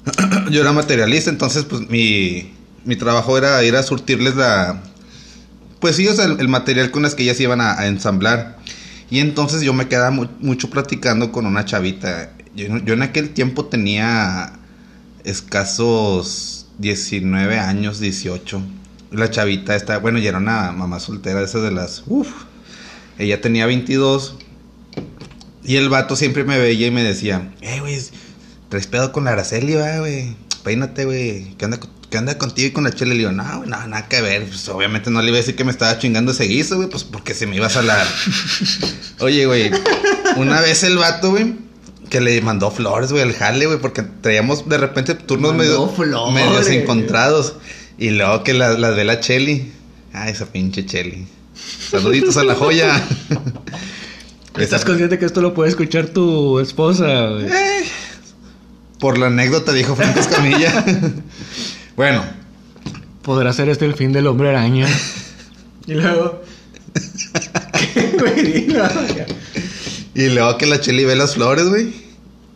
yo 0.51 0.61
era 0.63 0.73
materialista, 0.73 1.29
entonces 1.31 1.65
pues 1.65 1.89
mi, 1.91 2.53
mi 2.85 2.97
trabajo 2.97 3.37
era 3.37 3.63
ir 3.65 3.77
a 3.77 3.83
surtirles 3.83 4.37
la... 4.37 4.83
Pues 5.81 5.97
sí, 5.97 6.09
o 6.09 6.15
sea, 6.15 6.25
el, 6.25 6.49
material 6.49 6.91
con 6.91 7.03
las 7.03 7.15
que 7.15 7.23
ellas 7.23 7.41
iban 7.41 7.61
a, 7.61 7.87
ensamblar. 7.87 8.59
Y 9.11 9.21
entonces 9.21 9.63
yo 9.63 9.73
me 9.73 9.89
quedaba 9.89 10.11
mu- 10.11 10.29
mucho 10.41 10.71
platicando 10.71 11.31
con 11.33 11.47
una 11.47 11.65
chavita. 11.65 12.33
Yo, 12.57 12.67
en 12.67 13.03
aquel 13.03 13.31
tiempo 13.31 13.67
tenía 13.67 14.53
escasos 15.25 16.67
19 16.79 17.59
años, 17.59 18.01
18. 18.01 18.61
La 19.13 19.31
chavita 19.31 19.77
está, 19.77 19.99
bueno, 19.99 20.19
ya 20.19 20.31
era 20.31 20.39
una 20.39 20.73
mamá 20.73 21.01
soltera, 21.01 21.43
esa 21.43 21.61
de 21.61 21.71
las, 21.71 22.03
uff. 22.07 22.29
Ella 23.19 23.41
tenía 23.41 23.67
22. 23.67 24.37
Y 25.65 25.77
el 25.77 25.89
vato 25.89 26.17
siempre 26.17 26.45
me 26.45 26.59
veía 26.59 26.87
y 26.87 26.91
me 26.91 27.03
decía, 27.03 27.53
eh, 27.61 27.81
güey, 27.81 27.99
traes 28.69 28.87
pedo 28.87 29.13
con 29.13 29.25
la 29.25 29.33
Araceli, 29.33 29.75
güey. 29.75 30.37
Peínate, 30.65 31.05
güey. 31.05 31.55
¿Qué 31.57 31.65
onda, 31.65 31.79
¿Qué 32.11 32.17
onda 32.17 32.39
contigo 32.39 32.69
y 32.69 32.71
con 32.71 32.85
la 32.85 32.93
chela? 32.93 33.13
Le 33.13 33.19
digo, 33.19 33.33
no, 33.33 33.45
güey, 33.59 33.69
no, 33.69 33.87
nada 33.87 34.09
que 34.09 34.23
ver. 34.23 34.45
Pues 34.47 34.67
obviamente 34.71 35.11
no 35.11 35.21
le 35.21 35.29
iba 35.29 35.37
a 35.37 35.41
decir 35.41 35.57
que 35.57 35.65
me 35.65 35.71
estaba 35.71 35.99
chingando 35.99 36.33
ese 36.33 36.45
guiso, 36.45 36.77
güey, 36.77 36.89
pues 36.89 37.05
porque 37.05 37.35
se 37.35 37.47
me 37.47 37.57
iba 37.57 37.67
a 37.67 37.71
salar. 37.71 38.07
Oye, 39.21 39.45
güey, 39.47 39.71
una 40.37 40.61
vez 40.63 40.83
el 40.85 40.97
vato, 40.97 41.31
güey, 41.31 41.55
que 42.09 42.21
le 42.23 42.41
mandó 42.41 42.71
flores, 42.71 43.13
güey, 43.13 43.23
al 43.23 43.35
jale, 43.35 43.67
güey, 43.67 43.79
porque 43.79 44.03
traíamos 44.03 44.67
de 44.69 44.79
repente 44.79 45.15
turnos 45.15 45.55
Mandó 45.55 45.87
medio, 45.87 45.89
flores. 45.89 46.35
medios 46.35 46.69
encontrados. 46.69 47.57
Y 47.99 48.11
luego 48.11 48.43
que 48.45 48.55
las 48.55 48.79
las 48.79 48.97
ve 48.97 49.05
la 49.05 49.21
Cheli. 49.21 49.73
Ah, 50.15 50.31
esa 50.31 50.47
pinche 50.47 50.87
Cheli. 50.87 51.27
Saluditos 51.91 52.37
a 52.39 52.45
la 52.45 52.55
joya. 52.55 53.03
¿Estás 54.57 54.85
consciente 54.85 55.19
que 55.19 55.27
esto 55.27 55.41
lo 55.43 55.53
puede 55.53 55.69
escuchar 55.71 56.07
tu 56.07 56.59
esposa, 56.59 57.27
güey? 57.27 57.47
Eh, 57.47 57.85
por 58.99 59.19
la 59.19 59.27
anécdota, 59.27 59.73
dijo 59.73 59.95
Franco 59.95 60.21
Escamilla. 60.21 60.85
bueno, 61.99 62.23
¿Podrá 63.23 63.53
ser 63.53 63.69
este 63.69 63.85
el 63.85 63.95
fin 63.95 64.13
del 64.13 64.29
hombre 64.29 64.51
araña? 64.51 64.87
y 65.87 65.95
luego... 65.95 66.43
Y 70.15 70.31
luego 70.31 70.59
que 70.59 70.67
la 70.67 70.81
Cheli 70.81 71.05
ve 71.05 71.15
las 71.15 71.35
flores, 71.35 71.69
güey. 71.69 71.93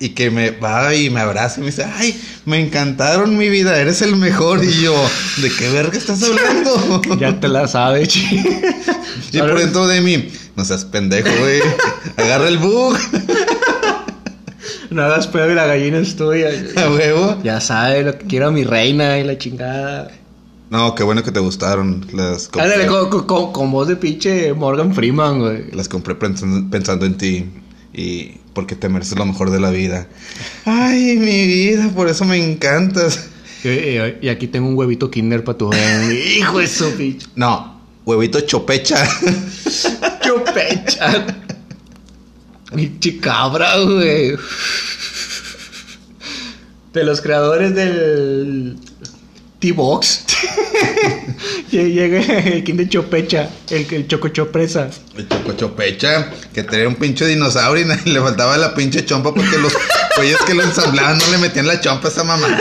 Y 0.00 0.10
que 0.10 0.30
me 0.30 0.50
va 0.50 0.94
y 0.94 1.10
me 1.10 1.20
abraza 1.20 1.58
y 1.58 1.60
me 1.60 1.66
dice, 1.66 1.84
ay, 1.84 2.18
me 2.44 2.60
encantaron 2.60 3.36
mi 3.36 3.48
vida, 3.48 3.78
eres 3.78 4.02
el 4.02 4.16
mejor. 4.16 4.64
Y 4.64 4.80
yo, 4.80 4.94
¿de 5.38 5.50
qué 5.50 5.68
verga 5.70 5.98
estás 5.98 6.22
hablando? 6.22 7.02
ya 7.20 7.38
te 7.38 7.48
la 7.48 7.68
sabes, 7.68 8.08
chi. 8.08 8.42
y 9.32 9.38
por 9.38 9.58
dentro 9.58 9.86
de 9.86 10.00
mí, 10.00 10.28
no 10.56 10.64
seas 10.64 10.84
pendejo, 10.84 11.28
güey. 11.38 11.60
Agarra 12.16 12.48
el 12.48 12.58
bug, 12.58 12.96
No 14.92 15.02
hagas 15.02 15.26
pedo 15.26 15.50
y 15.50 15.54
la 15.54 15.66
gallina 15.66 15.98
es 15.98 16.16
tuya. 16.16 16.48
a 16.76 16.90
huevo. 16.90 17.40
Ya 17.42 17.60
sabe 17.60 18.02
lo 18.02 18.18
que 18.18 18.26
quiero 18.26 18.50
mi 18.52 18.64
reina 18.64 19.18
y 19.18 19.24
la 19.24 19.38
chingada. 19.38 20.10
No, 20.70 20.94
qué 20.94 21.02
bueno 21.02 21.22
que 21.22 21.30
te 21.32 21.40
gustaron. 21.40 22.06
Las 22.12 22.48
compré, 22.48 22.62
Ándale, 22.72 22.86
con, 22.86 23.10
con- 23.10 23.26
con- 23.26 23.52
con 23.52 23.70
voz 23.72 23.88
de 23.88 23.96
pinche 23.96 24.52
Morgan 24.54 24.94
Freeman, 24.94 25.38
güey. 25.40 25.70
las 25.72 25.88
compré 25.88 26.14
pensando, 26.14 26.70
pensando 26.70 27.04
en 27.06 27.16
ti. 27.18 27.44
Y 27.94 28.38
porque 28.54 28.74
te 28.74 28.88
mereces 28.88 29.18
lo 29.18 29.26
mejor 29.26 29.50
de 29.50 29.60
la 29.60 29.70
vida. 29.70 30.06
Ay, 30.64 31.16
mi 31.18 31.46
vida, 31.46 31.90
por 31.94 32.08
eso 32.08 32.24
me 32.24 32.36
encantas. 32.42 33.28
Y, 33.64 33.68
y- 33.68 34.18
y 34.22 34.28
aquí 34.30 34.46
tengo 34.48 34.66
un 34.68 34.74
huevito 34.76 35.10
kinder 35.10 35.44
para 35.44 35.58
tu. 35.58 35.70
Hijo 36.38 36.58
de 36.58 36.66
su 36.66 36.90
pinche. 36.94 37.26
No, 37.36 37.80
huevito 38.06 38.40
chopecha. 38.40 38.96
Chupecha. 40.22 41.26
Pinche 42.74 43.18
cabra, 43.18 43.78
güey. 43.78 44.36
De 46.92 47.04
los 47.04 47.20
creadores 47.20 47.74
del 47.74 48.76
T-Box. 49.58 50.24
Llega 51.70 52.20
el 52.20 52.64
Kinder 52.64 52.88
Chopecha, 52.88 53.48
el, 53.70 53.86
el 53.90 54.06
Chocochopresa. 54.08 54.90
El 55.16 55.28
choco 55.28 55.52
chopecha, 55.52 56.30
que 56.52 56.64
tenía 56.64 56.88
un 56.88 56.96
pinche 56.96 57.26
dinosaurio 57.26 57.86
y 58.04 58.10
le 58.10 58.20
faltaba 58.20 58.58
la 58.58 58.74
pinche 58.74 59.04
chompa 59.06 59.32
porque 59.32 59.56
los 59.58 59.72
güeyes 60.16 60.38
que 60.42 60.54
lo 60.54 60.64
ensamblaban 60.64 61.18
no 61.18 61.30
le 61.30 61.38
metían 61.38 61.66
la 61.66 61.80
chompa 61.80 62.08
a 62.08 62.10
esa 62.10 62.24
mamada. 62.24 62.58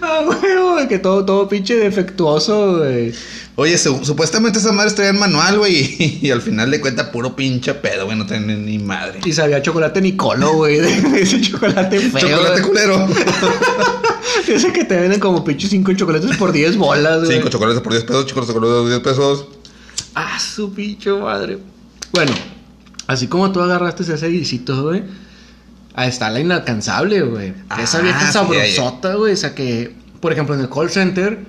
Ah, 0.00 0.22
güey, 0.24 0.88
que 0.88 0.98
todo, 0.98 1.24
todo 1.24 1.48
pinche 1.48 1.74
defectuoso, 1.76 2.78
güey. 2.78 3.12
Oye, 3.60 3.76
su- 3.76 4.04
supuestamente 4.04 4.60
esas 4.60 4.72
madres 4.72 4.94
traían 4.94 5.18
manual, 5.18 5.58
güey. 5.58 5.96
Y, 6.22 6.30
al 6.30 6.40
final 6.40 6.70
de 6.70 6.80
cuenta 6.80 7.10
puro 7.10 7.34
pinche 7.34 7.74
pedo, 7.74 8.04
güey. 8.04 8.16
No 8.16 8.24
traían 8.24 8.64
ni 8.64 8.78
madre. 8.78 9.18
Y 9.24 9.32
sabía 9.32 9.60
chocolate 9.60 10.00
Nicolo, 10.00 10.52
güey. 10.54 10.76
de 10.80 11.20
Ese 11.22 11.40
chocolate 11.40 11.98
feo. 11.98 12.20
Chocolate 12.20 12.62
culero. 12.62 13.08
Ese 14.46 14.72
que 14.72 14.84
te 14.84 14.96
venden 15.00 15.18
como 15.18 15.42
pinche 15.42 15.66
5 15.66 15.92
chocolates 15.94 16.36
por 16.36 16.52
10 16.52 16.76
bolas, 16.76 17.24
güey. 17.24 17.36
Cinco 17.38 17.48
chocolates 17.48 17.82
por 17.82 17.92
10 17.92 18.04
pesos, 18.04 18.26
chocolates 18.26 18.54
por 18.54 18.88
10 18.88 19.00
pesos. 19.00 19.46
Ah, 20.14 20.38
su 20.38 20.72
pinche 20.72 21.10
madre. 21.12 21.58
Bueno, 22.12 22.32
así 23.08 23.26
como 23.26 23.50
tú 23.50 23.60
agarraste 23.60 24.04
ese 24.04 24.28
guisito, 24.28 24.84
güey. 24.84 25.02
Ahí 25.94 26.08
está 26.08 26.30
la 26.30 26.38
inalcanzable, 26.38 27.22
güey. 27.22 27.54
Esa 27.82 27.98
Ah, 27.98 28.02
vieja 28.02 28.30
sabrosota, 28.32 29.14
güey. 29.16 29.32
O 29.32 29.36
sea 29.36 29.56
que, 29.56 29.96
por 30.20 30.32
ejemplo, 30.32 30.54
en 30.54 30.60
el 30.60 30.68
call 30.70 30.90
center 30.90 31.40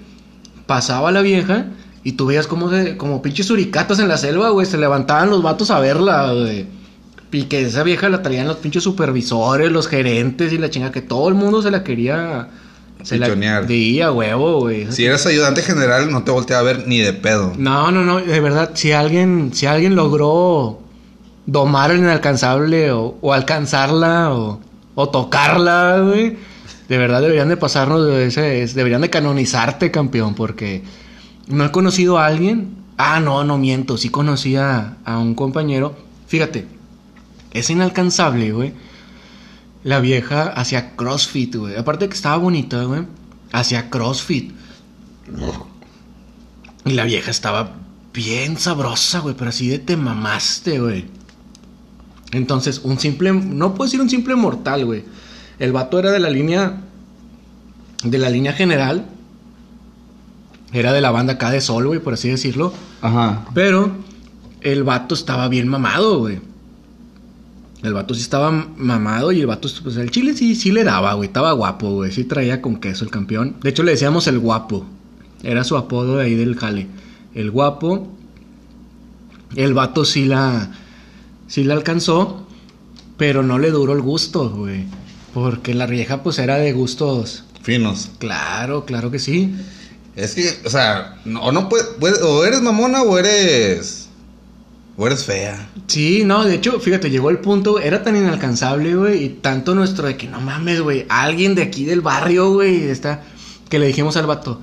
pasaba 0.65 1.12
la 1.12 1.22
vieja 1.22 1.67
y 2.04 2.14
tú 2.14 2.26
veías 2.28 2.48
como, 2.48 2.70
de, 2.70 2.98
como 2.98 3.22
pinches 3.22 3.48
suricatas 3.48 4.00
en 4.00 4.08
la 4.08 4.18
selva, 4.18 4.50
güey. 4.50 4.66
Se 4.66 4.78
levantaban 4.78 5.30
los 5.30 5.42
vatos 5.44 5.70
a 5.72 5.80
verla, 5.80 6.34
güey. 6.34 6.66
Y 7.32 7.44
que 7.44 7.62
esa 7.62 7.84
vieja 7.84 8.10
la 8.10 8.22
traían 8.24 8.48
los 8.48 8.58
pinches 8.58 8.84
supervisores, 8.84 9.72
los 9.72 9.88
gerentes 9.88 10.52
y 10.54 10.58
la 10.58 10.70
chinga, 10.70 10.92
que 10.92 11.02
todo 11.02 11.30
el 11.30 11.36
mundo 11.36 11.62
se 11.62 11.70
la 11.72 11.84
quería. 11.84 12.48
Se 13.04 13.18
la 13.18 13.28
veía, 13.68 14.12
huevo, 14.12 14.60
güey. 14.62 14.92
Si 14.92 15.06
eres 15.06 15.26
ayudante 15.26 15.62
general, 15.62 16.12
no 16.12 16.24
te 16.24 16.32
volteaba 16.32 16.62
a 16.62 16.74
ver 16.74 16.88
ni 16.88 16.98
de 17.00 17.14
pedo. 17.14 17.54
No, 17.58 17.92
no, 17.92 18.04
no, 18.04 18.20
de 18.20 18.40
verdad, 18.42 18.72
si 18.74 18.92
alguien, 18.92 19.52
si 19.54 19.68
alguien 19.68 19.96
logró 19.96 20.80
domar 21.46 21.92
el 21.92 22.00
inalcanzable 22.00 22.92
o, 22.92 23.18
o 23.22 23.34
alcanzarla 23.34 24.34
o, 24.34 24.60
o 24.96 25.10
tocarla, 25.10 26.00
güey, 26.02 26.36
de 26.90 26.98
verdad 26.98 27.22
deberían 27.22 27.48
de 27.50 27.58
pasarnos 27.58 28.06
de 28.06 28.26
ese, 28.28 28.64
es- 28.64 28.76
deberían 28.76 29.02
de 29.02 29.10
canonizarte, 29.10 29.92
campeón, 29.92 30.36
porque 30.36 30.84
no 31.50 31.66
he 31.66 31.72
conocido 31.72 32.18
a 32.18 32.28
alguien, 32.28 32.76
ah, 32.98 33.20
no, 33.20 33.44
no 33.44 33.58
miento, 33.58 33.98
sí 33.98 34.10
conocí 34.10 34.56
a, 34.56 34.98
un 35.06 35.36
compañero, 35.36 35.98
fíjate, 36.28 36.68
es 37.52 37.70
inalcanzable, 37.70 38.52
güey, 38.52 38.74
la 39.84 40.00
vieja 40.00 40.44
hacía 40.44 40.96
CrossFit, 40.96 41.56
güey, 41.56 41.76
aparte 41.76 42.08
que 42.08 42.16
estaba 42.16 42.38
bonita, 42.38 42.84
güey, 42.84 43.06
hacía 43.52 43.90
CrossFit. 43.90 44.54
Y 46.86 46.92
la 46.92 47.04
vieja 47.04 47.32
estaba 47.32 47.76
bien 48.14 48.58
sabrosa, 48.58 49.20
güey, 49.20 49.36
pero 49.36 49.50
así 49.50 49.68
de 49.68 49.80
te 49.80 49.98
mamaste, 49.98 50.80
güey. 50.80 51.06
Entonces, 52.32 52.82
un 52.84 53.00
simple, 53.00 53.34
no 53.34 53.74
puedo 53.74 53.88
decir 53.88 54.02
un 54.02 54.10
simple 54.10 54.36
mortal, 54.36 54.86
güey. 54.86 55.04
El 55.58 55.72
vato 55.72 56.00
era 56.00 56.12
de 56.12 56.20
la 56.20 56.30
línea, 56.30 56.82
de 58.04 58.18
la 58.18 58.30
línea 58.30 58.54
general. 58.54 59.06
Era 60.72 60.94
de 60.94 61.02
la 61.02 61.12
banda 61.12 61.34
acá 61.34 61.50
de 61.50 61.62
Sol, 61.62 61.88
güey, 61.88 62.00
por 62.00 62.13
así 62.13 62.30
decirlo. 62.30 62.74
Ajá. 63.02 63.46
Pero 63.54 63.92
el 64.62 64.84
vato 64.84 65.15
estaba 65.15 65.48
bien 65.48 65.67
mamado, 65.67 66.20
güey. 66.20 66.40
El 67.82 67.94
vato 67.94 68.13
sí 68.13 68.22
estaba 68.22 68.52
mamado 68.52 69.32
y 69.32 69.40
el 69.40 69.48
vato, 69.48 69.70
pues 69.84 69.96
el 69.96 70.12
chile 70.12 70.34
sí, 70.34 70.56
sí 70.56 70.72
le 70.72 70.84
daba, 70.84 71.13
güey. 71.13 71.28
Estaba 71.28 71.54
guapo, 71.54 71.92
güey. 71.92 72.12
Sí 72.12 72.26
traía 72.26 72.62
con 72.62 72.78
queso 72.78 73.06
el 73.06 73.12
campeón. 73.12 73.56
De 73.62 73.70
hecho, 73.70 73.84
le 73.84 73.92
decíamos 73.92 74.28
el 74.28 74.38
guapo. 74.40 74.86
Era 75.44 75.63
su 75.63 75.78
apodo 75.78 76.17
de 76.17 76.26
ahí 76.26 76.36
del 76.36 76.58
jale. 76.58 76.88
El 77.34 77.52
guapo. 77.52 78.12
El 79.56 79.74
vato 79.74 80.04
sí 80.04 80.26
la. 80.26 80.72
Sí 81.48 81.63
la 81.63 81.74
alcanzó. 81.76 82.46
Pero 83.17 83.44
no 83.44 83.60
le 83.60 83.72
duró 83.72 83.94
el 83.94 84.02
gusto, 84.02 84.50
güey. 84.50 84.84
Porque 85.34 85.74
la 85.74 85.86
vieja, 85.86 86.22
pues 86.22 86.38
era 86.38 86.58
de 86.58 86.74
gustos. 86.74 87.46
Finos. 87.62 88.12
Claro, 88.17 88.84
claro 88.86 89.10
que 89.10 89.20
sí. 89.20 89.56
Es 90.20 90.36
que, 90.36 90.60
o 90.65 90.70
sea, 90.70 91.17
no, 91.26 91.42
o 91.44 91.52
no 91.52 91.70
puede, 91.70 91.84
puede- 92.00 92.22
o 92.22 92.44
eres 92.46 92.62
mamona 92.62 93.02
o 93.04 93.17
eres. 93.17 94.08
O 94.98 95.08
eres 95.08 95.24
fea. 95.24 95.70
Sí, 95.88 96.24
no, 96.26 96.44
de 96.44 96.56
hecho, 96.56 96.80
fíjate, 96.80 97.10
llegó 97.10 97.30
el 97.30 97.38
punto, 97.40 97.80
era 97.80 98.04
tan 98.04 98.17
inalcanzable, 98.17 98.96
güey, 98.96 99.24
y 99.24 99.30
tanto 99.30 99.74
nuestro 99.74 100.08
de 100.08 100.17
que 100.17 100.28
no 100.28 100.42
mames, 100.42 100.82
güey, 100.82 101.06
alguien 101.08 101.56
de 101.56 101.63
aquí 101.63 101.86
del 101.86 102.02
barrio, 102.02 102.52
güey, 102.52 102.84
está, 102.90 103.22
que 103.70 103.80
le 103.80 103.88
dijimos 103.88 104.17
al 104.17 104.26
vato, 104.28 104.60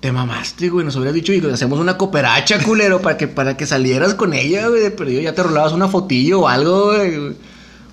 te 0.00 0.12
mamaste, 0.12 0.70
güey. 0.70 0.84
Nos 0.84 0.96
hubieras 0.96 1.14
dicho 1.14 1.32
y 1.34 1.44
hacemos 1.52 1.78
una 1.78 1.98
cooperacha, 1.98 2.62
culero, 2.62 3.02
para 3.02 3.16
que, 3.18 3.28
para 3.28 3.56
que 3.56 3.66
salieras 3.66 4.14
con 4.14 4.32
ella, 4.32 4.68
güey. 4.68 4.94
Pero 4.96 5.10
yo 5.10 5.20
ya 5.20 5.34
te 5.34 5.42
rolabas 5.42 5.72
una 5.72 5.88
fotillo 5.88 6.40
o 6.40 6.48
algo, 6.48 6.94
güey. 6.94 7.34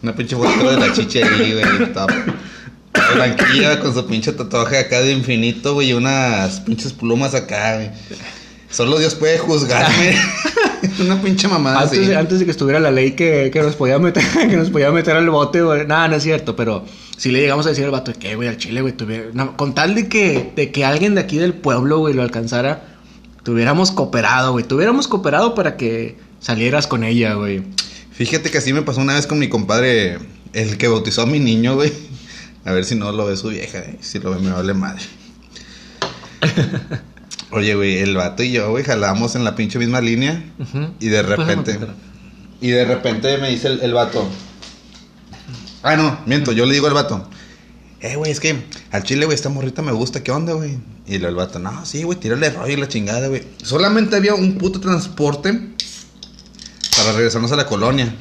Una 0.02 0.14
pinche 0.16 0.36
foto 0.36 0.70
de 0.70 0.78
la 0.78 0.94
chicha 0.94 1.20
ahí, 1.20 1.54
güey. 1.54 1.94
Blanquilla 3.16 3.80
con 3.80 3.94
su 3.94 4.06
pinche 4.06 4.32
tatuaje 4.34 4.78
acá 4.78 5.02
de 5.02 5.12
infinito, 5.12 5.74
güey. 5.74 5.90
Y 5.90 5.94
unas 5.94 6.60
pinches 6.62 6.94
plumas 6.94 7.34
acá, 7.34 7.76
güey. 7.76 7.90
Solo 8.70 8.98
Dios 8.98 9.16
puede 9.16 9.38
juzgarme. 9.38 10.16
Una 11.00 11.22
pinche 11.22 11.48
mamada 11.48 11.82
antes, 11.82 12.00
así. 12.00 12.14
antes 12.14 12.40
de 12.40 12.46
que 12.46 12.52
estuviera 12.52 12.80
la 12.80 12.92
ley 12.92 13.12
que, 13.12 13.50
que 13.54 13.62
nos 13.62 13.76
podía 13.76 14.00
meter, 14.00 14.24
que 14.50 14.56
nos 14.58 14.70
podía 14.70 14.92
meter 14.92 15.16
al 15.16 15.30
bote, 15.30 15.62
güey. 15.62 15.86
Nada, 15.86 16.08
no 16.08 16.16
es 16.16 16.24
cierto, 16.24 16.56
pero 16.56 16.84
si 17.18 17.32
le 17.32 17.40
llegamos 17.40 17.66
a 17.66 17.70
decir 17.70 17.86
al 17.86 17.92
vato 17.92 18.14
que, 18.14 18.36
güey, 18.36 18.50
al 18.50 18.58
chile, 18.58 18.82
güey, 18.82 18.94
tuviera- 18.94 19.26
no, 19.34 19.56
con 19.56 19.74
tal 19.76 19.96
de 19.96 20.08
que, 20.10 20.52
de 20.56 20.72
que 20.72 20.84
alguien 20.86 21.16
de 21.16 21.22
aquí 21.22 21.38
del 21.38 21.54
pueblo, 21.54 22.00
güey, 22.00 22.14
lo 22.14 22.22
alcanzara, 22.24 22.98
tuviéramos 23.44 23.92
cooperado, 23.92 24.52
güey. 24.54 24.66
Tuviéramos 24.66 25.08
cooperado 25.08 25.56
para 25.56 25.78
que 25.78 26.18
salieras 26.40 26.88
con 26.88 27.04
ella, 27.04 27.36
güey. 27.36 27.64
Fíjate 28.12 28.52
que 28.52 28.58
así 28.58 28.74
me 28.74 28.82
pasó 28.82 29.02
una 29.02 29.14
vez 29.14 29.26
con 29.28 29.40
mi 29.40 29.48
compadre, 29.50 30.18
el 30.54 30.78
que 30.78 30.88
bautizó 30.88 31.22
a 31.22 31.26
mi 31.26 31.40
niño, 31.40 31.76
güey. 31.76 31.94
A 32.66 32.72
ver 32.72 32.86
si 32.86 32.96
no 32.96 33.12
lo 33.12 33.26
ve 33.26 33.36
su 33.36 33.50
vieja, 33.50 33.80
eh. 33.80 33.98
si 34.02 34.20
lo 34.20 34.32
ve 34.32 34.40
me 34.40 34.52
vale 34.52 34.74
madre. 34.74 35.04
Oye, 37.52 37.76
güey, 37.76 38.00
el 38.00 38.16
vato 38.16 38.42
y 38.42 38.52
yo, 38.52 38.70
güey, 38.72 38.84
jalábamos 38.84 39.36
en 39.36 39.44
la 39.44 39.56
pinche 39.56 39.78
misma 39.80 40.02
línea. 40.02 40.44
Y 41.00 41.10
de 41.10 41.22
repente. 41.22 41.78
Y 42.62 42.70
de 42.70 42.86
repente 42.86 43.38
me 43.38 43.50
dice 43.50 43.68
el, 43.68 43.82
el 43.82 43.94
vato. 43.94 44.28
Ah, 45.84 45.96
no, 45.96 46.20
miento, 46.26 46.52
yo 46.52 46.66
le 46.66 46.74
digo 46.74 46.88
al 46.88 46.94
vato. 46.94 47.30
Eh, 48.00 48.16
güey, 48.16 48.32
es 48.32 48.40
que 48.40 48.66
al 48.92 49.04
chile, 49.04 49.26
güey, 49.26 49.36
esta 49.36 49.50
morrita 49.50 49.82
me 49.82 49.92
gusta, 49.92 50.24
¿qué 50.24 50.32
onda, 50.32 50.54
güey? 50.54 50.78
Y 51.06 51.16
el 51.16 51.36
vato, 51.36 51.60
no, 51.60 51.86
sí, 51.86 52.04
güey, 52.04 52.18
tírale 52.20 52.50
rollo 52.50 52.74
y 52.74 52.78
la 52.78 52.88
chingada, 52.88 53.28
güey. 53.28 53.44
Solamente 53.62 54.16
había 54.16 54.34
un 54.34 54.58
puto 54.58 54.80
transporte 54.80 55.54
para 56.98 57.12
regresarnos 57.14 57.52
a 57.52 57.56
la 57.56 57.66
colonia. 57.66 58.14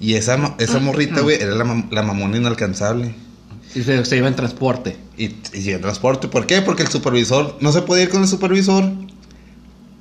Y 0.00 0.14
esa, 0.14 0.54
esa 0.58 0.78
morrita, 0.78 1.20
güey, 1.20 1.40
era 1.40 1.54
la, 1.54 1.84
la 1.90 2.02
mamona 2.02 2.36
inalcanzable. 2.36 3.14
Y 3.74 3.82
se, 3.82 4.04
se 4.04 4.16
iba 4.16 4.28
en 4.28 4.36
transporte. 4.36 4.96
Y, 5.16 5.34
y 5.52 5.70
el 5.70 5.80
transporte, 5.80 6.28
¿por 6.28 6.46
qué? 6.46 6.62
Porque 6.62 6.82
el 6.82 6.88
supervisor, 6.88 7.56
no 7.60 7.72
se 7.72 7.82
podía 7.82 8.04
ir 8.04 8.08
con 8.10 8.22
el 8.22 8.28
supervisor. 8.28 8.84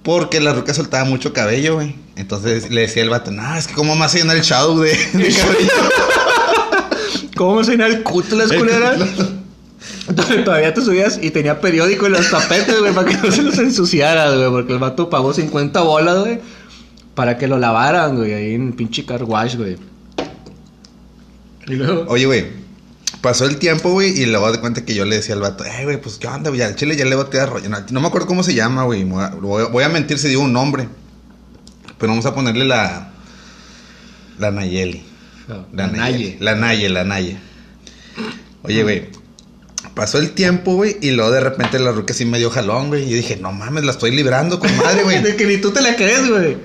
Porque 0.04 0.40
la 0.42 0.54
ruca 0.54 0.74
soltaba 0.74 1.06
mucho 1.06 1.34
cabello, 1.34 1.76
güey. 1.76 1.96
Entonces 2.16 2.70
le 2.70 2.82
decía 2.82 3.04
el 3.04 3.10
vato, 3.10 3.32
no, 3.32 3.56
es 3.56 3.68
que 3.68 3.74
cómo 3.74 3.96
más 3.96 4.14
llenar 4.14 4.36
el 4.36 4.44
shadow 4.44 4.78
de, 4.80 4.90
de 4.92 5.34
cabello. 5.34 5.72
¿Cómo 7.36 7.64
se 7.64 7.72
llena 7.72 7.88
el 7.88 8.04
cuto 8.04 8.36
las 8.36 8.52
culeras? 8.52 9.00
Entonces, 10.08 10.44
Todavía 10.44 10.74
te 10.74 10.82
subías 10.82 11.20
y 11.22 11.32
tenía 11.32 11.60
periódico 11.62 12.06
en 12.06 12.14
los 12.14 12.30
tapetes, 12.30 12.80
güey, 12.80 12.94
para 12.94 13.10
que 13.10 13.18
no 13.18 13.32
se 13.32 13.42
los 13.42 13.58
ensuciaras, 13.58 14.36
güey, 14.36 14.50
porque 14.50 14.74
el 14.74 14.80
vato 14.80 15.10
pagó 15.10 15.34
50 15.34 15.82
bolas, 15.82 16.20
güey, 16.20 16.40
para 17.16 17.38
que 17.38 17.48
lo 17.48 17.58
lavaran, 17.58 18.18
güey, 18.18 18.34
ahí 18.34 18.54
en 18.54 18.74
pinche 18.74 19.06
car 19.06 19.24
wash, 19.24 19.56
güey. 19.56 19.78
Y 21.68 21.76
luego, 21.76 22.06
Oye, 22.10 22.26
güey, 22.26 22.46
pasó 23.24 23.46
el 23.46 23.56
tiempo, 23.58 23.90
güey, 23.92 24.22
y 24.22 24.26
luego 24.28 24.52
de 24.52 24.60
cuenta 24.60 24.84
que 24.86 24.94
yo 24.94 25.06
le 25.06 25.16
decía 25.16 25.34
al 25.34 25.42
vato, 25.42 25.64
eh, 25.66 25.86
güey, 25.86 26.00
pues 26.00 26.18
qué 26.18 26.28
onda, 26.28 26.50
güey, 26.50 26.62
al 26.62 26.76
chile 26.76 26.96
ya 26.98 27.06
le 27.06 27.16
voy 27.16 27.26
a 27.26 27.30
tirar 27.30 27.50
rollo. 27.50 27.70
No, 27.70 27.78
no 27.90 28.02
me 28.02 28.08
acuerdo 28.08 28.28
cómo 28.28 28.44
se 28.44 28.54
llama, 28.54 28.84
güey. 28.84 29.04
Voy, 29.06 29.24
a- 29.24 29.68
voy 29.68 29.88
mentir 29.90 30.20
si 30.20 30.28
digo 30.28 30.42
un 30.44 30.52
nombre. 30.54 30.90
Pero 31.98 32.12
vamos 32.12 32.26
a 32.26 32.36
ponerle 32.36 32.66
la. 32.66 33.14
La 34.38 34.52
Nayeli. 34.52 35.04
La 35.72 35.88
Naye. 35.88 36.38
La 36.42 36.56
Naye, 36.56 36.90
la 36.90 37.04
Naye. 37.06 37.38
Oye, 38.64 38.84
güey. 38.84 39.10
Pasó 39.96 40.18
el 40.18 40.32
tiempo, 40.32 40.74
güey, 40.76 40.98
y 41.02 41.12
luego 41.12 41.32
de 41.32 41.40
repente 41.40 41.80
la 41.80 41.92
ruca 41.92 42.14
sí 42.14 42.26
me 42.26 42.40
dio 42.40 42.50
jalón, 42.50 42.88
güey. 42.90 43.04
Y 43.10 43.14
dije, 43.14 43.38
no 43.38 43.52
mames, 43.54 43.84
la 43.86 43.92
estoy 43.92 44.12
librando 44.12 44.60
con 44.60 44.76
madre, 44.78 45.04
güey. 45.04 45.22
de 45.24 45.36
que 45.38 45.46
ni 45.46 45.58
tú 45.58 45.72
te 45.72 45.82
la 45.82 45.96
crees, 45.96 46.30
güey. 46.30 46.58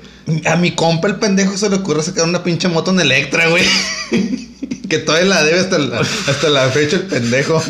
A 0.47 0.57
mi 0.57 0.73
compa 0.75 1.07
el 1.09 1.17
pendejo 1.17 1.57
se 1.57 1.71
le 1.71 1.77
ocurre 1.77 2.03
sacar 2.03 2.25
una 2.25 2.43
pinche 2.43 2.67
moto 2.69 2.91
en 2.91 3.01
Electra, 3.01 3.49
güey. 3.49 3.65
que 4.89 4.99
todavía 4.99 5.29
la 5.29 5.43
debe 5.45 5.61
hasta 5.61 5.79
la, 5.79 6.01
hasta 6.01 6.49
la 6.49 6.69
fecha 6.71 6.97
el 6.97 7.03
pendejo. 7.03 7.63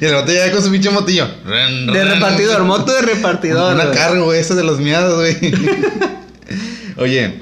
y 0.00 0.04
el 0.04 0.14
vato 0.14 0.32
llega 0.32 0.50
con 0.52 0.62
su 0.62 0.70
pinche 0.70 0.90
motillo. 0.90 1.26
De 1.46 2.04
repartidor, 2.04 2.64
moto 2.64 2.92
de 2.92 3.02
repartidor. 3.02 3.74
Una 3.74 3.90
carga, 3.90 4.20
güey, 4.20 4.40
esa 4.40 4.54
de 4.54 4.64
los 4.64 4.78
miados, 4.80 5.14
güey. 5.16 5.36
Oye, 6.96 7.40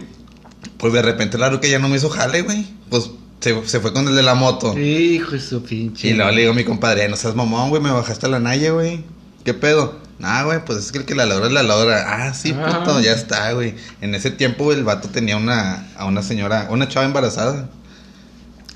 pues 0.78 0.92
de 0.92 1.02
repente 1.02 1.38
la 1.38 1.48
ruca 1.50 1.66
ya 1.66 1.78
no 1.78 1.88
me 1.88 1.96
hizo 1.96 2.10
jale, 2.10 2.42
güey. 2.42 2.66
Pues 2.90 3.10
se, 3.40 3.54
se 3.66 3.80
fue 3.80 3.92
con 3.92 4.06
el 4.08 4.14
de 4.14 4.22
la 4.22 4.34
moto. 4.34 4.78
Hijo 4.78 5.32
de 5.32 5.40
su 5.40 5.62
pinche. 5.62 6.08
Y 6.08 6.14
luego 6.14 6.30
le 6.30 6.40
digo 6.40 6.52
a 6.52 6.54
mi 6.54 6.64
compadre, 6.64 7.08
no 7.08 7.16
seas 7.16 7.34
mamón, 7.34 7.70
güey, 7.70 7.82
me 7.82 7.90
bajaste 7.90 8.26
a 8.26 8.28
la 8.28 8.38
naya, 8.38 8.72
güey. 8.72 9.04
¿Qué 9.44 9.54
pedo? 9.54 10.05
Nah, 10.18 10.44
güey, 10.44 10.64
pues 10.64 10.78
es 10.78 10.92
que 10.92 10.98
el 10.98 11.04
que 11.04 11.14
la 11.14 11.26
logra 11.26 11.46
es 11.46 11.52
la 11.52 11.62
logra. 11.62 12.04
Ah, 12.08 12.32
sí, 12.34 12.54
Ah. 12.58 12.78
puto, 12.80 13.00
ya 13.00 13.12
está, 13.12 13.52
güey. 13.52 13.74
En 14.00 14.14
ese 14.14 14.30
tiempo, 14.30 14.72
el 14.72 14.82
vato 14.82 15.08
tenía 15.08 15.36
una, 15.36 15.86
a 15.96 16.06
una 16.06 16.22
señora, 16.22 16.68
una 16.70 16.88
chava 16.88 17.04
embarazada. 17.06 17.68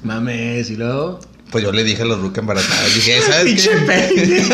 Mames, 0.02 0.70
y 0.70 0.76
luego. 0.76 1.20
Pues 1.50 1.64
yo 1.64 1.72
le 1.72 1.82
dije 1.82 2.02
a 2.02 2.04
la 2.04 2.14
ruca 2.14 2.40
embarazada, 2.40 2.84
dije, 2.94 3.20
¿sabes 3.22 3.44
Pinche 3.44 3.70
qué? 3.86 4.44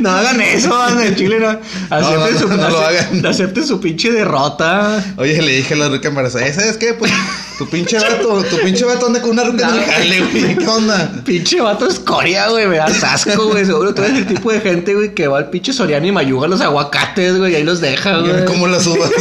No 0.00 0.10
hagan 0.10 0.40
eso, 0.40 1.00
en 1.02 1.16
Chile 1.16 1.38
no. 1.40 1.58
Acepten, 1.90 2.32
no, 2.34 2.38
su, 2.38 2.48
no 2.48 2.56
lo 2.70 2.78
ace- 2.86 2.98
hagan. 2.98 3.26
acepten 3.26 3.66
su 3.66 3.80
pinche 3.80 4.12
derrota. 4.12 5.02
Oye, 5.16 5.40
le 5.42 5.56
dije 5.56 5.74
a 5.74 5.76
la 5.78 5.88
ruca 5.88 6.06
embarazada, 6.08 6.46
"¿Eh, 6.46 6.52
¿sabes 6.52 6.76
qué? 6.76 6.94
Pues 6.94 7.10
tu 7.64 7.70
pinche 7.70 7.96
vato, 7.96 8.42
tu 8.44 8.56
pinche 8.58 8.84
vato 8.84 9.06
anda 9.06 9.22
con 9.22 9.30
una 9.30 9.44
ruca 9.44 9.68
en 9.68 9.76
el 9.76 9.84
jale, 9.84 10.20
güey. 10.20 10.56
¿Qué 10.56 10.66
onda? 10.66 11.12
Pinche 11.24 11.60
vato 11.60 11.86
escoria, 11.86 12.48
güey, 12.48 12.66
me 12.66 12.76
das 12.76 13.02
asco, 13.04 13.48
güey. 13.48 13.64
Seguro 13.64 13.94
tú 13.94 14.02
eres 14.02 14.18
el 14.18 14.26
tipo 14.26 14.50
de 14.50 14.60
gente, 14.60 14.94
güey, 14.94 15.14
que 15.14 15.28
va 15.28 15.38
al 15.38 15.50
pinche 15.50 15.72
Soriano 15.72 16.06
y 16.06 16.12
mayuga 16.12 16.48
los 16.48 16.60
aguacates, 16.60 17.38
güey, 17.38 17.52
y 17.52 17.56
ahí 17.56 17.64
los 17.64 17.80
deja, 17.80 18.18
güey. 18.18 18.44
¿Cómo 18.46 18.66
las 18.66 18.86
uvas? 18.86 19.10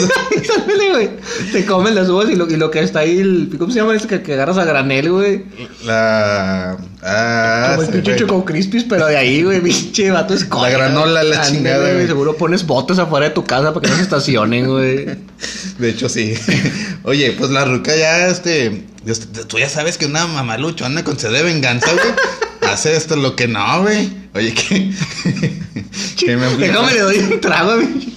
Güey. 0.92 1.10
Te 1.54 1.66
comen 1.66 1.96
las 1.96 2.10
uvas 2.10 2.30
y 2.30 2.36
lo, 2.36 2.50
y 2.50 2.58
lo 2.58 2.70
que 2.70 2.82
está 2.82 3.00
ahí, 3.00 3.20
el, 3.20 3.50
¿cómo 3.58 3.72
se 3.72 3.80
llama 3.80 3.96
este 3.96 4.08
que, 4.10 4.22
que 4.22 4.34
agarras 4.34 4.58
a 4.58 4.66
granel, 4.66 5.10
güey? 5.10 5.46
La. 5.86 6.78
Ah, 7.04 7.74
Como 7.76 7.88
el 7.88 7.90
pinche. 7.90 8.16
Choco 8.16 8.46
Crispis, 8.46 8.84
pero 8.84 9.08
de 9.08 9.18
ahí, 9.18 9.44
güey, 9.44 9.60
pinche 9.64 10.12
vato 10.12 10.34
escoria. 10.34 10.78
La 10.78 10.86
granola, 10.86 11.24
la 11.24 11.42
chingada, 11.42 11.94
güey. 11.94 12.06
Seguro 12.06 12.38
pones 12.38 12.66
botes 12.66 13.00
afuera 13.00 13.30
de 13.30 13.34
tu 13.34 13.44
casa 13.44 13.74
para 13.74 13.82
que 13.82 13.90
no 13.90 13.96
se 13.96 14.04
estacionen, 14.04 14.68
güey. 14.68 15.06
De 15.80 15.90
hecho, 15.90 16.10
sí. 16.10 16.36
Oye, 17.04 17.32
pues 17.32 17.50
la 17.50 17.66
ruca 17.66 17.96
ya, 17.96 18.28
este. 18.28 18.86
Tú 19.48 19.58
ya 19.58 19.68
sabes 19.68 19.98
que 19.98 20.06
una 20.06 20.28
mamaluchona 20.28 21.04
con 21.04 21.18
sed 21.18 21.32
de 21.32 21.42
venganza, 21.42 21.92
güey. 21.92 22.14
hace 22.72 22.96
esto 22.96 23.16
lo 23.16 23.36
que 23.36 23.48
no, 23.48 23.82
güey. 23.82 24.12
Oye, 24.36 24.54
que. 24.54 24.92
que, 26.18 26.38
me 26.38 26.46
aplicó, 26.46 26.84
Déjame 26.84 26.94
le 26.94 27.00
doy 27.00 27.18
un 27.18 27.42
trago, 27.42 27.76
güey. 27.76 28.12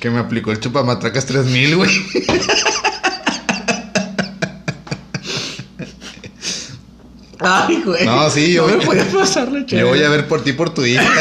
Que 0.00 0.10
me 0.10 0.18
aplicó 0.18 0.50
el 0.50 0.60
chupamatracas 0.60 1.26
3000, 1.26 1.76
güey. 1.76 1.90
Ay, 7.68 7.82
güey. 7.84 8.04
No, 8.04 8.28
sí, 8.30 8.52
yo- 8.52 8.68
No 8.68 8.76
me 8.76 8.84
puedes 8.84 9.04
pasar 9.14 9.50
la 9.52 9.64
Yo 9.64 9.88
voy 9.88 10.02
a 10.02 10.08
ver 10.08 10.26
por 10.28 10.42
ti 10.42 10.52
por 10.52 10.70
tu 10.70 10.84
hija. 10.84 11.02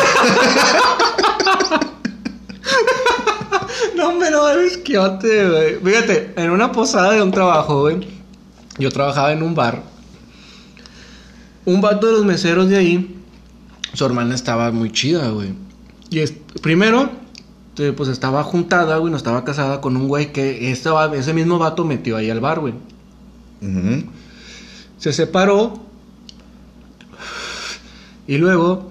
No, 3.96 4.14
me 4.14 4.30
no 4.30 4.48
eres 4.50 4.78
quiote, 4.78 5.50
güey. 5.50 5.76
Fíjate, 5.84 6.34
en 6.36 6.52
una 6.52 6.72
posada 6.72 7.14
de 7.14 7.22
un 7.22 7.32
trabajo, 7.32 7.82
güey. 7.82 8.08
Yo 8.78 8.92
trabajaba 8.92 9.32
en 9.32 9.42
un 9.42 9.56
bar. 9.56 9.82
Un 11.66 11.82
vato 11.82 12.06
de 12.08 12.14
los 12.14 12.26
meseros 12.26 12.70
de 12.70 12.78
ahí. 12.78 13.16
Su 13.94 14.06
hermana 14.06 14.36
estaba 14.36 14.72
muy 14.72 14.92
chida, 14.92 15.30
güey. 15.30 15.54
Y 16.10 16.20
es- 16.20 16.34
primero, 16.62 17.10
pues 17.96 18.10
estaba 18.10 18.44
juntada, 18.44 18.98
güey. 18.98 19.10
No 19.12 19.18
estaba 19.18 19.44
casada 19.44 19.82
con 19.82 19.98
un 19.98 20.08
güey 20.08 20.32
que 20.32 20.72
este 20.72 20.90
ese 21.16 21.34
mismo 21.34 21.58
vato 21.58 21.84
metió 21.84 22.18
ahí 22.18 22.30
al 22.30 22.40
bar, 22.40 22.60
güey. 22.60 22.74
Se 25.00 25.12
separó. 25.14 25.87
Y 28.28 28.38
luego, 28.38 28.90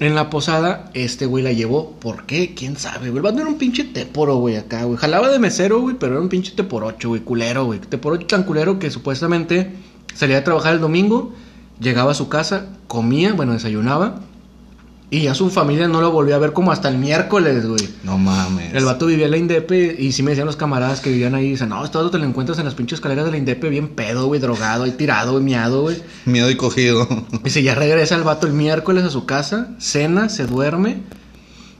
en 0.00 0.14
la 0.14 0.30
posada, 0.30 0.90
este 0.94 1.26
güey 1.26 1.44
la 1.44 1.52
llevó. 1.52 1.92
¿Por 2.00 2.24
qué? 2.24 2.54
¿Quién 2.54 2.76
sabe? 2.76 3.10
güey? 3.10 3.16
El 3.16 3.22
vato 3.22 3.40
era 3.40 3.48
un 3.48 3.58
pinche 3.58 3.84
teporo, 3.84 4.36
güey, 4.36 4.56
acá, 4.56 4.84
güey. 4.84 4.96
Jalaba 4.96 5.28
de 5.28 5.38
mesero, 5.38 5.80
güey, 5.80 5.96
pero 5.98 6.12
era 6.12 6.22
un 6.22 6.28
pinche 6.28 6.52
teporocho, 6.52 7.10
güey, 7.10 7.20
culero, 7.20 7.66
güey. 7.66 7.80
Teporocho 7.80 8.26
tan 8.26 8.44
culero 8.44 8.78
que 8.78 8.90
supuestamente 8.90 9.72
salía 10.14 10.38
a 10.38 10.44
trabajar 10.44 10.74
el 10.74 10.80
domingo, 10.80 11.34
llegaba 11.80 12.12
a 12.12 12.14
su 12.14 12.28
casa, 12.28 12.68
comía, 12.86 13.34
bueno, 13.34 13.52
desayunaba. 13.52 14.20
Y 15.12 15.22
ya 15.22 15.34
su 15.34 15.50
familia 15.50 15.88
no 15.88 16.00
lo 16.00 16.12
volvió 16.12 16.36
a 16.36 16.38
ver 16.38 16.52
como 16.52 16.70
hasta 16.70 16.88
el 16.88 16.96
miércoles, 16.96 17.66
güey. 17.66 17.88
No 18.04 18.16
mames. 18.16 18.72
El 18.72 18.84
vato 18.84 19.06
vivía 19.06 19.24
en 19.24 19.32
la 19.32 19.38
Indepe 19.38 19.96
y 19.98 20.12
sí 20.12 20.22
me 20.22 20.30
decían 20.30 20.46
los 20.46 20.54
camaradas 20.54 21.00
que 21.00 21.10
vivían 21.10 21.34
ahí, 21.34 21.50
dicen, 21.50 21.70
no, 21.70 21.84
este 21.84 21.98
vato 21.98 22.12
te 22.12 22.18
lo 22.18 22.24
encuentras 22.24 22.60
en 22.60 22.64
las 22.64 22.74
pinches 22.74 22.98
escaleras 22.98 23.24
de 23.24 23.32
la 23.32 23.36
Indepe 23.36 23.68
bien 23.68 23.88
pedo, 23.88 24.26
güey, 24.26 24.40
drogado, 24.40 24.84
ahí 24.84 24.92
tirado, 24.92 25.32
güey, 25.32 25.42
miado, 25.42 25.82
güey. 25.82 26.00
Miedo 26.26 26.48
y 26.48 26.56
cogido. 26.56 27.08
Dice, 27.42 27.62
ya 27.64 27.74
regresa 27.74 28.14
el 28.14 28.22
vato 28.22 28.46
el 28.46 28.52
miércoles 28.52 29.02
a 29.02 29.10
su 29.10 29.26
casa, 29.26 29.70
cena, 29.78 30.28
se 30.28 30.46
duerme. 30.46 30.98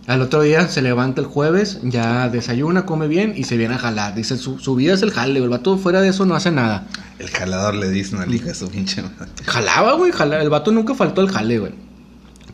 Al 0.08 0.22
otro 0.22 0.42
día 0.42 0.66
se 0.66 0.82
levanta 0.82 1.20
el 1.20 1.28
jueves, 1.28 1.78
ya 1.84 2.28
desayuna, 2.30 2.84
come 2.84 3.06
bien 3.06 3.34
y 3.36 3.44
se 3.44 3.56
viene 3.56 3.74
a 3.76 3.78
jalar. 3.78 4.16
Dice, 4.16 4.38
su, 4.38 4.58
su 4.58 4.74
vida 4.74 4.94
es 4.94 5.02
el 5.02 5.12
jale, 5.12 5.34
güey. 5.34 5.44
El 5.44 5.50
vato 5.50 5.78
fuera 5.78 6.00
de 6.00 6.08
eso 6.08 6.26
no 6.26 6.34
hace 6.34 6.50
nada. 6.50 6.88
El 7.20 7.28
jalador 7.28 7.74
le 7.76 7.90
dicen 7.90 8.18
al 8.18 8.34
hijo 8.34 8.46
de 8.46 8.54
su 8.56 8.68
pinche 8.68 9.02
madre. 9.02 9.30
Jalaba, 9.44 9.92
güey, 9.92 10.10
jalaba. 10.10 10.42
El 10.42 10.50
vato 10.50 10.72
nunca 10.72 10.96
faltó 10.96 11.20
al 11.20 11.30
jale, 11.30 11.60
güey. 11.60 11.89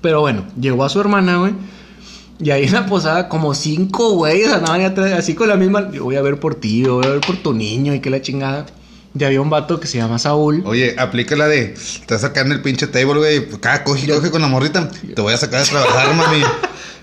Pero 0.07 0.21
bueno, 0.21 0.45
llegó 0.57 0.85
a 0.85 0.89
su 0.89 1.01
hermana, 1.01 1.39
güey. 1.39 1.53
Y 2.39 2.53
ahí 2.53 2.63
en 2.67 2.75
la 2.75 2.87
posada, 2.87 3.29
como 3.29 3.57
cinco 3.57 4.13
güeyes 4.13 4.53
andaban 4.53 4.83
atrás, 4.83 5.11
así 5.11 5.35
con 5.35 5.49
la 5.49 5.57
misma. 5.57 5.91
Yo 5.91 6.05
voy 6.05 6.15
a 6.15 6.23
ver 6.23 6.39
por 6.39 6.55
ti, 6.55 6.85
yo 6.85 6.95
voy 6.99 7.07
a 7.07 7.09
ver 7.09 7.21
por 7.23 7.39
tu 7.39 7.53
niño 7.53 7.93
y 7.93 7.99
que 7.99 8.09
la 8.09 8.23
chingada. 8.23 8.67
Y 9.19 9.25
había 9.25 9.41
un 9.41 9.51
vato 9.51 9.81
que 9.81 9.89
se 9.89 9.99
llama 9.99 10.21
Saúl. 10.21 10.63
Oye, 10.65 10.95
aplica 10.97 11.35
la 11.35 11.49
de. 11.49 11.75
Te 12.07 12.15
vas 12.15 12.23
a 12.23 12.29
sacar 12.29 12.47
en 12.47 12.53
el 12.53 12.63
pinche 12.63 12.87
table, 12.87 13.15
güey. 13.15 13.49
Cada 13.59 13.83
coge, 13.83 14.07
coge 14.07 14.31
con 14.31 14.43
la 14.43 14.47
morrita. 14.47 14.89
Te 14.89 15.21
voy 15.21 15.35
a 15.35 15.39
sacar 15.39 15.65
de 15.65 15.71
trabajar, 15.71 16.15
mami. 16.15 16.41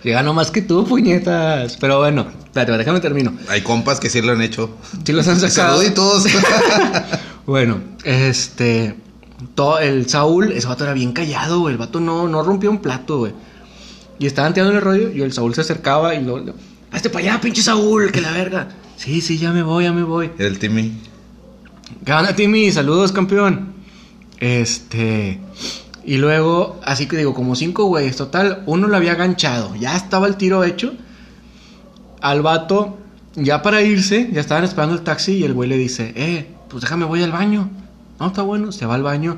Llega 0.01 0.23
nomás 0.23 0.49
que 0.49 0.61
tú, 0.61 0.85
puñetas. 0.87 1.75
Pero 1.81 1.99
bueno, 1.99 2.25
espérate, 2.45 2.71
déjame 2.77 3.01
termino. 3.01 3.33
Hay 3.49 3.63
compas 3.63 3.99
que 3.99 4.09
sí 4.09 4.21
lo 4.21 4.31
han 4.31 4.41
hecho. 4.41 4.69
Sí 5.05 5.11
los 5.11 5.27
han 5.27 5.41
sacado. 5.41 5.73
Saluditos. 5.73 6.25
Bueno, 7.45 7.81
este. 8.05 8.95
Todo, 9.55 9.79
el 9.79 10.07
Saúl, 10.09 10.51
ese 10.51 10.67
vato 10.67 10.83
era 10.83 10.93
bien 10.93 11.11
callado, 11.11 11.59
güey. 11.61 11.73
El 11.73 11.77
vato 11.77 11.99
no, 11.99 12.27
no 12.27 12.43
rompió 12.43 12.69
un 12.69 12.79
plato, 12.79 13.19
güey. 13.19 13.33
Y 14.19 14.25
estaban 14.25 14.53
tirando 14.53 14.73
el 14.75 14.81
rollo 14.81 15.11
y 15.11 15.21
el 15.21 15.33
Saúl 15.33 15.53
se 15.55 15.61
acercaba 15.61 16.15
y 16.15 16.23
lo. 16.23 16.43
Hazte 16.91 17.09
para 17.09 17.25
allá, 17.25 17.41
pinche 17.41 17.61
Saúl, 17.61 18.11
que 18.11 18.21
la 18.21 18.31
verga. 18.31 18.69
Sí, 18.97 19.21
sí, 19.21 19.37
ya 19.37 19.51
me 19.51 19.63
voy, 19.63 19.85
ya 19.85 19.91
me 19.91 20.03
voy. 20.03 20.31
El 20.37 20.59
Timmy. 20.59 20.93
¿Qué 22.05 22.13
onda, 22.13 22.35
Timmy? 22.35 22.71
Saludos, 22.71 23.11
campeón. 23.11 23.73
Este. 24.39 25.39
Y 26.05 26.17
luego, 26.17 26.79
así 26.83 27.07
que 27.07 27.17
digo, 27.17 27.33
como 27.33 27.55
cinco 27.55 27.85
güeyes. 27.85 28.15
Total, 28.15 28.63
uno 28.65 28.87
lo 28.87 28.95
había 28.95 29.15
ganchado. 29.15 29.75
Ya 29.75 29.95
estaba 29.95 30.27
el 30.27 30.37
tiro 30.37 30.63
hecho. 30.63 30.93
Al 32.21 32.41
vato, 32.41 32.97
ya 33.35 33.61
para 33.61 33.81
irse, 33.81 34.29
ya 34.31 34.41
estaban 34.41 34.63
esperando 34.63 34.95
el 34.95 35.01
taxi 35.01 35.33
y 35.33 35.43
el 35.43 35.53
güey 35.53 35.67
le 35.67 35.77
dice, 35.77 36.13
eh, 36.15 36.47
pues 36.69 36.81
déjame, 36.81 37.05
voy 37.05 37.23
al 37.23 37.31
baño. 37.31 37.69
No, 38.23 38.29
está 38.29 38.41
bueno, 38.41 38.71
se 38.71 38.85
va 38.85 38.95
al 38.95 39.03
baño. 39.03 39.35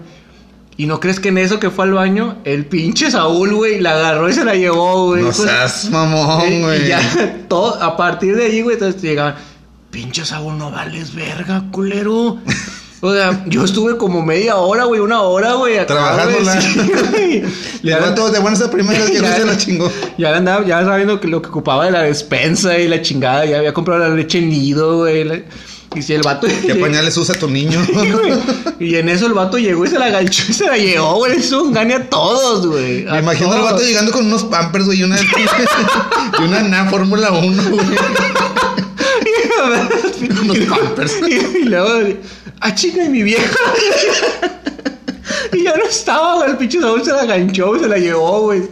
Y 0.78 0.86
no 0.86 1.00
crees 1.00 1.20
que 1.20 1.30
en 1.30 1.38
eso 1.40 1.60
que 1.60 1.72
fue 1.72 1.86
al 1.86 1.94
baño, 1.94 2.38
el 2.44 2.66
pinche 2.68 3.10
Saúl, 3.10 3.54
güey, 3.56 3.80
la 3.82 3.92
agarró 3.94 4.30
y 4.30 4.34
se 4.34 4.46
la 4.46 4.54
llevó, 4.56 5.08
güey. 5.08 5.22
No 5.24 5.30
Pues, 5.32 5.38
seas 5.50 5.90
mamón, 5.90 6.62
güey. 6.62 6.84
Y 6.86 6.88
ya, 6.90 7.46
todo, 7.48 7.82
a 7.82 7.98
partir 7.98 8.36
de 8.36 8.46
ahí, 8.46 8.62
güey, 8.62 8.76
entonces 8.76 9.02
llegaban, 9.02 9.36
pinche 9.90 10.24
Saúl, 10.24 10.58
no 10.58 10.70
vales 10.70 11.16
verga, 11.16 11.64
culero. 11.72 12.38
O 13.02 13.14
sea, 13.14 13.44
yo 13.48 13.64
estuve 13.66 13.98
como 13.98 14.22
media 14.22 14.58
hora, 14.58 14.84
güey, 14.84 15.00
una 15.00 15.22
hora, 15.22 15.54
güey, 15.54 15.78
acá, 15.78 15.94
Trabajándola. 15.94 16.54
güey, 16.56 16.62
sí, 16.62 16.92
güey. 17.12 17.44
Le 17.82 17.96
van 18.00 18.14
todos 18.14 18.34
de 18.34 18.40
buenas 18.40 18.62
a 18.62 18.70
primeras, 18.70 19.10
y 19.10 19.14
Ya- 19.22 19.36
se 19.36 19.46
la 19.46 19.58
chingó. 19.58 19.90
ya 20.18 20.36
andaba, 20.36 20.66
ya 20.66 20.84
sabiendo 20.84 21.20
que 21.20 21.28
lo 21.28 21.42
que 21.42 21.50
ocupaba 21.50 21.86
de 21.86 21.92
la 21.92 22.02
despensa 22.04 22.78
y 22.78 22.88
la 22.88 23.02
chingada, 23.02 23.46
ya 23.46 23.58
había 23.58 23.74
comprado 23.74 24.02
la 24.08 24.14
leche 24.14 24.42
nido, 24.42 24.98
güey. 24.98 25.24
la- 25.24 25.40
Y 25.96 26.02
si 26.02 26.14
el 26.14 26.22
vato. 26.22 26.48
¿Qué 26.66 26.76
pañales 26.82 27.16
usa 27.18 27.36
tu 27.36 27.50
niño? 27.50 27.80
Y 28.78 28.96
en 28.96 29.08
eso 29.08 29.26
el 29.28 29.34
vato 29.34 29.58
llegó 29.58 29.86
y 29.86 29.88
se 29.88 29.98
la 29.98 30.10
ganchó 30.10 30.44
y 30.50 30.54
se 30.54 30.66
la 30.66 30.78
llevó, 30.78 31.16
güey. 31.16 31.38
Eso 31.38 31.64
un 31.64 31.72
gane 31.72 31.94
a 31.94 32.10
todos, 32.10 32.68
güey. 32.68 33.04
Me 33.06 33.20
imagino 33.20 33.52
al 33.54 33.60
todos. 33.60 33.72
vato 33.72 33.84
llegando 33.84 34.12
con 34.12 34.26
unos 34.26 34.44
pampers, 34.44 34.86
güey, 34.86 35.00
y 35.00 35.04
una, 35.04 35.18
y 36.40 36.44
una 36.44 36.62
NA 36.62 36.90
Fórmula 36.90 37.32
1, 37.32 37.64
güey. 37.70 37.86
unos 40.42 40.58
pampers. 40.60 41.16
Y, 41.28 41.34
y 41.60 41.64
luego, 41.64 41.90
ah, 42.60 42.76
chinga, 42.76 43.06
y 43.06 43.10
mi 43.10 43.24
vieja. 43.24 43.50
y 45.54 45.64
ya 45.64 45.76
no 45.78 45.86
estaba, 45.86 46.36
güey. 46.36 46.52
El 46.52 46.58
pinche 46.58 46.82
Saúl 46.82 47.04
se 47.04 47.12
la 47.14 47.26
ganchó 47.26 47.76
y 47.78 47.80
se 47.80 47.88
la 47.88 47.98
llevó, 47.98 48.42
güey. 48.42 48.64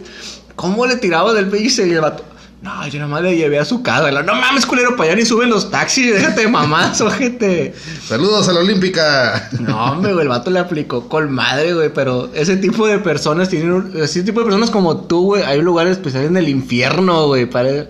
¿Cómo 0.54 0.84
le 0.86 0.96
tiraba 0.96 1.32
del 1.32 1.48
pinche 1.48 1.86
y 1.86 1.92
el 1.92 2.00
vato? 2.02 2.24
No, 2.64 2.86
yo 2.88 2.98
nada 2.98 3.10
más 3.10 3.20
le 3.22 3.36
llevé 3.36 3.58
a 3.58 3.64
su 3.66 3.82
casa. 3.82 4.10
No 4.22 4.34
mames, 4.34 4.64
culero, 4.64 4.96
para 4.96 5.10
allá 5.10 5.16
ni 5.20 5.26
suben 5.26 5.50
los 5.50 5.70
taxis. 5.70 6.12
Déjate 6.14 6.40
de 6.40 6.48
mamás, 6.48 6.98
ojete. 7.02 7.74
Saludos 8.08 8.48
a 8.48 8.54
la 8.54 8.60
Olímpica. 8.60 9.50
No, 9.60 9.92
hombre, 9.92 10.14
güey, 10.14 10.22
el 10.22 10.30
vato 10.30 10.50
le 10.50 10.60
aplicó 10.60 11.06
con 11.06 11.30
madre, 11.30 11.74
güey. 11.74 11.92
Pero 11.92 12.30
ese 12.34 12.56
tipo 12.56 12.86
de 12.86 12.98
personas 13.00 13.50
tienen. 13.50 13.70
un- 13.72 13.92
Ese 14.02 14.22
tipo 14.22 14.40
de 14.40 14.46
personas 14.46 14.70
como 14.70 14.96
tú, 15.02 15.24
güey. 15.26 15.42
Hay 15.42 15.60
lugares 15.60 15.92
especiales 15.92 16.30
en 16.30 16.38
el 16.38 16.48
infierno, 16.48 17.26
güey. 17.26 17.44
Para, 17.44 17.86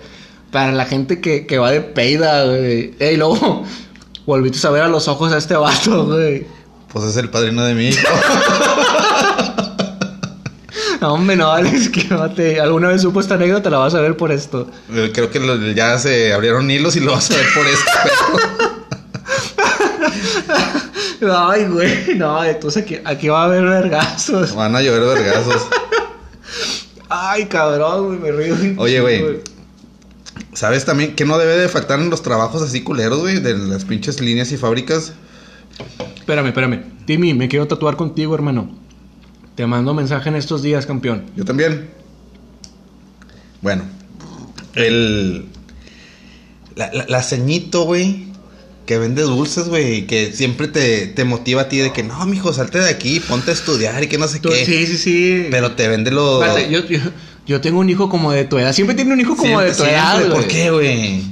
para 0.50 0.72
la 0.72 0.86
gente 0.86 1.20
que, 1.20 1.46
que 1.46 1.58
va 1.58 1.70
de 1.70 1.80
peida, 1.80 2.44
güey. 2.44 2.94
Y 2.98 3.16
luego 3.16 3.62
volviste 4.26 4.66
a 4.66 4.70
ver 4.70 4.82
a 4.82 4.88
los 4.88 5.06
ojos 5.06 5.32
a 5.32 5.38
este 5.38 5.54
vato, 5.54 6.06
güey. 6.06 6.48
Pues 6.92 7.04
es 7.06 7.16
el 7.16 7.30
padrino 7.30 7.64
de 7.64 7.74
mi 7.74 7.88
hijo. 7.90 8.08
No, 11.04 11.12
hombre, 11.12 11.36
no, 11.36 11.52
Alex, 11.52 11.90
que 11.90 12.04
mate. 12.14 12.58
Alguna 12.58 12.88
vez 12.88 13.02
supo 13.02 13.20
esta 13.20 13.34
anécdota, 13.34 13.68
la 13.68 13.76
vas 13.76 13.94
a 13.94 14.00
ver 14.00 14.16
por 14.16 14.32
esto. 14.32 14.70
Eh, 14.90 15.10
Creo 15.12 15.30
que 15.30 15.38
lo- 15.38 15.60
ya 15.72 15.98
se 15.98 16.32
abrieron 16.32 16.70
hilos 16.70 16.96
y 16.96 17.00
lo 17.00 17.12
vas 17.12 17.30
a 17.30 17.36
ver 17.36 17.44
por 17.54 17.66
esto. 17.66 17.90
Ay, 21.30 21.66
güey, 21.66 22.14
no, 22.16 22.42
entonces 22.42 22.82
aquí, 22.82 22.96
aquí 23.04 23.28
va 23.28 23.42
a 23.42 23.44
haber 23.44 23.64
vergazos. 23.64 24.54
Van 24.54 24.74
a 24.74 24.80
llover 24.80 25.02
vergazos. 25.18 25.66
Ay, 27.10 27.44
cabrón, 27.46 28.06
güey, 28.18 28.18
me 28.18 28.32
río. 28.32 28.74
Oye, 28.78 29.00
güey. 29.02 29.40
¿Sabes 30.54 30.86
también 30.86 31.14
que 31.16 31.26
no 31.26 31.36
debe 31.36 31.56
de 31.58 31.68
faltar 31.68 32.00
en 32.00 32.08
los 32.08 32.22
trabajos 32.22 32.62
así 32.62 32.82
culeros, 32.82 33.20
güey? 33.20 33.40
De 33.40 33.54
las 33.58 33.84
pinches 33.84 34.22
líneas 34.22 34.52
y 34.52 34.56
fábricas. 34.56 35.12
Espérame, 36.16 36.46
espérame. 36.46 36.82
Timmy, 37.06 37.34
me 37.34 37.48
quiero 37.48 37.66
tatuar 37.68 37.96
contigo, 37.96 38.34
hermano. 38.34 38.83
Te 39.54 39.66
mando 39.66 39.94
mensaje 39.94 40.28
en 40.28 40.36
estos 40.36 40.62
días, 40.62 40.86
campeón. 40.86 41.24
Yo 41.36 41.44
también. 41.44 41.88
Bueno, 43.60 43.84
el. 44.74 45.46
La, 46.76 46.92
la, 46.92 47.06
la 47.08 47.22
ceñito, 47.22 47.84
güey. 47.84 48.26
Que 48.86 48.98
vende 48.98 49.22
dulces, 49.22 49.68
güey. 49.68 50.06
Que 50.06 50.32
siempre 50.32 50.68
te, 50.68 51.06
te 51.06 51.24
motiva 51.24 51.62
a 51.62 51.68
ti 51.68 51.78
de 51.78 51.92
que 51.92 52.02
no, 52.02 52.26
mijo, 52.26 52.52
salte 52.52 52.78
de 52.78 52.90
aquí, 52.90 53.20
ponte 53.20 53.50
a 53.50 53.54
estudiar 53.54 54.02
y 54.02 54.08
que 54.08 54.18
no 54.18 54.28
sé 54.28 54.40
Tú- 54.40 54.50
qué. 54.50 54.64
Sí, 54.66 54.86
sí, 54.86 54.98
sí. 54.98 55.46
Pero 55.50 55.72
te 55.72 55.88
vende 55.88 56.10
lo. 56.10 56.44
Espérate, 56.44 56.70
yo, 56.70 56.84
yo, 56.86 56.98
yo 57.46 57.60
tengo 57.60 57.78
un 57.80 57.88
hijo 57.88 58.08
como 58.08 58.32
de 58.32 58.44
tu 58.44 58.58
edad. 58.58 58.72
Siempre 58.72 58.96
tiene 58.96 59.12
un 59.12 59.20
hijo 59.20 59.36
como 59.36 59.46
Siempre, 59.46 59.70
de 59.70 59.74
tu 59.74 59.84
edad, 59.84 60.18
güey. 60.18 60.30
¿Por 60.32 60.46
qué, 60.48 60.70
güey? 60.70 61.22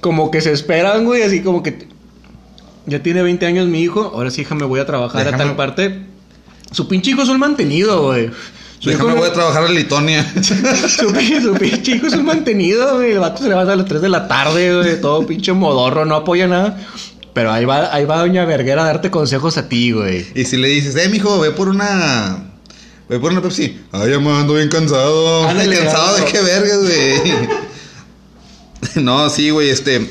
Como 0.00 0.30
que 0.30 0.40
se 0.40 0.52
esperan, 0.52 1.04
güey, 1.04 1.22
así 1.22 1.42
como 1.42 1.62
que... 1.62 1.88
Ya 2.86 3.02
tiene 3.02 3.22
20 3.22 3.44
años 3.44 3.66
mi 3.66 3.82
hijo. 3.82 4.12
Ahora 4.14 4.30
sí, 4.30 4.42
hija, 4.42 4.54
me 4.54 4.64
voy 4.64 4.80
a 4.80 4.86
trabajar 4.86 5.26
a 5.26 5.36
tal 5.36 5.56
parte. 5.56 6.06
Su 6.72 6.86
pinche 6.88 7.10
hijo 7.12 7.22
es 7.22 7.28
un 7.28 7.38
mantenido, 7.38 8.02
güey. 8.04 8.30
Su 8.78 8.90
Déjame, 8.90 9.10
hijo- 9.10 9.18
voy 9.20 9.28
a 9.28 9.32
trabajar 9.32 9.64
en 9.66 9.74
Litonia. 9.74 10.22
Su, 10.42 10.54
pinche- 11.12 11.42
su 11.42 11.52
pinche 11.54 11.92
hijo 11.96 12.06
es 12.06 12.12
un 12.14 12.24
mantenido, 12.24 12.96
güey. 12.96 13.12
El 13.12 13.18
vato 13.18 13.42
se 13.42 13.48
levanta 13.48 13.72
a 13.72 13.76
las 13.76 13.86
3 13.86 14.00
de 14.02 14.08
la 14.08 14.28
tarde, 14.28 14.76
güey. 14.76 15.00
Todo 15.00 15.26
pinche 15.26 15.52
modorro, 15.52 16.04
no 16.04 16.14
apoya 16.14 16.46
nada. 16.46 16.78
Pero 17.32 17.50
ahí 17.52 17.64
va, 17.64 17.92
ahí 17.94 18.04
va 18.04 18.18
Doña 18.18 18.44
Verguera 18.44 18.82
a 18.82 18.86
darte 18.86 19.10
consejos 19.10 19.56
a 19.58 19.68
ti, 19.68 19.92
güey. 19.92 20.26
y 20.34 20.44
si 20.44 20.56
le 20.56 20.68
dices, 20.68 20.94
eh, 20.96 21.08
mijo, 21.08 21.38
ve 21.40 21.50
por 21.52 21.68
una. 21.68 22.44
Ve 23.08 23.18
por 23.18 23.32
una 23.32 23.40
Pepsi. 23.40 23.78
Ay, 23.92 24.10
ya 24.10 24.18
me 24.20 24.30
ando 24.30 24.54
bien 24.54 24.68
cansado. 24.68 25.48
Ándale, 25.48 25.76
cansado 25.78 26.16
de 26.18 26.24
qué 26.26 26.40
vergas, 26.40 26.78
güey. 26.82 27.34
no, 29.04 29.28
sí, 29.30 29.50
güey, 29.50 29.70
este. 29.70 30.08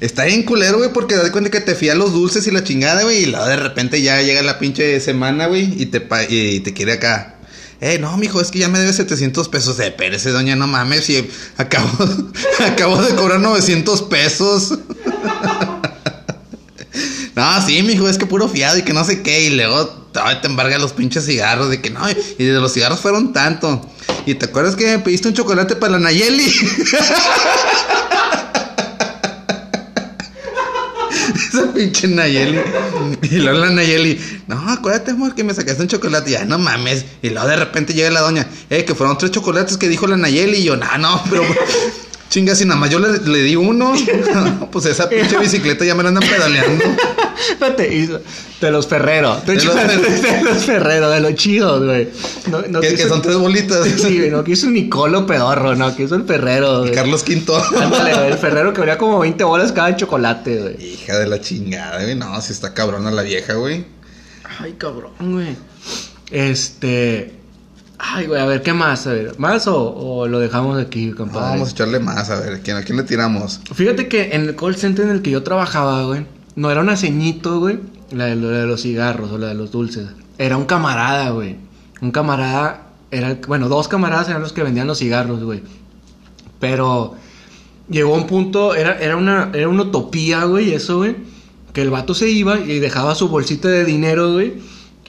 Está 0.00 0.24
bien 0.24 0.44
culero, 0.44 0.78
güey, 0.78 0.92
porque 0.92 1.14
das 1.14 1.30
cuenta 1.30 1.50
que 1.50 1.60
te 1.60 1.74
fía 1.74 1.94
los 1.94 2.12
dulces 2.12 2.46
y 2.46 2.50
la 2.50 2.64
chingada, 2.64 3.02
güey. 3.02 3.24
Y 3.24 3.26
luego 3.26 3.46
de 3.46 3.56
repente 3.56 4.00
ya 4.00 4.20
llega 4.22 4.42
la 4.42 4.58
pinche 4.58 4.98
semana, 5.00 5.46
güey, 5.46 5.74
y 5.80 5.86
te, 5.86 6.00
pa- 6.00 6.24
y 6.24 6.60
te 6.60 6.72
quiere 6.72 6.92
acá. 6.94 7.36
Eh, 7.82 7.98
no, 7.98 8.16
mijo, 8.16 8.40
es 8.40 8.50
que 8.50 8.58
ya 8.58 8.68
me 8.68 8.78
debe 8.78 8.92
700 8.92 9.48
pesos. 9.48 9.78
Eh, 9.80 9.88
espérese, 9.88 10.30
doña, 10.30 10.56
no 10.56 10.66
mames. 10.66 11.08
Y 11.10 11.28
acabo, 11.58 11.88
acabo 12.66 13.02
de 13.02 13.14
cobrar 13.14 13.40
900 13.40 14.02
pesos. 14.02 14.78
No, 17.36 17.64
sí, 17.66 17.82
mijo, 17.82 18.08
es 18.08 18.18
que 18.18 18.26
puro 18.26 18.48
fiado 18.48 18.76
y 18.76 18.82
que 18.82 18.92
no 18.92 19.02
sé 19.04 19.22
qué. 19.22 19.44
Y 19.44 19.50
luego 19.50 19.88
te 20.42 20.46
embarga 20.46 20.76
los 20.78 20.92
pinches 20.92 21.24
cigarros 21.24 21.70
de 21.70 21.80
que 21.80 21.88
no. 21.88 22.00
Y 22.10 22.44
de 22.44 22.52
los 22.60 22.72
cigarros 22.74 23.00
fueron 23.00 23.32
tanto. 23.32 23.88
Y 24.26 24.34
te 24.34 24.46
acuerdas 24.46 24.76
que 24.76 24.84
me 24.86 24.98
pediste 24.98 25.28
un 25.28 25.34
chocolate 25.34 25.76
para 25.76 25.92
la 25.92 25.98
Nayeli. 26.00 26.44
pinche 31.80 32.08
Nayeli. 32.08 32.60
Y 33.22 33.36
luego 33.36 33.58
la 33.58 33.70
Nayeli. 33.70 34.20
No, 34.46 34.68
acuérdate, 34.68 35.12
amor, 35.12 35.34
que 35.34 35.44
me 35.44 35.54
sacaste 35.54 35.82
un 35.82 35.88
chocolate. 35.88 36.30
Y 36.30 36.32
ya, 36.34 36.44
no 36.44 36.58
mames. 36.58 37.04
Y 37.22 37.30
luego 37.30 37.48
de 37.48 37.56
repente 37.56 37.94
llega 37.94 38.10
la 38.10 38.20
doña. 38.20 38.46
Eh, 38.68 38.84
que 38.84 38.94
fueron 38.94 39.16
tres 39.16 39.30
chocolates 39.30 39.76
que 39.78 39.88
dijo 39.88 40.06
la 40.06 40.16
Nayeli. 40.16 40.58
Y 40.58 40.64
yo, 40.64 40.76
no, 40.76 40.86
no, 40.98 41.22
pero. 41.30 41.42
Chinga, 42.30 42.54
si 42.54 42.64
nada 42.64 42.78
más 42.78 42.90
yo 42.90 43.00
le, 43.00 43.18
le 43.18 43.42
di 43.42 43.56
uno. 43.56 43.92
pues 44.72 44.86
esa 44.86 45.08
pinche 45.08 45.36
bicicleta 45.36 45.84
ya 45.84 45.94
me 45.96 46.04
la 46.04 46.10
andan 46.10 46.22
pedaleando. 46.26 46.84
Espérate, 47.50 47.92
y- 47.94 48.06
de 48.60 48.70
los 48.70 48.86
ferreros. 48.86 49.44
De, 49.46 49.56
De 49.56 49.64
los 49.64 49.74
Ferrero. 49.74 50.02
de 50.20 50.42
los 50.42 50.64
ferreros, 50.64 51.14
de 51.14 51.20
los 51.20 51.34
chidos, 51.34 51.84
güey. 51.84 52.08
No, 52.50 52.62
no 52.68 52.80
que, 52.80 52.94
que 52.94 53.08
son 53.08 53.20
tres 53.20 53.36
bolitas. 53.36 53.84
Sí, 53.84 54.18
güey, 54.18 54.30
no 54.30 54.44
quiso 54.44 54.68
Nicolo 54.70 55.26
pedorro, 55.26 55.74
no, 55.74 55.96
quiso 55.96 56.14
el 56.14 56.24
ferrero, 56.24 56.80
güey. 56.80 56.92
Carlos 56.92 57.24
Quinto. 57.24 57.56
Ándale, 57.56 58.14
güey, 58.14 58.26
el 58.32 58.38
ferrero 58.38 58.72
que 58.72 58.80
valía 58.80 58.96
como 58.98 59.18
20 59.18 59.42
bolas 59.44 59.72
cada 59.72 59.96
chocolate, 59.96 60.58
güey. 60.60 60.84
Hija 60.92 61.18
de 61.18 61.26
la 61.26 61.40
chingada, 61.40 62.02
güey. 62.02 62.14
No, 62.14 62.40
si 62.42 62.52
está 62.52 62.74
cabrona 62.74 63.10
la 63.10 63.22
vieja, 63.22 63.54
güey. 63.54 63.86
Ay, 64.60 64.74
cabrón, 64.78 65.12
güey. 65.18 65.56
Este. 66.30 67.39
Ay, 68.02 68.26
güey, 68.26 68.40
a 68.40 68.46
ver, 68.46 68.62
¿qué 68.62 68.72
más? 68.72 69.06
A 69.06 69.12
ver, 69.12 69.38
¿más 69.38 69.66
o, 69.66 69.76
o 69.94 70.26
lo 70.26 70.38
dejamos 70.38 70.80
aquí, 70.80 71.06
No, 71.08 71.16
compadre? 71.16 71.50
vamos 71.50 71.68
a 71.68 71.72
echarle 71.72 72.00
más, 72.00 72.30
a 72.30 72.40
ver, 72.40 72.54
¿a 72.54 72.58
quién, 72.60 72.76
¿a 72.78 72.82
quién 72.82 72.96
le 72.96 73.02
tiramos? 73.04 73.60
Fíjate 73.74 74.08
que 74.08 74.30
en 74.34 74.42
el 74.42 74.56
call 74.56 74.74
center 74.76 75.04
en 75.04 75.10
el 75.12 75.22
que 75.22 75.30
yo 75.30 75.42
trabajaba, 75.42 76.04
güey, 76.06 76.24
no 76.56 76.70
era 76.70 76.80
una 76.80 76.96
ceñito, 76.96 77.58
güey, 77.60 77.78
la 78.10 78.24
de, 78.26 78.36
la 78.36 78.48
de 78.60 78.66
los 78.66 78.82
cigarros 78.82 79.30
o 79.32 79.38
la 79.38 79.48
de 79.48 79.54
los 79.54 79.70
dulces. 79.70 80.08
Era 80.38 80.56
un 80.56 80.64
camarada, 80.64 81.30
güey. 81.30 81.56
Un 82.00 82.10
camarada 82.10 82.86
era, 83.10 83.36
bueno, 83.46 83.68
dos 83.68 83.86
camaradas 83.86 84.28
eran 84.30 84.40
los 84.40 84.52
que 84.54 84.62
vendían 84.62 84.86
los 84.86 84.98
cigarros, 84.98 85.42
güey. 85.44 85.62
Pero 86.58 87.14
llegó 87.88 88.14
un 88.14 88.26
punto, 88.26 88.74
era, 88.74 88.98
era, 88.98 89.16
una, 89.16 89.50
era 89.52 89.68
una 89.68 89.82
utopía, 89.82 90.44
güey, 90.44 90.72
eso, 90.72 90.98
güey. 90.98 91.16
Que 91.72 91.82
el 91.82 91.90
vato 91.90 92.14
se 92.14 92.28
iba 92.28 92.58
y 92.58 92.78
dejaba 92.78 93.14
su 93.14 93.28
bolsita 93.28 93.68
de 93.68 93.84
dinero, 93.84 94.32
güey. 94.32 94.54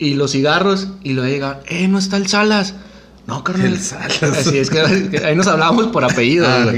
Y 0.02 0.16
los 0.16 0.32
cigarros. 0.32 0.88
Y 1.04 1.14
luego 1.14 1.30
llegaba, 1.30 1.60
eh, 1.68 1.88
no 1.88 2.00
está 2.00 2.18
el 2.18 2.26
Salas. 2.28 2.74
No, 3.28 3.44
carnal. 3.44 3.68
El 3.68 3.80
Salas. 3.80 4.24
Así 4.24 4.58
es 4.58 4.70
que, 4.72 4.80
ahí 5.24 5.36
nos 5.36 5.46
hablábamos 5.48 5.88
por 5.88 6.04
apellido, 6.04 6.48
Ah. 6.50 6.72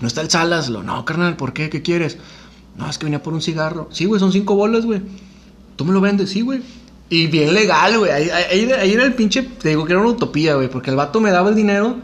No 0.00 0.08
está 0.08 0.20
el 0.22 0.28
Salas. 0.30 0.68
Lo, 0.68 0.82
no, 0.82 1.04
carnal, 1.04 1.36
¿por 1.36 1.52
qué? 1.52 1.70
¿Qué 1.70 1.82
quieres? 1.82 2.18
No, 2.76 2.90
es 2.90 2.98
que 2.98 3.04
venía 3.06 3.22
por 3.22 3.32
un 3.32 3.40
cigarro. 3.42 3.88
Sí, 3.92 4.06
güey, 4.06 4.18
son 4.18 4.32
cinco 4.32 4.56
bolas, 4.56 4.84
güey. 4.84 5.00
¿Tú 5.76 5.84
me 5.84 5.92
lo 5.92 6.00
vendes? 6.00 6.30
Sí, 6.30 6.40
güey. 6.40 6.62
Y 7.08 7.28
bien 7.28 7.54
legal, 7.54 7.98
güey. 7.98 8.10
Ahí, 8.10 8.28
ahí- 8.30 8.72
ahí 8.72 8.92
era- 8.92 9.04
el 9.04 9.14
pinche. 9.14 9.42
Te 9.42 9.68
digo 9.68 9.84
que 9.84 9.92
era 9.92 10.00
una 10.00 10.10
utopía, 10.10 10.56
güey. 10.56 10.68
Porque 10.68 10.90
el 10.90 10.96
vato 10.96 11.20
me 11.20 11.30
daba 11.30 11.50
el 11.50 11.54
dinero 11.54 11.96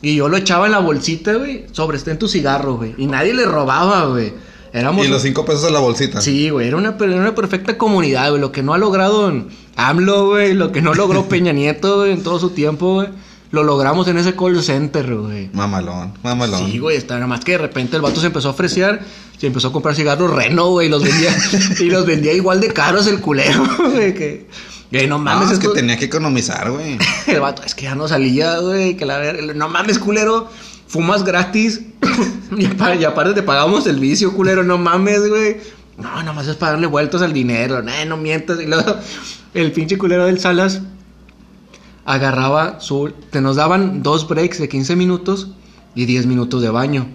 y 0.00 0.14
yo 0.16 0.28
lo 0.30 0.36
echaba 0.38 0.64
en 0.66 0.72
la 0.72 0.78
bolsita, 0.78 1.34
güey. 1.34 1.66
Sobre 1.72 1.98
este 1.98 2.12
en 2.12 2.18
tu 2.18 2.28
cigarro, 2.28 2.76
güey. 2.76 2.94
Y 2.96 3.06
nadie 3.06 3.34
le 3.34 3.44
robaba, 3.44 4.06
güey. 4.06 4.32
Éramos. 4.72 5.06
Y 5.06 5.08
los 5.08 5.22
cinco 5.22 5.44
pesos 5.44 5.64
a 5.64 5.70
la 5.70 5.80
bolsita. 5.80 6.20
Sí, 6.20 6.50
güey. 6.50 6.68
Era 6.68 6.76
una, 6.76 6.96
era 6.98 7.16
una 7.16 7.34
perfecta 7.34 7.76
comunidad, 7.76 8.30
güey. 8.30 8.40
Lo 8.40 8.52
que 8.52 8.62
no 8.62 8.72
ha 8.74 8.78
logrado 8.78 9.28
en 9.28 9.48
AMLO, 9.76 10.26
güey. 10.28 10.54
Lo 10.54 10.72
que 10.72 10.80
no 10.82 10.94
logró 10.94 11.24
Peña 11.28 11.52
Nieto, 11.52 11.98
güey, 11.98 12.12
en 12.12 12.22
todo 12.22 12.38
su 12.38 12.50
tiempo, 12.50 12.94
güey. 12.94 13.08
Lo 13.50 13.64
logramos 13.64 14.08
en 14.08 14.16
ese 14.16 14.34
call 14.34 14.62
center, 14.62 15.14
güey. 15.14 15.50
Mamalón, 15.52 16.14
mamalón. 16.22 16.70
Sí, 16.70 16.78
güey, 16.78 16.96
está 16.96 17.14
nada 17.16 17.26
más 17.26 17.44
que 17.44 17.52
de 17.52 17.58
repente 17.58 17.96
el 17.96 18.02
vato 18.02 18.18
se 18.18 18.28
empezó 18.28 18.48
a 18.48 18.52
ofrecer, 18.52 19.00
se 19.36 19.46
empezó 19.46 19.68
a 19.68 19.72
comprar 19.72 19.94
cigarros 19.94 20.30
Reno, 20.30 20.70
güey, 20.70 20.86
y 20.86 20.90
los 20.90 21.02
vendía, 21.04 21.36
y 21.78 21.84
los 21.90 22.06
vendía 22.06 22.32
igual 22.32 22.62
de 22.62 22.72
caros 22.72 23.06
el 23.08 23.20
culero, 23.20 23.62
güey, 23.92 24.14
que, 24.14 24.46
que 24.90 25.06
no 25.06 25.18
No, 25.18 25.24
mames, 25.24 25.50
es 25.50 25.58
que 25.58 25.68
tenía 25.68 25.98
que 25.98 26.06
economizar, 26.06 26.70
güey. 26.70 26.96
el 27.26 27.40
vato, 27.40 27.62
es 27.62 27.74
que 27.74 27.82
ya 27.82 27.94
no 27.94 28.08
salía, 28.08 28.56
güey, 28.56 28.96
que 28.96 29.04
la 29.04 29.34
no 29.34 29.68
mames, 29.68 29.98
culero, 29.98 30.48
fumas 30.92 31.24
gratis, 31.24 31.80
y, 32.58 32.66
apa- 32.66 32.94
y 32.94 33.04
aparte 33.04 33.32
te 33.32 33.42
pagamos 33.42 33.86
el 33.86 33.98
vicio, 33.98 34.34
culero, 34.34 34.62
no 34.62 34.76
mames, 34.76 35.26
güey. 35.26 35.56
No, 35.96 36.08
nada 36.20 36.32
más 36.34 36.46
es 36.46 36.56
para 36.56 36.72
darle 36.72 36.86
vueltas 36.86 37.22
al 37.22 37.32
dinero, 37.32 37.82
no, 37.82 37.90
no 38.06 38.16
mientas. 38.18 38.60
Y 38.60 38.66
luego 38.66 38.96
el 39.54 39.72
pinche 39.72 39.96
culero 39.96 40.26
del 40.26 40.38
Salas 40.38 40.82
agarraba 42.04 42.78
su... 42.80 43.10
Te 43.30 43.40
nos 43.40 43.56
daban 43.56 44.02
dos 44.02 44.28
breaks 44.28 44.58
de 44.58 44.68
15 44.68 44.94
minutos 44.96 45.48
y 45.94 46.04
10 46.04 46.26
minutos 46.26 46.60
de 46.60 46.68
baño. 46.70 47.06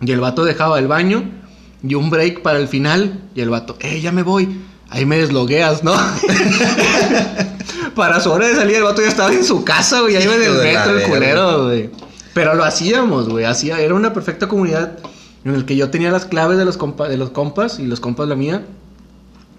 Y 0.00 0.10
el 0.10 0.18
vato 0.20 0.44
dejaba 0.44 0.78
el 0.80 0.88
baño 0.88 1.24
y 1.82 1.94
un 1.94 2.10
break 2.10 2.42
para 2.42 2.58
el 2.58 2.66
final. 2.68 3.20
Y 3.36 3.40
el 3.40 3.50
vato, 3.50 3.76
eh, 3.80 4.00
ya 4.00 4.10
me 4.10 4.22
voy. 4.24 4.60
Ahí 4.90 5.06
me 5.06 5.18
deslogueas, 5.18 5.82
¿no? 5.84 5.94
para 7.94 8.20
su 8.20 8.30
hora 8.30 8.46
de 8.48 8.54
salir, 8.54 8.76
el 8.76 8.82
vato 8.84 9.02
ya 9.02 9.08
estaba 9.08 9.32
en 9.32 9.44
su 9.44 9.64
casa, 9.64 10.00
güey. 10.00 10.16
Ahí 10.16 10.24
iba 10.24 10.34
en 10.34 10.42
el 10.42 11.02
culero, 11.08 11.64
güey. 11.64 11.90
Pero 12.34 12.54
lo 12.54 12.64
hacíamos, 12.64 13.28
güey. 13.28 13.44
Hacía, 13.44 13.80
era 13.80 13.94
una 13.94 14.12
perfecta 14.12 14.48
comunidad 14.48 14.98
en 15.44 15.54
el 15.54 15.64
que 15.64 15.76
yo 15.76 15.90
tenía 15.90 16.10
las 16.10 16.24
claves 16.26 16.58
de 16.58 16.64
los, 16.64 16.78
compa- 16.78 17.08
de 17.08 17.16
los 17.16 17.30
compas 17.30 17.78
y 17.78 17.86
los 17.86 18.00
compas 18.00 18.28
la 18.28 18.34
mía. 18.34 18.64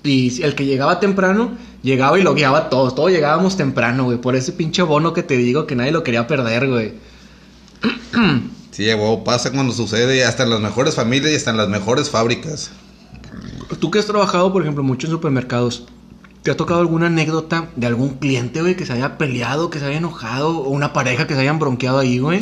Y 0.03 0.43
el 0.43 0.53
que 0.55 0.65
llegaba 0.65 0.99
temprano, 0.99 1.51
llegaba 1.82 2.19
y 2.19 2.23
lo 2.23 2.36
guiaba 2.36 2.57
a 2.59 2.69
todos. 2.69 2.93
Todos 2.93 3.11
llegábamos 3.11 3.57
temprano, 3.57 4.03
güey. 4.03 4.19
Por 4.19 4.36
ese 4.36 4.51
pinche 4.51 4.84
bono 4.84 5.13
que 5.13 5.23
te 5.23 5.36
digo 5.38 5.65
que 5.65 5.76
nadie 5.76 5.91
lo 5.91 6.03
quería 6.03 6.28
perder, 6.28 6.67
güey. 6.69 6.93
Sí, 8.71 8.91
güey, 8.91 9.23
pasa 9.23 9.51
cuando 9.53 9.73
sucede 9.73 10.26
hasta 10.26 10.43
en 10.43 10.49
las 10.49 10.59
mejores 10.59 10.95
familias 10.95 11.32
y 11.32 11.36
hasta 11.38 11.51
en 11.51 11.55
las 11.57 11.69
mejores 11.69 12.09
fábricas. 12.09 12.71
Tú 13.80 13.89
que 13.89 13.99
has 13.99 14.05
trabajado, 14.05 14.51
por 14.51 14.61
ejemplo, 14.63 14.84
mucho 14.84 15.07
en 15.07 15.11
supermercados, 15.11 15.86
¿te 16.43 16.51
ha 16.51 16.57
tocado 16.57 16.82
alguna 16.82 17.07
anécdota 17.07 17.69
de 17.78 17.88
algún 17.88 18.15
cliente, 18.15 18.59
güey, 18.61 18.76
que 18.76 18.86
se 18.86 18.91
haya 18.91 19.17
peleado, 19.17 19.69
que 19.69 19.80
se 19.80 19.86
haya 19.86 19.97
enojado, 19.97 20.57
o 20.57 20.69
una 20.71 20.91
pareja 20.91 21.26
que 21.26 21.36
se 21.36 21.39
hayan 21.39 21.57
bronqueado 21.57 21.99
ahí, 21.99 22.19
güey? 22.19 22.41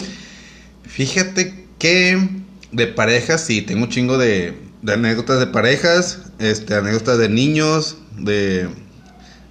Fíjate 0.86 1.66
que 1.80 2.30
de 2.72 2.88
parejas, 2.88 3.42
sí, 3.46 3.62
tengo 3.62 3.84
un 3.84 3.90
chingo 3.90 4.18
de, 4.18 4.58
de 4.82 4.94
anécdotas 4.94 5.40
de 5.40 5.48
parejas, 5.48 6.20
este, 6.40 6.76
anécdotas 6.76 7.18
de 7.18 7.30
niños, 7.30 7.98
de 8.18 8.68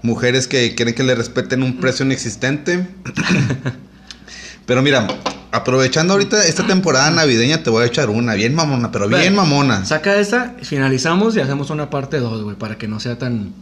mujeres 0.03 0.49
que 0.49 0.74
quieren 0.74 0.95
que 0.95 1.03
le 1.03 1.14
respeten 1.14 1.62
un 1.62 1.78
precio 1.78 2.05
inexistente. 2.05 2.87
pero 4.66 4.83
mira, 4.83 5.07
aprovechando 5.53 6.14
ahorita 6.14 6.45
esta 6.47 6.66
temporada 6.66 7.11
navideña, 7.11 7.62
te 7.62 7.70
voy 7.70 7.85
a 7.85 7.87
echar 7.87 8.11
una, 8.11 8.35
bien 8.35 8.55
mamona, 8.55 8.91
pero 8.91 9.09
bien 9.09 9.20
Ven, 9.20 9.35
mamona. 9.37 9.85
Saca 9.85 10.16
esa, 10.16 10.55
finalizamos 10.62 11.37
y 11.37 11.41
hacemos 11.41 11.70
una 11.70 11.91
parte 11.91 12.18
2, 12.18 12.43
güey, 12.43 12.57
para 12.57 12.76
que 12.76 12.89
no 12.89 12.99
sea 13.01 13.18
tan, 13.18 13.53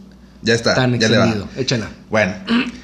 Ya 0.41 0.55
está, 0.55 0.73
tan 0.73 0.99
ya 0.99 1.09
le 1.09 1.17
va. 1.17 1.25
extendido. 1.25 1.49
Échala. 1.57 1.89
Bueno, 2.09 2.33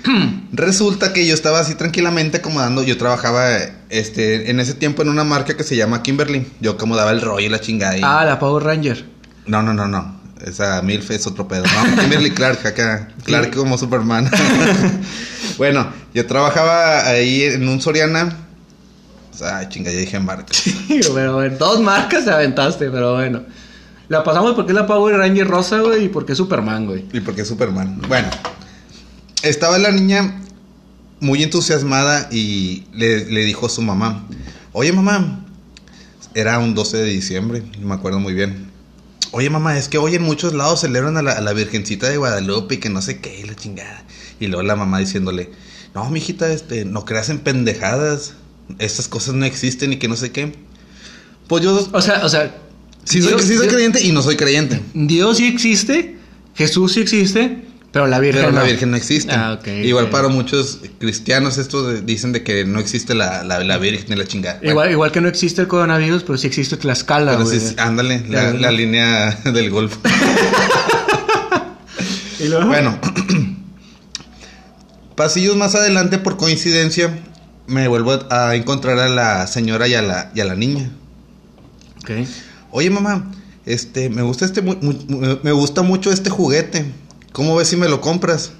resulta 0.52 1.14
que 1.14 1.26
yo 1.26 1.34
estaba 1.34 1.60
así 1.60 1.76
tranquilamente 1.76 2.38
acomodando. 2.38 2.84
Yo 2.84 2.98
trabajaba 2.98 3.48
este, 3.90 4.50
en 4.52 4.60
ese 4.60 4.74
tiempo 4.74 5.02
en 5.02 5.10
una 5.10 5.24
marca 5.24 5.56
que 5.58 5.64
se 5.64 5.76
llama 5.76 6.04
Kimberly. 6.04 6.48
Yo 6.60 6.72
acomodaba 6.72 7.12
el 7.12 7.22
rollo 7.22 7.46
y 7.46 7.50
la 7.50 7.60
chingada. 7.62 7.98
y- 7.98 8.02
Ah, 8.04 8.24
la 8.26 8.40
Power 8.40 8.64
Ranger. 8.64 9.06
No, 9.46 9.62
no, 9.64 9.74
no, 9.74 9.88
no. 9.88 10.18
Esa 10.46 10.82
MILF 10.84 11.10
es 11.12 11.26
otro 11.28 11.48
pedo. 11.48 11.64
No, 11.64 11.96
Kimberly 12.02 12.32
Clark 12.32 12.66
acá. 12.66 13.08
Clark 13.24 13.56
como 13.56 13.78
Superman. 13.78 14.30
bueno, 15.58 15.88
yo 16.14 16.26
trabajaba 16.28 17.08
ahí 17.08 17.44
en 17.44 17.68
un 17.68 17.82
Soriana. 17.82 18.36
Ay, 19.42 19.68
chinga, 19.70 19.92
ya 19.92 19.98
dije 20.00 20.20
marca. 20.20 20.48
pero 21.14 21.36
bueno, 21.36 21.56
dos 21.58 21.80
marcas 21.82 22.26
te 22.26 22.32
aventaste, 22.32 22.90
pero 22.90 23.16
bueno. 23.16 23.42
La 24.10 24.24
pasamos 24.24 24.54
porque 24.56 24.72
es 24.72 24.76
la 24.76 24.88
Power 24.88 25.18
Ranger 25.18 25.48
rosa, 25.48 25.80
güey, 25.82 26.06
y 26.06 26.10
porque 26.10 26.32
es 26.32 26.38
Superman, 26.38 26.86
güey. 26.86 27.06
¿Y 27.14 27.20
por 27.20 27.36
qué 27.36 27.44
Superman? 27.44 28.02
Bueno, 28.08 28.30
estaba 29.44 29.78
la 29.78 29.92
niña 29.92 30.40
muy 31.20 31.44
entusiasmada 31.44 32.30
y 32.32 32.84
le, 32.94 33.26
le 33.26 33.46
dijo 33.46 33.66
a 33.66 33.70
su 33.70 33.82
mamá, 33.82 34.28
oye 34.74 34.92
mamá, 34.94 35.46
era 36.36 36.60
un 36.60 36.76
12 36.76 36.98
de 36.98 37.06
diciembre, 37.06 37.64
me 37.82 37.94
acuerdo 37.94 38.20
muy 38.20 38.34
bien. 38.34 38.68
Oye 39.32 39.50
mamá, 39.50 39.78
es 39.78 39.90
que 39.90 39.98
hoy 39.98 40.16
en 40.16 40.22
muchos 40.24 40.54
lados 40.54 40.82
celebran 40.82 41.18
a 41.18 41.22
la, 41.22 41.34
a 41.34 41.42
la 41.42 41.54
Virgencita 41.54 42.08
de 42.10 42.18
Guadalupe 42.18 42.76
y 42.76 42.78
que 42.78 42.90
no 42.90 43.02
sé 43.02 43.20
qué, 43.20 43.44
la 43.46 43.56
chingada. 43.56 44.04
Y 44.40 44.48
luego 44.48 44.64
la 44.64 44.76
mamá 44.76 45.00
diciéndole, 45.00 45.52
no, 45.96 46.10
mijita, 46.10 46.52
este, 46.52 46.86
no 46.86 47.04
creas 47.06 47.30
en 47.30 47.40
pendejadas, 47.40 48.34
estas 48.80 49.08
cosas 49.08 49.34
no 49.36 49.46
existen 49.46 49.94
y 49.94 49.98
que 49.98 50.08
no 50.08 50.16
sé 50.16 50.32
qué. 50.32 50.54
Pues 51.48 51.64
yo 51.64 51.76
O 51.92 52.02
sea, 52.02 52.24
o 52.26 52.30
sea. 52.30 52.56
sí 53.04 53.22
soy, 53.22 53.30
Dios- 53.34 53.42
sí 53.42 53.48
soy 53.56 53.64
Dios- 53.64 53.74
creyente 53.74 54.04
y 54.04 54.12
no 54.12 54.22
soy 54.22 54.36
creyente. 54.38 54.82
Dios 54.94 55.38
sí 55.38 55.48
existe, 55.48 56.18
Jesús 56.56 56.94
sí 56.94 57.02
existe, 57.02 57.66
pero 57.92 58.08
la 58.08 58.20
Virgen 58.20 58.42
Pero 58.42 58.52
no. 58.54 58.60
la 58.60 58.66
Virgen 58.66 58.92
no 58.92 58.98
existe. 58.98 59.32
Ah, 59.34 59.58
Igual 59.84 60.10
para 60.10 60.28
muchos 60.28 60.80
cristianos 61.00 61.58
estos 61.58 61.88
de- 61.88 62.02
dicen 62.02 62.32
de 62.34 62.44
que 62.44 62.66
no 62.66 62.80
existe 62.80 63.16
la, 63.16 63.44
la, 63.44 63.64
la 63.64 63.78
Virgen 63.78 64.14
y 64.14 64.16
la 64.16 64.26
chingada. 64.26 64.56
Bueno, 64.58 64.72
Igual, 64.72 64.92
igual 64.92 65.12
que 65.12 65.22
no 65.22 65.28
existe 65.30 65.62
el 65.62 65.68
coronavirus, 65.68 66.24
pero 66.24 66.38
sí 66.38 66.48
existe 66.48 66.78
Tlaxcala, 66.78 67.38
pero 67.38 67.50
sí, 67.50 67.76
ándale, 67.78 68.24
la, 68.28 68.72
línea 68.72 69.32
del 69.46 69.70
Golfo. 69.70 70.00
Y 72.40 72.50
luego- 72.50 72.68
bueno, 72.68 73.00
pasillos 75.16 75.56
más 75.56 75.76
adelante, 75.76 76.20
por 76.20 76.38
coincidencia, 76.38 77.18
me 77.66 77.88
vuelvo 77.88 78.20
a 78.30 78.56
encontrar 78.56 79.00
a 79.00 79.10
la 79.10 79.48
señora 79.48 79.88
y 79.88 79.96
a 79.96 80.02
la, 80.02 80.32
y 80.36 80.42
a 80.42 80.46
la 80.46 80.56
niña. 80.56 80.92
Ok. 82.04 82.12
Oye 82.72 82.90
mamá, 82.92 83.32
este, 83.66 84.10
me 84.10 84.22
gusta 84.22 84.46
este, 84.46 84.62
mu- 84.62 84.78
mu- 84.82 85.40
me 85.42 85.52
gusta 85.52 85.82
mucho 85.82 86.12
este 86.12 86.30
juguete. 86.30 86.86
¿Cómo 87.32 87.56
ves 87.56 87.68
si 87.68 87.78
me 87.78 87.88
lo 87.88 88.02
compras? 88.02 88.52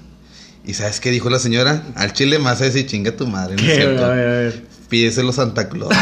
¿Y 0.64 0.74
sabes 0.74 1.00
qué 1.00 1.10
dijo 1.10 1.30
la 1.30 1.38
señora? 1.38 1.82
Al 1.94 2.12
chile 2.12 2.38
más 2.38 2.60
a 2.60 2.64
decir 2.64 2.86
chinga 2.86 3.16
tu 3.16 3.26
madre, 3.26 3.56
¿no 3.56 3.62
es 3.62 3.74
cierto? 3.74 4.04
A 4.04 4.08
ver, 4.08 4.28
a 4.28 4.32
ver. 4.32 4.64
Pídeselo 4.88 5.32
Santa 5.32 5.68
Claus. 5.68 5.94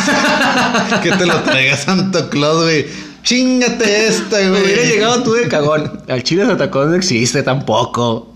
que 1.02 1.12
te 1.12 1.26
lo 1.26 1.40
traiga 1.42 1.76
Santa 1.76 2.28
Claus, 2.28 2.64
güey. 2.64 2.86
Chingate 3.22 4.06
esta, 4.06 4.38
güey. 4.48 4.62
hubiera 4.62 4.84
llegado 4.84 5.22
tú 5.24 5.32
de 5.32 5.48
cagón. 5.48 6.00
Al 6.08 6.22
chile 6.22 6.46
de 6.46 6.52
Atacón 6.52 6.90
no 6.90 6.96
existe 6.96 7.42
tampoco. 7.42 8.32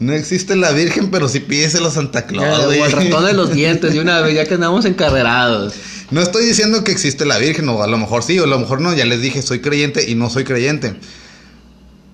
No 0.00 0.12
existe 0.12 0.56
la 0.56 0.72
Virgen, 0.72 1.12
pero 1.12 1.28
sí 1.28 1.38
pídeselo 1.38 1.88
Santa 1.88 2.26
Claus, 2.26 2.66
güey. 2.66 2.80
o 2.80 2.86
el 2.86 2.90
ratón 2.90 3.24
de 3.24 3.34
los 3.34 3.52
dientes 3.52 3.94
de 3.94 4.00
una 4.00 4.20
vez, 4.20 4.34
ya 4.34 4.44
que 4.46 4.54
andamos 4.54 4.84
encarrerados. 4.86 5.74
No 6.10 6.20
estoy 6.20 6.44
diciendo 6.44 6.82
que 6.82 6.90
existe 6.90 7.24
la 7.24 7.38
Virgen, 7.38 7.68
o 7.68 7.80
a 7.80 7.86
lo 7.86 7.96
mejor 7.96 8.24
sí, 8.24 8.36
o 8.40 8.44
a 8.44 8.48
lo 8.48 8.58
mejor 8.58 8.80
no. 8.80 8.92
Ya 8.92 9.04
les 9.04 9.22
dije, 9.22 9.40
soy 9.42 9.60
creyente 9.60 10.10
y 10.10 10.16
no 10.16 10.28
soy 10.28 10.42
creyente. 10.42 10.96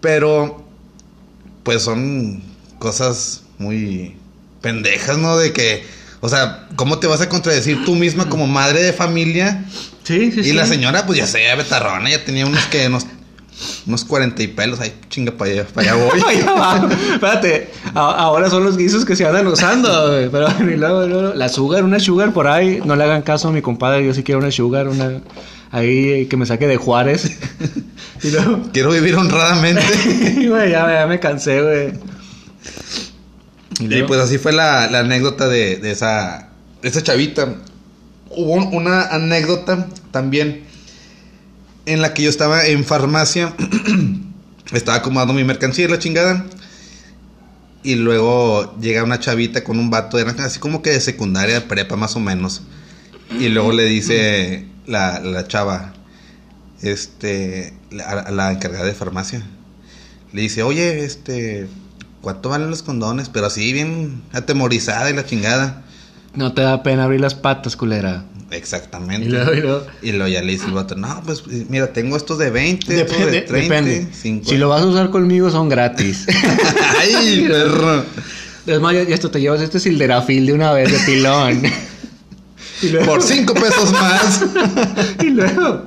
Pero, 0.02 0.67
pues 1.68 1.82
son 1.82 2.40
cosas 2.78 3.42
muy 3.58 4.16
pendejas, 4.62 5.18
¿no? 5.18 5.36
De 5.36 5.52
que, 5.52 5.84
o 6.22 6.28
sea, 6.30 6.66
¿cómo 6.76 6.98
te 6.98 7.06
vas 7.06 7.20
a 7.20 7.28
contradecir 7.28 7.84
tú 7.84 7.94
misma 7.94 8.30
como 8.30 8.46
madre 8.46 8.82
de 8.82 8.94
familia? 8.94 9.66
Sí, 10.02 10.32
sí, 10.32 10.40
Y 10.40 10.44
sí. 10.44 10.52
la 10.54 10.64
señora, 10.64 11.04
pues 11.04 11.18
ya 11.18 11.26
se 11.26 11.36
veía 11.36 11.54
betarrona, 11.56 12.08
ya 12.08 12.24
tenía 12.24 12.46
unos 12.46 12.64
que, 12.68 12.86
unos, 12.86 13.04
unos 13.86 14.06
40 14.06 14.42
y 14.44 14.46
pelos. 14.46 14.80
Ay, 14.80 14.94
chinga, 15.10 15.32
para 15.32 15.50
allá, 15.50 15.66
para 15.66 15.92
allá 15.92 16.04
voy. 16.06 16.22
Espérate, 17.12 17.70
ahora 17.92 18.48
son 18.48 18.64
los 18.64 18.78
guisos 18.78 19.04
que 19.04 19.14
se 19.14 19.26
andan 19.26 19.46
usando, 19.46 20.08
güey. 20.08 20.30
Pero 20.30 20.48
y 20.72 20.74
luego, 20.74 21.06
luego, 21.06 21.34
la 21.34 21.50
sugar, 21.50 21.84
una 21.84 22.00
sugar 22.00 22.32
por 22.32 22.46
ahí. 22.48 22.80
No 22.82 22.96
le 22.96 23.04
hagan 23.04 23.20
caso 23.20 23.48
a 23.48 23.52
mi 23.52 23.60
compadre, 23.60 24.06
yo 24.06 24.14
sí 24.14 24.22
quiero 24.22 24.38
una 24.38 24.50
sugar, 24.50 24.88
una 24.88 25.20
ahí 25.70 26.26
que 26.26 26.36
me 26.36 26.46
saque 26.46 26.66
de 26.66 26.76
Juárez. 26.76 27.38
y 28.22 28.30
luego, 28.30 28.70
Quiero 28.72 28.90
vivir 28.90 29.14
honradamente. 29.16 29.82
güey, 30.48 30.70
ya, 30.70 31.00
ya 31.00 31.06
me 31.06 31.20
cansé, 31.20 31.62
güey. 31.62 31.92
Y, 33.80 34.02
pues 34.02 34.20
así 34.20 34.38
fue 34.38 34.52
la, 34.52 34.90
la 34.90 35.00
anécdota 35.00 35.48
de, 35.48 35.76
de 35.76 35.90
esa, 35.92 36.48
de 36.82 36.88
esa 36.88 37.02
chavita. 37.02 37.56
Hubo 38.30 38.54
una 38.70 39.02
anécdota 39.08 39.88
también 40.10 40.64
en 41.86 42.02
la 42.02 42.12
que 42.12 42.22
yo 42.22 42.30
estaba 42.30 42.66
en 42.66 42.84
farmacia. 42.84 43.54
estaba 44.72 44.98
acomodando 44.98 45.32
mi 45.32 45.44
mercancía 45.44 45.84
y 45.84 45.88
la 45.88 45.98
chingada. 45.98 46.44
Y 47.82 47.94
luego 47.94 48.76
llega 48.80 49.04
una 49.04 49.20
chavita 49.20 49.62
con 49.62 49.78
un 49.78 49.90
vato, 49.90 50.18
así 50.18 50.58
como 50.58 50.82
que 50.82 50.90
de 50.90 51.00
secundaria, 51.00 51.68
prepa 51.68 51.96
más 51.96 52.16
o 52.16 52.20
menos. 52.20 52.62
Y 53.38 53.48
luego 53.48 53.72
le 53.72 53.84
dice 53.84 54.66
la, 54.88 55.20
la 55.20 55.46
chava, 55.46 55.92
este, 56.82 57.72
a, 58.04 58.30
la 58.30 58.52
encargada 58.52 58.84
de 58.84 58.94
farmacia, 58.94 59.42
le 60.32 60.42
dice, 60.42 60.62
oye, 60.62 61.04
este, 61.04 61.68
¿cuánto 62.20 62.48
valen 62.48 62.70
los 62.70 62.82
condones? 62.82 63.28
Pero 63.28 63.46
así 63.46 63.72
bien 63.72 64.22
atemorizada 64.32 65.10
y 65.10 65.14
la 65.14 65.24
chingada. 65.24 65.82
No 66.34 66.52
te 66.52 66.62
da 66.62 66.82
pena 66.82 67.04
abrir 67.04 67.20
las 67.20 67.34
patas, 67.34 67.76
culera. 67.76 68.24
Exactamente. 68.50 69.26
Y 69.26 69.30
luego, 69.30 69.52
y 69.54 69.60
luego- 69.60 69.86
Y 70.02 70.12
luego 70.12 70.28
ya 70.28 70.42
le 70.42 70.52
dice 70.52 70.66
el 70.66 70.72
vato, 70.72 70.94
no, 70.94 71.22
pues 71.24 71.46
mira, 71.68 71.92
tengo 71.92 72.16
estos 72.16 72.38
de 72.38 72.50
20, 72.50 73.00
estos 73.02 73.18
de 73.18 73.24
Depende, 73.26 73.42
30, 73.42 73.74
depende. 73.74 74.08
50. 74.14 74.48
Si 74.50 74.56
lo 74.56 74.68
vas 74.70 74.82
a 74.82 74.86
usar 74.86 75.10
conmigo 75.10 75.50
son 75.50 75.68
gratis. 75.68 76.26
Ay, 77.00 77.46
perro. 77.48 78.04
es 78.66 78.80
más, 78.80 78.94
ya 78.94 79.14
esto 79.14 79.30
te 79.30 79.40
llevas 79.40 79.60
este 79.60 79.80
silderafil 79.80 80.46
de 80.46 80.52
una 80.54 80.72
vez 80.72 80.90
de 80.92 80.98
pilón. 81.12 81.62
Luego, 82.88 83.06
Por 83.06 83.22
5 83.22 83.54
pesos 83.54 83.92
más. 83.92 84.44
y 85.22 85.30
luego. 85.30 85.84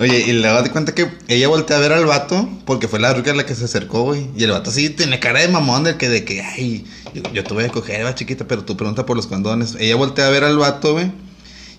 Oye, 0.00 0.24
y 0.28 0.32
luego 0.32 0.62
de 0.62 0.70
cuenta 0.70 0.94
que 0.94 1.08
ella 1.26 1.48
voltea 1.48 1.76
a 1.76 1.80
ver 1.80 1.92
al 1.92 2.06
vato, 2.06 2.48
porque 2.66 2.86
fue 2.86 3.00
la 3.00 3.12
ruca 3.14 3.34
la 3.34 3.44
que 3.46 3.54
se 3.54 3.64
acercó, 3.64 4.02
güey. 4.04 4.28
Y 4.36 4.44
el 4.44 4.50
vato 4.52 4.70
sí 4.70 4.90
tiene 4.90 5.18
cara 5.18 5.40
de 5.40 5.48
mamón, 5.48 5.82
del 5.84 5.96
que 5.96 6.08
de 6.08 6.24
que, 6.24 6.40
ay, 6.42 6.84
yo, 7.14 7.22
yo 7.32 7.42
te 7.44 7.52
voy 7.54 7.64
a 7.64 7.68
coger, 7.68 8.04
va 8.04 8.14
chiquita, 8.14 8.46
pero 8.46 8.64
tú 8.64 8.76
pregunta 8.76 9.06
por 9.06 9.16
los 9.16 9.26
condones. 9.26 9.76
Ella 9.78 9.96
voltea 9.96 10.26
a 10.26 10.30
ver 10.30 10.44
al 10.44 10.56
vato, 10.58 10.92
güey. 10.92 11.10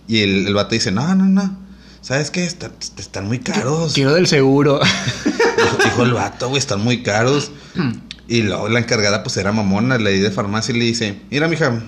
Y 0.08 0.20
el, 0.22 0.48
el 0.48 0.54
vato 0.54 0.72
dice, 0.76 0.92
no, 0.92 1.16
no, 1.16 1.26
no. 1.26 1.58
¿Sabes 2.02 2.32
qué? 2.32 2.44
Está- 2.46 2.72
están 2.98 3.28
muy 3.28 3.40
caros. 3.40 3.94
Quiero 3.94 4.14
del 4.14 4.28
seguro. 4.28 4.80
Dijo, 5.60 5.84
dijo 5.84 6.04
el 6.04 6.14
vato, 6.14 6.48
güey, 6.50 6.60
están 6.60 6.82
muy 6.82 7.04
caros. 7.04 7.52
Y 8.28 8.42
luego 8.44 8.70
la 8.70 8.80
encargada, 8.80 9.24
pues 9.24 9.36
era 9.38 9.52
mamona, 9.52 9.98
le 9.98 10.12
di 10.12 10.20
de 10.20 10.32
farmacia 10.32 10.74
y 10.74 10.80
le 10.80 10.86
dice, 10.86 11.20
mira, 11.30 11.48
mija, 11.48 11.82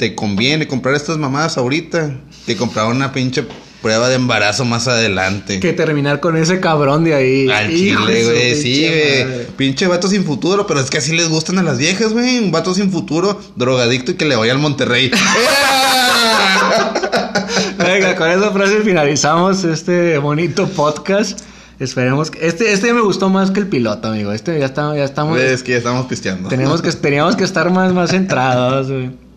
te 0.00 0.14
conviene 0.14 0.66
comprar 0.66 0.94
estas 0.94 1.18
mamadas 1.18 1.58
ahorita 1.58 2.12
que 2.46 2.56
comprar 2.56 2.86
una 2.86 3.12
pinche 3.12 3.44
prueba 3.82 4.08
de 4.08 4.14
embarazo 4.14 4.64
más 4.64 4.88
adelante. 4.88 5.60
que 5.60 5.74
terminar 5.74 6.20
con 6.20 6.38
ese 6.38 6.58
cabrón 6.58 7.04
de 7.04 7.12
ahí. 7.12 7.50
Al 7.50 7.70
Hijo 7.70 8.06
chile, 8.06 8.24
güey, 8.24 8.54
sí, 8.54 8.88
güey. 8.88 9.46
Pinche 9.58 9.86
vato 9.88 10.08
sin 10.08 10.24
futuro, 10.24 10.66
pero 10.66 10.80
es 10.80 10.88
que 10.88 10.96
así 10.96 11.14
les 11.14 11.28
gustan 11.28 11.58
a 11.58 11.62
las 11.62 11.76
viejas, 11.76 12.14
güey. 12.14 12.38
Un 12.38 12.50
vato 12.50 12.72
sin 12.72 12.90
futuro, 12.90 13.38
drogadicto 13.56 14.12
y 14.12 14.14
que 14.14 14.24
le 14.24 14.36
vaya 14.36 14.52
al 14.52 14.58
Monterrey. 14.58 15.10
Venga, 17.76 18.16
con 18.16 18.30
esa 18.30 18.52
frase 18.52 18.80
finalizamos 18.80 19.64
este 19.64 20.16
bonito 20.16 20.66
podcast. 20.66 21.40
Esperemos 21.78 22.30
que. 22.30 22.46
Este, 22.46 22.72
este 22.72 22.90
me 22.94 23.02
gustó 23.02 23.28
más 23.28 23.50
que 23.50 23.60
el 23.60 23.66
piloto, 23.66 24.08
amigo. 24.08 24.32
Este 24.32 24.58
ya, 24.58 24.64
está, 24.64 24.96
ya 24.96 25.04
estamos. 25.04 25.38
es 25.38 25.62
que 25.62 25.72
ya 25.72 25.78
estamos 25.78 26.06
pisteando. 26.06 26.48
Tenemos 26.48 26.80
que, 26.80 26.90
teníamos 26.90 27.36
que 27.36 27.44
estar 27.44 27.70
más, 27.70 27.92
más 27.92 28.12
centrados. 28.12 28.90
güey. 28.90 29.28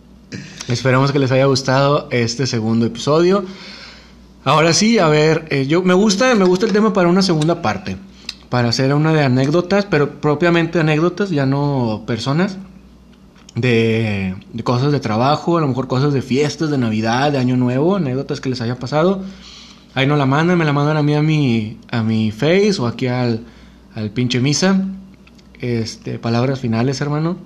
Esperamos 0.67 1.11
que 1.11 1.19
les 1.19 1.31
haya 1.31 1.45
gustado 1.45 2.07
este 2.11 2.47
segundo 2.47 2.85
episodio. 2.85 3.43
Ahora 4.45 4.73
sí, 4.73 4.99
a 4.99 5.07
ver, 5.07 5.45
eh, 5.49 5.67
yo 5.67 5.83
me 5.83 5.93
gusta, 5.93 6.35
me 6.35 6.45
gusta 6.45 6.65
el 6.65 6.73
tema 6.73 6.93
para 6.93 7.09
una 7.09 7.21
segunda 7.21 7.61
parte. 7.61 7.97
Para 8.49 8.69
hacer 8.69 8.93
una 8.93 9.13
de 9.13 9.23
anécdotas, 9.23 9.85
pero 9.85 10.21
propiamente 10.21 10.79
anécdotas, 10.79 11.29
ya 11.29 11.45
no 11.45 12.03
personas. 12.05 12.57
De, 13.55 14.35
de 14.51 14.63
cosas 14.63 14.91
de 14.91 14.99
trabajo, 14.99 15.57
a 15.57 15.61
lo 15.61 15.67
mejor 15.67 15.87
cosas 15.87 16.11
de 16.11 16.21
fiestas, 16.21 16.71
de 16.71 16.77
Navidad, 16.77 17.31
de 17.31 17.37
Año 17.37 17.55
Nuevo, 17.55 17.95
anécdotas 17.95 18.41
que 18.41 18.49
les 18.49 18.61
haya 18.61 18.79
pasado. 18.79 19.21
Ahí 19.93 20.07
no 20.07 20.15
la 20.15 20.25
mandan, 20.25 20.57
me 20.57 20.65
la 20.65 20.73
mandan 20.73 20.97
a 20.97 21.03
mí 21.03 21.13
a 21.13 21.21
mi, 21.21 21.77
a 21.91 22.01
mi 22.01 22.31
face 22.31 22.75
o 22.79 22.87
aquí 22.87 23.07
al, 23.07 23.41
al 23.95 24.09
pinche 24.09 24.39
misa. 24.39 24.81
Este, 25.59 26.17
palabras 26.19 26.59
finales, 26.59 26.99
hermano. 26.99 27.37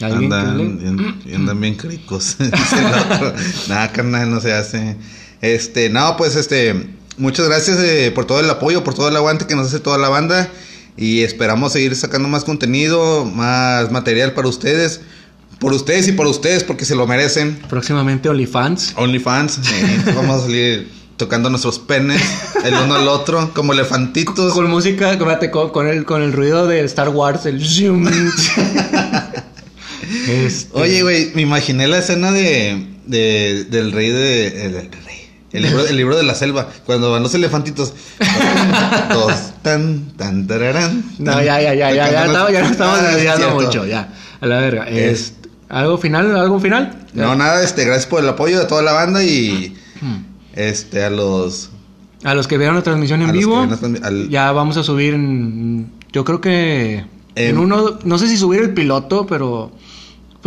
Andan, 0.00 1.18
y 1.24 1.34
andan 1.34 1.60
bien 1.60 1.74
cricos. 1.74 2.36
Nada, 3.68 3.90
carnal, 3.90 4.30
no 4.30 4.40
se 4.40 4.52
hace. 4.52 4.96
Este, 5.40 5.90
no, 5.90 6.16
pues 6.16 6.36
este, 6.36 6.90
muchas 7.16 7.48
gracias 7.48 7.78
eh, 7.80 8.12
por 8.14 8.24
todo 8.24 8.40
el 8.40 8.48
apoyo, 8.48 8.84
por 8.84 8.94
todo 8.94 9.08
el 9.08 9.16
aguante 9.16 9.46
que 9.46 9.56
nos 9.56 9.66
hace 9.66 9.80
toda 9.80 9.98
la 9.98 10.08
banda. 10.08 10.48
Y 10.96 11.22
esperamos 11.22 11.72
seguir 11.72 11.94
sacando 11.96 12.28
más 12.28 12.44
contenido, 12.44 13.24
más 13.24 13.90
material 13.90 14.32
para 14.34 14.48
ustedes. 14.48 15.00
Por 15.58 15.72
ustedes 15.72 16.06
y 16.06 16.12
por 16.12 16.28
ustedes, 16.28 16.62
porque 16.62 16.84
se 16.84 16.94
lo 16.94 17.06
merecen. 17.06 17.60
Próximamente 17.68 18.28
OnlyFans. 18.28 18.94
OnlyFans, 18.96 19.58
eh, 19.58 20.02
vamos 20.14 20.42
a 20.42 20.44
salir 20.44 20.98
tocando 21.16 21.50
nuestros 21.50 21.80
penes 21.80 22.22
el 22.64 22.74
uno 22.74 22.94
al 22.94 23.08
otro, 23.08 23.52
como 23.52 23.72
elefantitos. 23.72 24.54
Con 24.54 24.70
música, 24.70 25.10
espérate, 25.10 25.50
con, 25.50 25.70
con 25.70 25.88
el, 25.88 26.04
con 26.04 26.22
el 26.22 26.32
ruido 26.32 26.68
de 26.68 26.84
Star 26.84 27.08
Wars, 27.08 27.44
el 27.44 27.64
zoom. 27.64 28.08
Este, 30.28 30.70
Oye, 30.78 31.02
güey, 31.02 31.30
me 31.34 31.42
imaginé 31.42 31.86
la 31.88 31.98
escena 31.98 32.32
de, 32.32 32.86
de- 33.06 33.64
del 33.64 33.92
rey 33.92 34.10
de. 34.10 34.46
El, 34.66 34.74
el 34.74 34.90
rey. 34.92 35.30
El 35.50 35.62
libro, 35.62 35.86
el 35.86 35.96
libro 35.96 36.16
de 36.16 36.22
la 36.24 36.34
selva, 36.34 36.68
cuando 36.84 37.10
van 37.10 37.22
los 37.22 37.34
elefantitos. 37.34 37.94
Dos, 39.12 39.32
tan, 39.62 40.12
tan, 40.16 40.46
tararán. 40.46 41.02
No, 41.18 41.42
ya, 41.42 41.60
ya, 41.60 41.74
ya, 41.74 41.90
ya, 41.92 42.10
ya, 42.10 42.26
estamos, 42.26 42.52
ya 42.52 42.60
estamos 42.60 42.98
Ah, 43.00 43.02
desviando 43.14 43.50
mucho, 43.54 43.86
ya. 43.86 44.12
A 44.40 44.46
la 44.46 44.60
verga. 44.60 44.88
Es- 44.88 45.34
¿Algo 45.70 45.98
final? 45.98 46.34
¿Algo 46.36 46.60
final? 46.60 47.06
No, 47.12 47.34
nada, 47.34 47.62
este, 47.62 47.84
gracias 47.84 48.06
por 48.06 48.22
el 48.22 48.28
apoyo 48.28 48.58
de 48.58 48.64
toda 48.66 48.82
la 48.82 48.92
banda 48.92 49.22
y. 49.22 49.76
Hmm. 50.00 50.24
Este, 50.54 51.04
a 51.04 51.10
los. 51.10 51.70
A 52.24 52.34
los 52.34 52.48
que 52.48 52.58
vieron 52.58 52.74
la 52.76 52.82
transmisión 52.82 53.22
en 53.22 53.32
vivo, 53.32 53.64
transmi- 53.66 54.02
al- 54.02 54.28
ya 54.28 54.50
vamos 54.52 54.76
a 54.76 54.82
subir 54.82 55.14
en- 55.14 55.92
Yo 56.12 56.24
creo 56.24 56.40
que... 56.40 57.04
En 57.36 57.50
En- 57.50 57.58
uno... 57.58 57.98
No 58.02 58.18
sé 58.18 58.26
si 58.28 58.36
subir 58.36 58.60
el 58.60 58.74
piloto, 58.74 59.26
pero... 59.26 59.70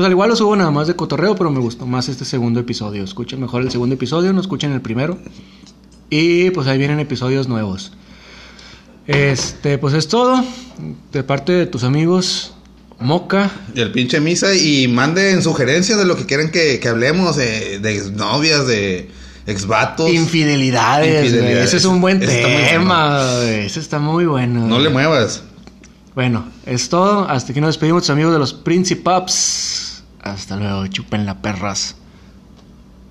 Pues 0.01 0.07
al 0.07 0.13
igual 0.13 0.29
lo 0.29 0.35
subo 0.35 0.55
nada 0.55 0.71
más 0.71 0.87
de 0.87 0.95
cotorreo, 0.95 1.35
pero 1.35 1.51
me 1.51 1.59
gustó 1.59 1.85
más 1.85 2.09
este 2.09 2.25
segundo 2.25 2.59
episodio. 2.59 3.03
Escuchen 3.03 3.39
mejor 3.39 3.61
el 3.61 3.69
segundo 3.69 3.93
episodio, 3.93 4.33
no 4.33 4.41
escuchen 4.41 4.71
el 4.71 4.81
primero. 4.81 5.19
Y 6.09 6.49
pues 6.49 6.65
ahí 6.65 6.79
vienen 6.79 6.99
episodios 6.99 7.47
nuevos. 7.47 7.91
Este, 9.05 9.77
pues 9.77 9.93
es 9.93 10.07
todo. 10.07 10.43
De 11.11 11.21
parte 11.21 11.51
de 11.51 11.67
tus 11.67 11.83
amigos, 11.83 12.55
Moca. 12.99 13.51
y 13.75 13.81
el 13.81 13.91
pinche 13.91 14.19
misa 14.19 14.55
y 14.55 14.87
manden 14.87 15.43
sugerencias 15.43 15.99
de 15.99 16.05
lo 16.05 16.17
que 16.17 16.25
quieran 16.25 16.49
que, 16.49 16.79
que 16.79 16.87
hablemos, 16.87 17.37
eh, 17.37 17.77
de 17.79 17.95
exnovias, 17.95 18.65
de 18.65 19.11
exvatos. 19.45 20.09
Infidelidades. 20.09 21.25
Infidelidades. 21.25 21.67
Ese 21.67 21.77
es 21.77 21.85
un 21.85 22.01
buen 22.01 22.23
Ese 22.23 22.41
está 22.41 22.71
tema, 22.71 23.35
güey. 23.35 23.65
Ese 23.67 23.79
está 23.79 23.99
muy 23.99 24.25
bueno. 24.25 24.65
No 24.65 24.79
le 24.79 24.89
muevas. 24.89 25.43
Bueno, 26.15 26.47
es 26.65 26.89
todo. 26.89 27.29
Hasta 27.29 27.51
aquí 27.51 27.61
nos 27.61 27.67
despedimos, 27.67 28.01
tus 28.01 28.09
amigos 28.09 28.33
de 28.33 28.39
los 28.39 28.51
Principaps. 28.51 29.90
Hasta 30.21 30.55
luego, 30.55 30.87
chupen 30.87 31.25
la 31.25 31.41
perras. 31.41 32.00